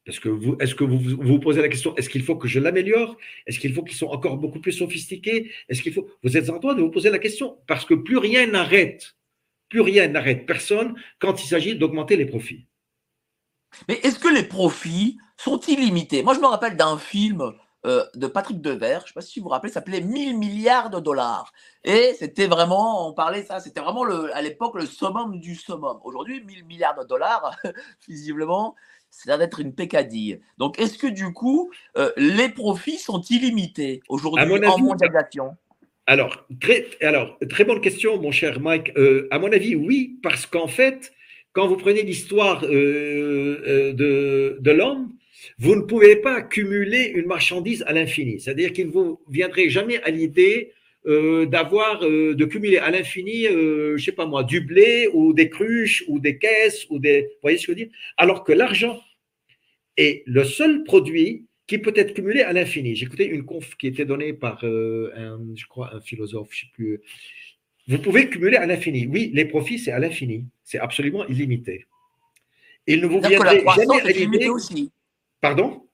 [0.06, 2.60] Parce que vous, est-ce que vous vous posez la question, est-ce qu'il faut que je
[2.60, 3.16] l'améliore?
[3.46, 5.50] Est-ce qu'il faut qu'ils soient encore beaucoup plus sophistiqués?
[5.68, 8.18] Est-ce qu'il faut Vous êtes en droit de vous poser la question parce que plus
[8.18, 9.16] rien n'arrête
[9.74, 12.66] plus rien n'arrête personne quand il s'agit d'augmenter les profits.
[13.88, 16.22] Mais est-ce que les profits sont illimités?
[16.22, 17.52] Moi, je me rappelle d'un film
[17.86, 20.88] euh, de Patrick Devers, je ne sais pas si vous vous rappelez, s'appelait 1000 milliards
[20.88, 21.52] de dollars.
[21.84, 25.98] Et c'était vraiment, on parlait ça, c'était vraiment le, à l'époque le summum du summum.
[26.02, 27.54] Aujourd'hui, 1000 milliards de dollars,
[28.08, 28.74] visiblement,
[29.10, 30.40] c'est d'être une pécadille.
[30.56, 35.54] Donc, est-ce que du coup, euh, les profits sont illimités aujourd'hui en mondialisation?
[36.06, 38.92] Alors très, alors, très bonne question, mon cher Mike.
[38.96, 41.12] Euh, à mon avis, oui, parce qu'en fait,
[41.52, 45.12] quand vous prenez l'histoire de, de l'homme,
[45.58, 48.40] vous ne pouvez pas cumuler une marchandise à l'infini.
[48.40, 50.72] C'est-à-dire qu'il ne vous viendrait jamais à l'idée
[51.06, 56.18] d'avoir, de cumuler à l'infini, je sais pas moi, du blé ou des cruches ou
[56.18, 57.94] des caisses ou des, vous voyez ce que je veux dire?
[58.16, 58.98] Alors que l'argent
[59.96, 62.94] est le seul produit qui peut être cumulé à l'infini.
[62.94, 66.66] J'écoutais une conf qui était donnée par, euh, un, je crois, un philosophe, je sais
[66.74, 67.00] plus.
[67.88, 69.06] Vous pouvez cumuler à l'infini.
[69.06, 70.46] Oui, les profits, c'est à l'infini.
[70.62, 71.86] C'est absolument illimité.
[72.86, 74.50] Il ne vous viendrait jamais à l'idée.
[75.44, 75.86] Pardon?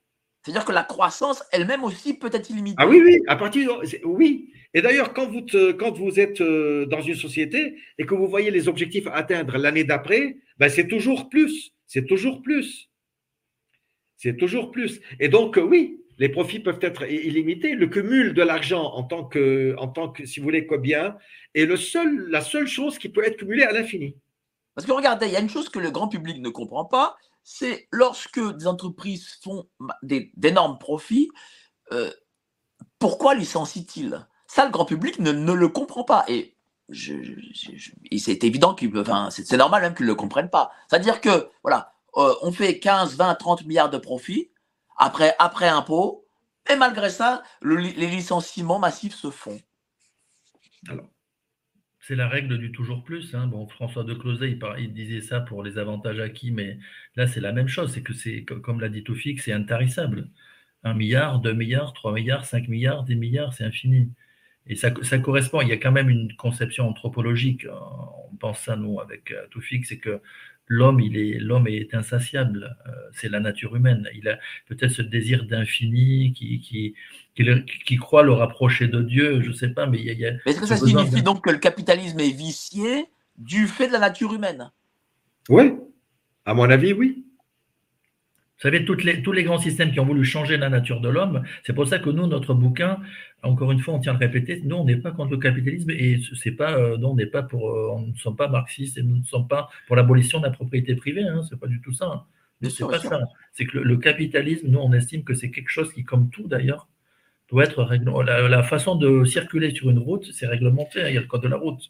[0.45, 2.77] C'est-à-dire que la croissance elle-même aussi peut être illimitée.
[2.79, 4.53] Ah oui, oui, à partir oui.
[4.73, 5.45] Et d'ailleurs, quand vous,
[5.77, 9.57] quand vous êtes euh, dans une société et que vous voyez les objectifs à atteindre
[9.57, 11.73] l'année d'après, ben c'est toujours plus.
[11.85, 12.89] C'est toujours plus.
[14.15, 15.01] C'est toujours plus.
[15.19, 17.75] Et donc, euh, oui, les profits peuvent être illimités.
[17.75, 21.17] Le cumul de l'argent en tant que, en tant que, si vous voulez, quoi bien,
[21.55, 24.15] est le seul, la seule chose qui peut être cumulée à l'infini.
[24.75, 27.17] Parce que regardez, il y a une chose que le grand public ne comprend pas,
[27.43, 29.67] c'est lorsque des entreprises font
[30.03, 31.29] d'énormes profits,
[31.91, 32.11] euh,
[32.99, 34.27] pourquoi licencient-ils?
[34.47, 36.25] Ça, le grand public ne, le comprend pas.
[36.27, 36.55] Et
[36.93, 40.71] c'est évident qu'ils, enfin, c'est normal même qu'ils ne le comprennent pas.
[40.87, 44.51] C'est-à-dire que, voilà, euh, on fait 15, 20, 30 milliards de profits
[44.97, 46.27] après, après impôt,
[46.69, 49.59] et malgré ça, les licenciements massifs se font.
[52.01, 53.35] C'est la règle du toujours plus.
[53.35, 53.47] Hein.
[53.47, 56.79] Bon, François de Closet, il, disait ça pour les avantages acquis, mais
[57.15, 57.93] là, c'est la même chose.
[57.93, 60.29] C'est que c'est, comme l'a dit Toufik, c'est intarissable.
[60.83, 64.11] Un milliard, deux milliards, trois milliards, cinq milliards, dix milliards, c'est infini.
[64.67, 67.65] Et ça, ça, correspond, il y a quand même une conception anthropologique,
[68.31, 70.21] on pense ça nous avec euh, Toufik, c'est que
[70.67, 72.77] l'homme, il est, l'homme est insatiable.
[72.87, 74.07] Euh, c'est la nature humaine.
[74.15, 76.95] Il a peut-être ce désir d'infini qui, qui,
[77.85, 79.41] qui, croit le rapprocher de Dieu.
[79.41, 80.33] Je ne sais pas, mais il y a.
[80.45, 83.05] Est-ce que ça signifie donc que le capitalisme est vicié
[83.37, 84.71] du fait de la nature humaine?
[85.49, 85.73] Oui,
[86.45, 87.25] à mon avis, oui.
[88.61, 91.09] Vous savez, toutes les, tous les grands systèmes qui ont voulu changer la nature de
[91.09, 92.99] l'homme, c'est pour ça que nous, notre bouquin,
[93.41, 95.89] encore une fois, on tient à le répéter, nous, on n'est pas contre le capitalisme
[95.89, 99.01] et c'est pas, euh, on n'est pas pour, euh, on ne sommes pas marxistes et
[99.01, 101.91] nous ne sommes pas pour l'abolition de la propriété privée, hein, c'est pas du tout
[101.91, 102.27] ça.
[102.61, 103.21] C'est pas ça.
[103.51, 106.87] C'est que le, capitalisme, nous, on estime que c'est quelque chose qui, comme tout d'ailleurs,
[107.49, 111.01] doit être la, la, façon de circuler sur une route, c'est réglementé.
[111.01, 111.89] Hein, il y a le code de la route.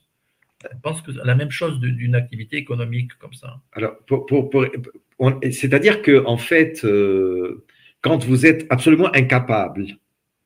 [0.63, 3.59] Je pense que la même chose d'une activité économique comme ça.
[3.73, 3.97] Alors,
[5.51, 7.63] c'est-à-dire que en fait, euh,
[8.01, 9.85] quand vous êtes absolument incapable,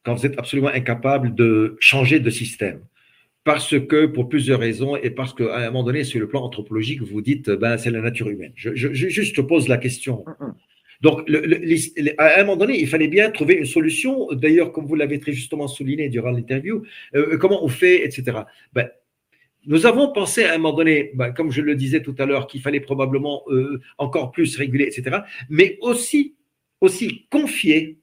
[0.03, 2.81] quand vous êtes absolument incapable de changer de système,
[3.43, 7.02] parce que pour plusieurs raisons et parce qu'à un moment donné, sur le plan anthropologique,
[7.02, 8.53] vous dites, ben c'est la nature humaine.
[8.56, 10.26] Je, je, juste pose la question.
[10.26, 10.53] Mm, mm.
[11.02, 11.30] Donc,
[12.18, 14.27] à un moment donné, il fallait bien trouver une solution.
[14.31, 16.84] D'ailleurs, comme vous l'avez très justement souligné durant l'interview,
[17.15, 18.39] euh, comment on fait, etc.
[18.73, 18.89] Ben,
[19.67, 22.47] nous avons pensé à un moment donné, ben, comme je le disais tout à l'heure,
[22.47, 25.19] qu'il fallait probablement euh, encore plus réguler, etc.
[25.49, 26.35] Mais aussi,
[27.29, 27.99] confier,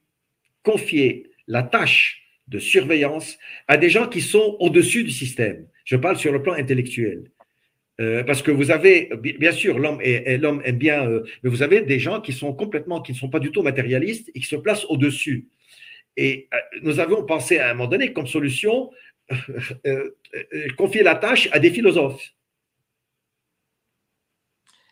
[1.47, 5.67] la tâche de surveillance à des gens qui sont au-dessus du système.
[5.85, 7.31] Je parle sur le plan intellectuel.
[8.01, 11.99] Euh, parce que vous avez, bien sûr, l'homme aime bien, euh, mais vous avez des
[11.99, 14.87] gens qui sont complètement, qui ne sont pas du tout matérialistes et qui se placent
[14.87, 15.47] au-dessus.
[16.17, 16.49] Et
[16.83, 18.91] nous avons pensé à un moment donné comme solution
[20.77, 22.33] confier la tâche à des philosophes.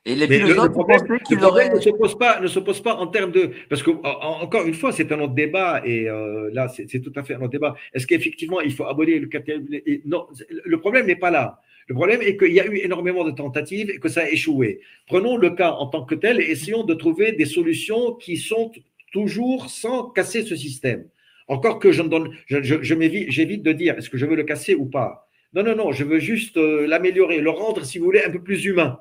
[0.07, 2.95] Et les philosophes le, problème, le problème ne, se pose pas, ne se pose pas
[2.97, 3.51] en termes de.
[3.69, 7.23] Parce que, encore une fois, c'est un autre débat, et euh, là, c'est tout à
[7.23, 7.77] fait un autre débat.
[7.93, 10.27] Est-ce qu'effectivement, il faut abolir le capitalisme Non,
[10.65, 11.61] le problème n'est pas là.
[11.87, 14.81] Le problème est qu'il y a eu énormément de tentatives et que ça a échoué.
[15.07, 18.71] Prenons le cas en tant que tel et essayons de trouver des solutions qui sont
[19.13, 21.05] toujours sans casser ce système.
[21.51, 24.77] Encore que je, donne, je, je, j'évite de dire est-ce que je veux le casser
[24.77, 25.29] ou pas?
[25.53, 28.41] Non, non, non, je veux juste euh, l'améliorer, le rendre, si vous voulez, un peu
[28.41, 29.01] plus humain.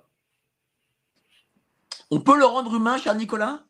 [2.09, 3.63] On peut le rendre humain, cher Nicolas?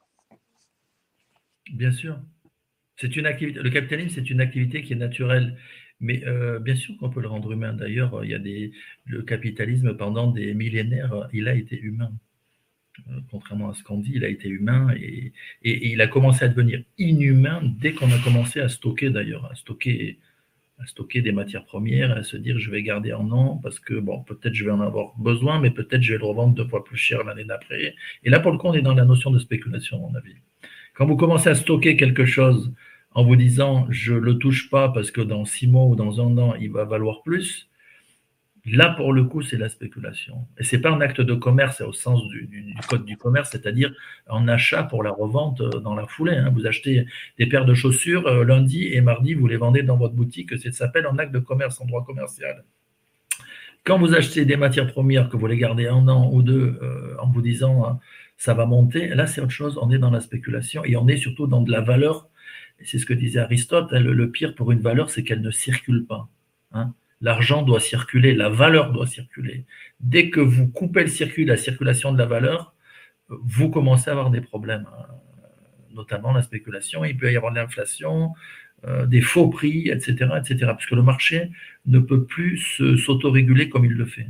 [1.74, 2.22] Bien sûr.
[2.96, 3.60] C'est une activité.
[3.60, 5.58] Le capitalisme, c'est une activité qui est naturelle.
[6.00, 7.74] Mais euh, bien sûr qu'on peut le rendre humain.
[7.74, 8.72] D'ailleurs, il y a des,
[9.04, 12.14] le capitalisme, pendant des millénaires, il a été humain.
[13.10, 16.48] Euh, contrairement à ce qu'on dit, il a été humain et, il a commencé à
[16.48, 20.18] devenir inhumain dès qu'on a commencé à stocker, d'ailleurs, à stocker
[20.82, 23.96] à stocker des matières premières, à se dire je vais garder un an parce que
[23.96, 26.86] bon, peut-être je vais en avoir besoin, mais peut-être je vais le revendre deux fois
[26.86, 27.96] plus cher l'année d'après.
[28.24, 30.36] Et là, pour le coup, on est dans la notion de spéculation, à mon avis.
[30.94, 32.74] Quand vous commencez à stocker quelque chose
[33.12, 36.38] en vous disant je le touche pas parce que dans six mois ou dans un
[36.38, 37.69] an, il va valoir plus,
[38.66, 40.48] Là, pour le coup, c'est la spéculation.
[40.58, 43.94] Et ce n'est pas un acte de commerce au sens du, code du commerce, c'est-à-dire
[44.28, 46.36] un achat pour la revente euh, dans la foulée.
[46.36, 46.52] Hein.
[46.54, 47.06] Vous achetez
[47.38, 50.58] des paires de chaussures euh, lundi et mardi, vous les vendez dans votre boutique.
[50.60, 52.64] Ça s'appelle un acte de commerce en droit commercial.
[53.86, 57.16] Quand vous achetez des matières premières, que vous les gardez un an ou deux euh,
[57.20, 58.00] en vous disant hein,
[58.38, 59.80] ça va monter, là, c'est autre chose.
[59.82, 62.30] On est dans la spéculation et on est surtout dans de la valeur.
[62.84, 63.88] C'est ce que disait Aristote.
[63.92, 66.30] Hein, le, pire pour une valeur, c'est qu'elle ne circule pas.
[67.22, 69.66] L'argent doit circuler, la valeur doit circuler.
[70.00, 72.74] Dès que vous coupez le circuit, la circulation de la valeur,
[73.28, 75.06] vous commencez à avoir des problèmes, hein.
[75.92, 77.04] notamment la spéculation.
[77.04, 78.34] Il peut y avoir de l'inflation,
[78.88, 80.72] euh, des faux prix, etc., etc.
[80.78, 81.52] Puisque le marché
[81.86, 82.58] ne peut plus
[82.98, 84.28] s'autoréguler comme il le fait.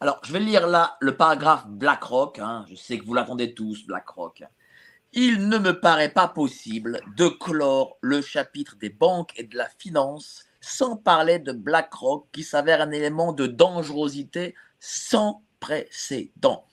[0.00, 2.38] Alors, je vais lire là le paragraphe BlackRock.
[2.38, 2.66] Hein.
[2.70, 4.44] Je sais que vous l'attendez tous, BlackRock.
[5.12, 9.68] Il ne me paraît pas possible de clore le chapitre des banques et de la
[9.78, 16.64] finance sans parler de BlackRock qui s'avère un élément de dangerosité sans précédent.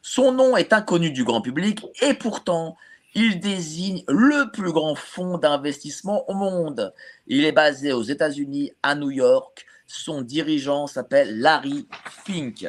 [0.00, 2.76] Son nom est inconnu du grand public et pourtant
[3.14, 6.94] il désigne le plus grand fonds d'investissement au monde.
[7.26, 9.66] Il est basé aux États-Unis, à New York.
[9.86, 11.86] Son dirigeant s'appelle Larry
[12.24, 12.66] Fink.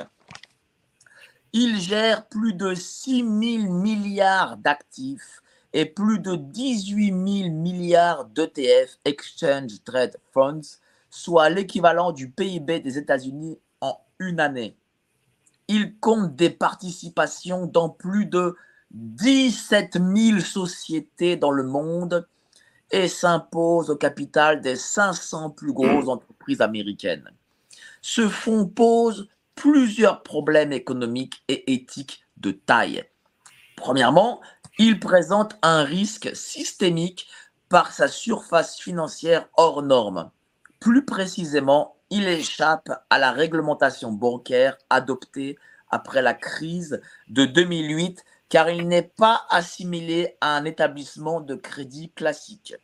[1.53, 3.27] Il gère plus de 6 000
[3.71, 5.42] milliards d'actifs
[5.73, 10.79] et plus de 18 000 milliards d'ETF, Exchange Trade Funds,
[11.09, 14.75] soit l'équivalent du PIB des États-Unis en une année.
[15.67, 18.55] Il compte des participations dans plus de
[18.91, 22.27] 17 000 sociétés dans le monde
[22.91, 27.29] et s'impose au capital des 500 plus grosses entreprises américaines.
[28.01, 33.03] Ce fonds pose plusieurs problèmes économiques et éthiques de taille.
[33.75, 34.41] Premièrement,
[34.79, 37.27] il présente un risque systémique
[37.69, 40.31] par sa surface financière hors norme.
[40.79, 45.57] Plus précisément, il échappe à la réglementation bancaire adoptée
[45.89, 52.11] après la crise de 2008 car il n'est pas assimilé à un établissement de crédit
[52.11, 52.75] classique.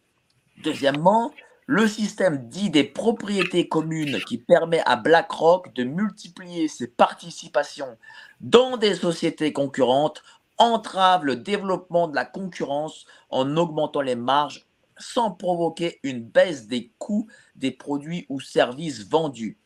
[0.64, 1.32] Deuxièmement,
[1.68, 7.98] le système dit des propriétés communes qui permet à BlackRock de multiplier ses participations
[8.41, 10.24] dans des sociétés concurrentes
[10.60, 14.68] entrave le développement de la concurrence en augmentant les marges
[14.98, 19.57] sans provoquer une baisse des coûts des produits ou services vendus.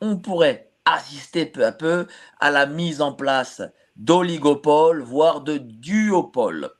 [0.00, 2.06] On pourrait assister peu à peu
[2.38, 3.62] à la mise en place
[3.96, 6.70] d'oligopoles, voire de duopoles.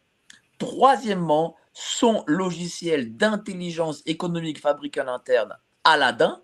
[0.58, 6.42] Troisièmement, son logiciel d'intelligence économique fabriqué en interne, Aladdin,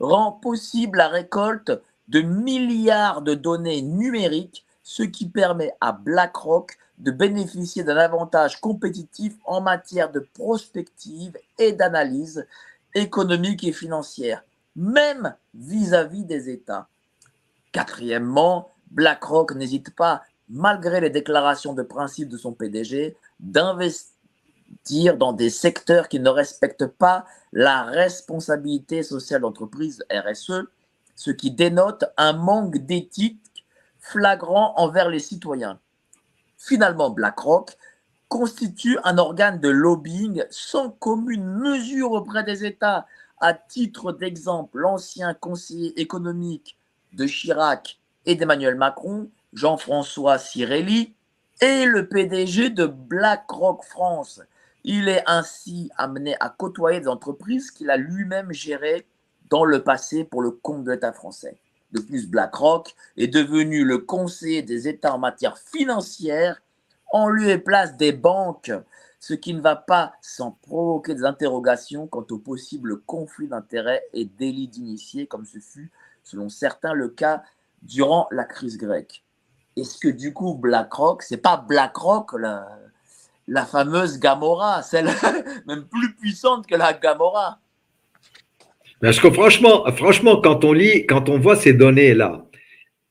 [0.00, 1.72] rend possible la récolte
[2.08, 9.34] de milliards de données numériques ce qui permet à BlackRock de bénéficier d'un avantage compétitif
[9.44, 12.46] en matière de prospective et d'analyse
[12.94, 14.44] économique et financière,
[14.76, 16.88] même vis-à-vis des États.
[17.72, 25.50] Quatrièmement, BlackRock n'hésite pas, malgré les déclarations de principe de son PDG, d'investir dans des
[25.50, 30.64] secteurs qui ne respectent pas la responsabilité sociale d'entreprise RSE,
[31.14, 33.41] ce qui dénote un manque d'éthique
[34.02, 35.78] flagrant envers les citoyens.
[36.58, 37.78] Finalement, BlackRock
[38.28, 43.06] constitue un organe de lobbying sans commune mesure auprès des États.
[43.40, 46.76] À titre d'exemple, l'ancien conseiller économique
[47.12, 51.14] de Chirac et d'Emmanuel Macron, Jean-François Cirelli,
[51.60, 54.40] est le PDG de BlackRock France.
[54.84, 59.06] Il est ainsi amené à côtoyer des entreprises qu'il a lui-même gérées
[59.50, 61.58] dans le passé pour le compte de l'État français.
[61.92, 66.62] De plus, BlackRock est devenu le conseiller des États en matière financière
[67.12, 68.72] en lieu et place des banques,
[69.20, 74.24] ce qui ne va pas sans provoquer des interrogations quant aux possibles conflits d'intérêts et
[74.24, 75.90] délits d'initiés, comme ce fut,
[76.24, 77.42] selon certains, le cas
[77.82, 79.22] durant la crise grecque.
[79.76, 82.68] Est-ce que du coup, BlackRock, c'est pas BlackRock la,
[83.46, 85.10] la fameuse Gamora, celle
[85.66, 87.60] même plus puissante que la Gamora?
[89.02, 92.46] Parce que franchement, franchement, quand on lit, quand on voit ces données-là,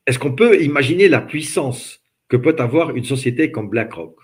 [0.06, 4.16] est-ce qu'on peut imaginer la puissance que peut avoir une société comme BlackRock?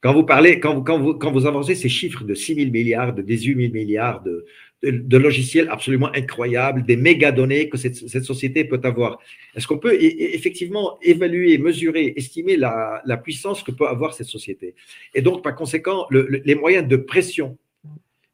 [0.00, 2.70] Quand vous parlez, quand vous, quand vous, quand vous avancez ces chiffres de 6 000
[2.72, 8.64] milliards, de 18 000 milliards, de, logiciels absolument incroyables, des méga données que cette, société
[8.64, 9.20] peut avoir,
[9.54, 14.74] est-ce qu'on peut effectivement évaluer, mesurer, estimer la, puissance que peut avoir cette société?
[15.14, 17.58] Et donc, par conséquent, les moyens de pression,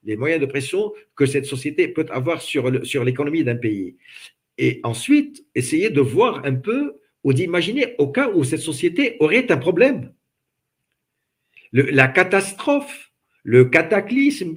[0.07, 3.97] les moyens de pression que cette société peut avoir sur, l'économie d'un pays.
[4.57, 9.51] Et ensuite, essayer de voir un peu ou d'imaginer au cas où cette société aurait
[9.53, 10.13] un problème
[11.73, 13.13] la catastrophe,
[13.43, 14.57] le cataclysme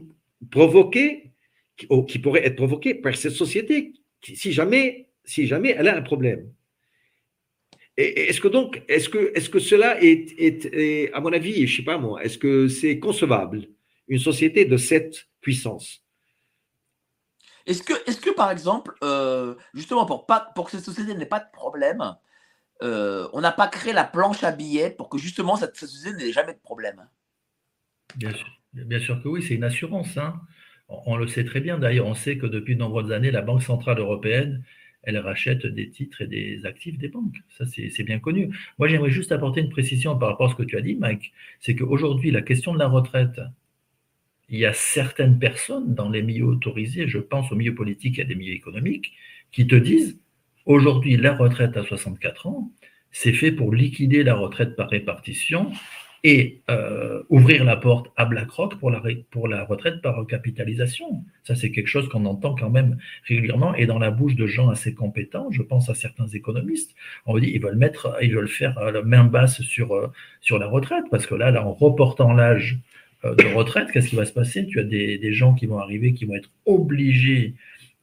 [0.51, 1.31] provoqué,
[1.75, 6.51] qui, pourrait être provoqué par cette société, si jamais, si jamais elle a un problème.
[7.95, 11.97] Est-ce que donc, est-ce que, est que cela est, à mon avis, je sais pas
[11.97, 13.67] moi, est-ce que c'est concevable,
[14.07, 16.03] une société de cette puissance
[17.65, 21.25] Est-ce que, est que, par exemple, euh, justement, pour, pas, pour que cette société n'ait
[21.25, 22.15] pas de problème,
[22.81, 26.31] euh, on n'a pas créé la planche à billets pour que justement cette société n'ait
[26.31, 27.07] jamais de problème?
[28.15, 30.17] Bien sûr, bien sûr que oui, c'est une assurance.
[30.17, 30.39] Hein.
[30.87, 31.77] On, le sait très bien.
[31.77, 34.63] D'ailleurs, on sait que depuis de nombreuses années, la Banque Centrale Européenne,
[35.03, 37.37] elle rachète des titres et des actifs des banques.
[37.57, 38.55] Ça, c'est bien connu.
[38.79, 41.31] Moi, j'aimerais juste apporter une précision par rapport à ce que tu as dit, Mike.
[41.59, 43.39] C'est qu'aujourd'hui, la question de la retraite,
[44.49, 48.23] il y a certaines personnes dans les milieux autorisés, je pense aux milieux politiques et
[48.23, 49.13] à des milieux économiques,
[49.51, 50.19] qui te disent
[50.65, 52.71] Aujourd'hui, la retraite à 64 ans,
[53.11, 55.71] c'est fait pour liquider la retraite par répartition
[56.23, 61.23] et euh, ouvrir la porte à BlackRock pour la, retraite par capitalisation.
[61.43, 64.69] Ça, c'est quelque chose qu'on entend quand même régulièrement et dans la bouche de gens
[64.69, 65.47] assez compétents.
[65.49, 66.93] Je pense à certains économistes.
[67.25, 70.11] On dit ils veulent mettre, ils veulent faire euh, la main basse sur, euh,
[70.41, 72.79] sur la retraite parce que là en reportant l'âge
[73.23, 74.65] de retraite, qu'est-ce qui va se passer?
[74.65, 77.55] Tu as des, des gens qui vont arriver, qui vont être obligés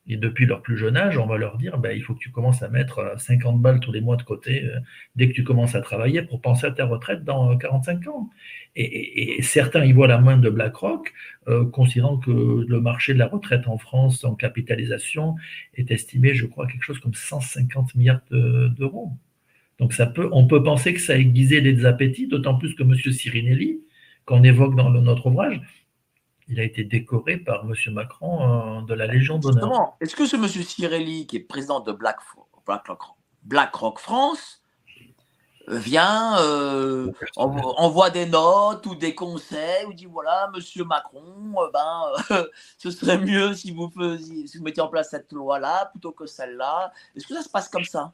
[0.08, 2.30] et depuis leur plus jeune âge, on va leur dire, ben, il faut que tu
[2.30, 4.78] commences à mettre 50 euh, balles tous les mois de côté euh,
[5.16, 8.30] dès que tu commences à travailler pour penser à ta retraite dans 45 euh, ans.
[8.76, 11.12] Et, certains y voient la main de BlackRock,
[11.72, 15.36] considérant que le marché de la retraite en France en capitalisation
[15.74, 19.12] est estimé, je crois, quelque chose comme 150 milliards d'euros.
[19.78, 22.94] Donc ça peut, on peut penser que ça a les appétits, d'autant plus que M.
[22.94, 23.80] Cirinelli,
[24.26, 25.60] qu'on évoque dans notre ouvrage,
[26.48, 27.74] il a été décoré par M.
[27.92, 29.96] Macron euh, de la Légion d'honneur.
[30.00, 30.46] Est-ce que ce M.
[30.46, 32.18] Cirelli, qui est président de Black,
[33.44, 34.62] BlackRock France,
[35.68, 42.44] vient, euh, envoie des notes ou des conseils, ou dit voilà, Monsieur Macron, euh, ben,
[42.78, 46.26] ce serait mieux si vous, faisiez, si vous mettiez en place cette loi-là plutôt que
[46.26, 46.92] celle-là.
[47.16, 48.12] Est-ce que ça se passe comme ça?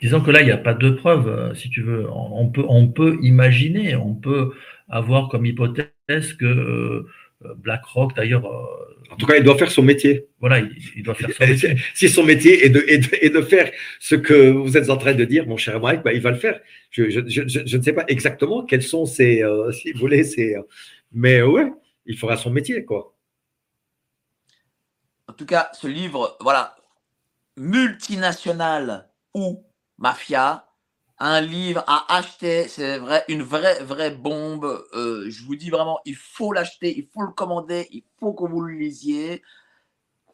[0.00, 2.06] Disons que là, il n'y a pas de preuves, si tu veux.
[2.10, 4.52] On peut, on peut imaginer, on peut
[4.88, 7.06] avoir comme hypothèse que
[7.44, 8.46] euh, BlackRock, d'ailleurs.
[8.46, 10.26] Euh, en tout cas, il doit faire son métier.
[10.40, 10.60] Voilà,
[10.96, 11.76] il, doit faire son métier.
[11.94, 13.70] si son métier est de, est, de, faire
[14.00, 16.36] ce que vous êtes en train de dire, mon cher Mike, bah, il va le
[16.36, 16.60] faire.
[16.90, 20.24] Je, je, je, je, ne sais pas exactement quels sont ses, euh, si vous voulez,
[20.24, 20.56] ses,
[21.12, 21.70] mais ouais,
[22.06, 23.14] il fera son métier, quoi.
[25.28, 26.74] En tout cas, ce livre, voilà,
[27.56, 29.62] multinational ou
[29.98, 30.64] mafia,
[31.18, 34.84] un livre à acheter, c'est vrai, une vraie, vraie bombe.
[34.94, 38.44] Euh, je vous dis vraiment, il faut l'acheter, il faut le commander, il faut que
[38.44, 39.42] vous le lisiez.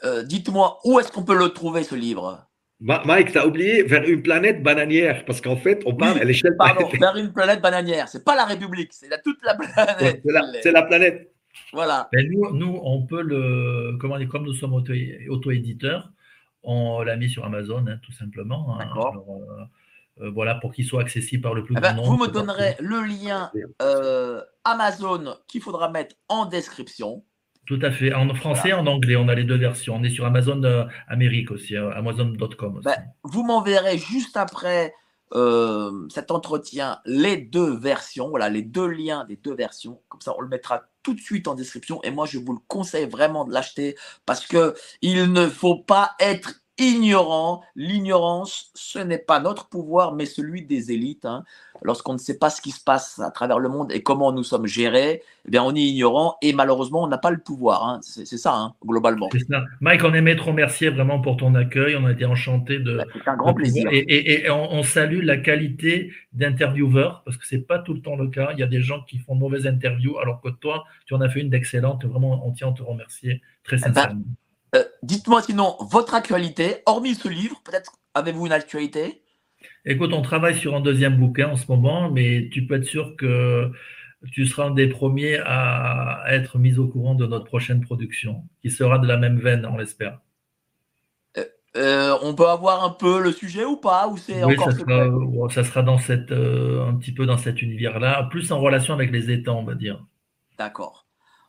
[0.04, 2.46] Euh, dites-moi, où est-ce qu'on peut le trouver, ce livre?
[2.80, 6.54] Mike, tu as oublié vers une planète bananière, parce qu'en fait, on parle à l'échelle
[6.58, 8.08] Pardon, vers une planète bananière.
[8.08, 10.22] C'est pas la République, c'est toute la planète.
[10.62, 11.32] c'est la, planète.
[11.72, 12.10] Voilà.
[12.12, 13.96] nous, nous, on peut le.
[13.98, 16.10] Comment dire, comme nous sommes auto-éditeurs,
[16.64, 18.78] on l'a mis sur Amazon, hein, tout simplement.
[18.80, 18.88] Hein.
[18.96, 19.64] Euh,
[20.20, 22.08] euh, voilà, pour qu'il soit accessible par le plus eh grand ben, nombre.
[22.08, 23.50] Vous me donnerez le lien
[23.82, 27.24] euh, Amazon qu'il faudra mettre en description.
[27.66, 29.96] Tout à fait, en français et en anglais, on a les deux versions.
[29.96, 32.84] On est sur Amazon euh, Amérique aussi, Amazon.com aussi.
[32.84, 34.94] Ben, vous m'enverrez juste après
[36.10, 40.00] cet entretien les deux versions, voilà, les deux liens des deux versions.
[40.08, 42.02] Comme ça, on le mettra tout de suite en description.
[42.02, 46.16] Et moi, je vous le conseille vraiment de l'acheter parce que il ne faut pas
[46.18, 47.62] être ignorants.
[47.76, 51.24] L'ignorance, ce n'est pas notre pouvoir, mais celui des élites.
[51.24, 51.44] Hein.
[51.82, 54.42] Lorsqu'on ne sait pas ce qui se passe à travers le monde et comment nous
[54.42, 57.86] sommes gérés, eh bien, on est ignorant et malheureusement, on n'a pas le pouvoir.
[57.86, 58.00] Hein.
[58.02, 59.28] C'est ça, hein, globalement.
[59.80, 61.96] Mike, on aimait te remercier vraiment pour ton accueil.
[61.96, 62.98] On a été enchantés de.
[62.98, 63.88] Bah, c'est un grand plaisir.
[63.92, 68.50] Et, on, salue la qualité d'intervieweur parce que c'est pas tout le temps le cas.
[68.52, 71.28] Il y a des gens qui font mauvaises interviews alors que toi, tu en as
[71.28, 72.04] fait une d'excellente.
[72.04, 74.22] Vraiment, on tient à te remercier très eh ben, sincèrement.
[74.74, 79.22] Euh, dites-moi sinon votre actualité, hormis ce livre, peut-être avez-vous une actualité?
[79.84, 83.16] Écoute, on travaille sur un deuxième bouquin en ce moment, mais tu peux être sûr
[83.16, 83.70] que
[84.32, 88.70] tu seras un des premiers à être mis au courant de notre prochaine production, qui
[88.70, 90.20] sera de la même veine, on l'espère.
[91.36, 91.44] Euh,
[91.76, 95.50] euh, on peut avoir un peu le sujet ou pas ou c'est encore ça sera,
[95.50, 99.30] ça sera dans cette, un petit peu dans cet univers-là, plus en relation avec les
[99.30, 100.04] étangs, on va dire.
[100.58, 101.03] D'accord.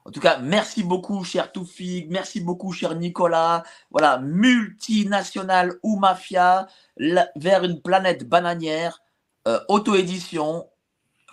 [0.06, 2.12] En tout cas, merci beaucoup, cher Toufik.
[2.12, 3.64] Merci beaucoup, cher Nicolas.
[3.90, 6.68] Voilà, multinational ou mafia
[7.36, 9.02] vers une planète bananière.
[9.48, 10.68] Euh, auto-édition.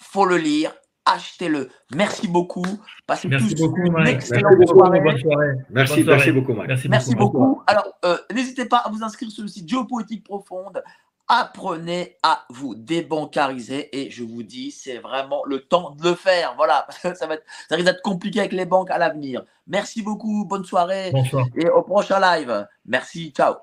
[0.01, 0.75] Faut le lire.
[1.05, 1.69] Achetez-le.
[1.95, 2.65] Merci beaucoup.
[3.07, 5.01] Passez merci tous beaucoup, une excellente merci soirée.
[5.01, 5.53] Bonne soirée.
[5.71, 6.69] Merci, merci beaucoup, Mike.
[6.69, 7.63] Merci, merci beaucoup.
[7.67, 10.83] Alors, euh, n'hésitez pas à vous inscrire sur le site Géopolitique Profonde
[11.29, 16.55] apprenez à vous débancariser et je vous dis, c'est vraiment le temps de le faire.
[16.57, 19.43] Voilà, ça, va être, ça risque d'être compliqué avec les banques à l'avenir.
[19.67, 21.47] Merci beaucoup, bonne soirée Bonsoir.
[21.57, 22.67] et au prochain live.
[22.85, 23.55] Merci, ciao.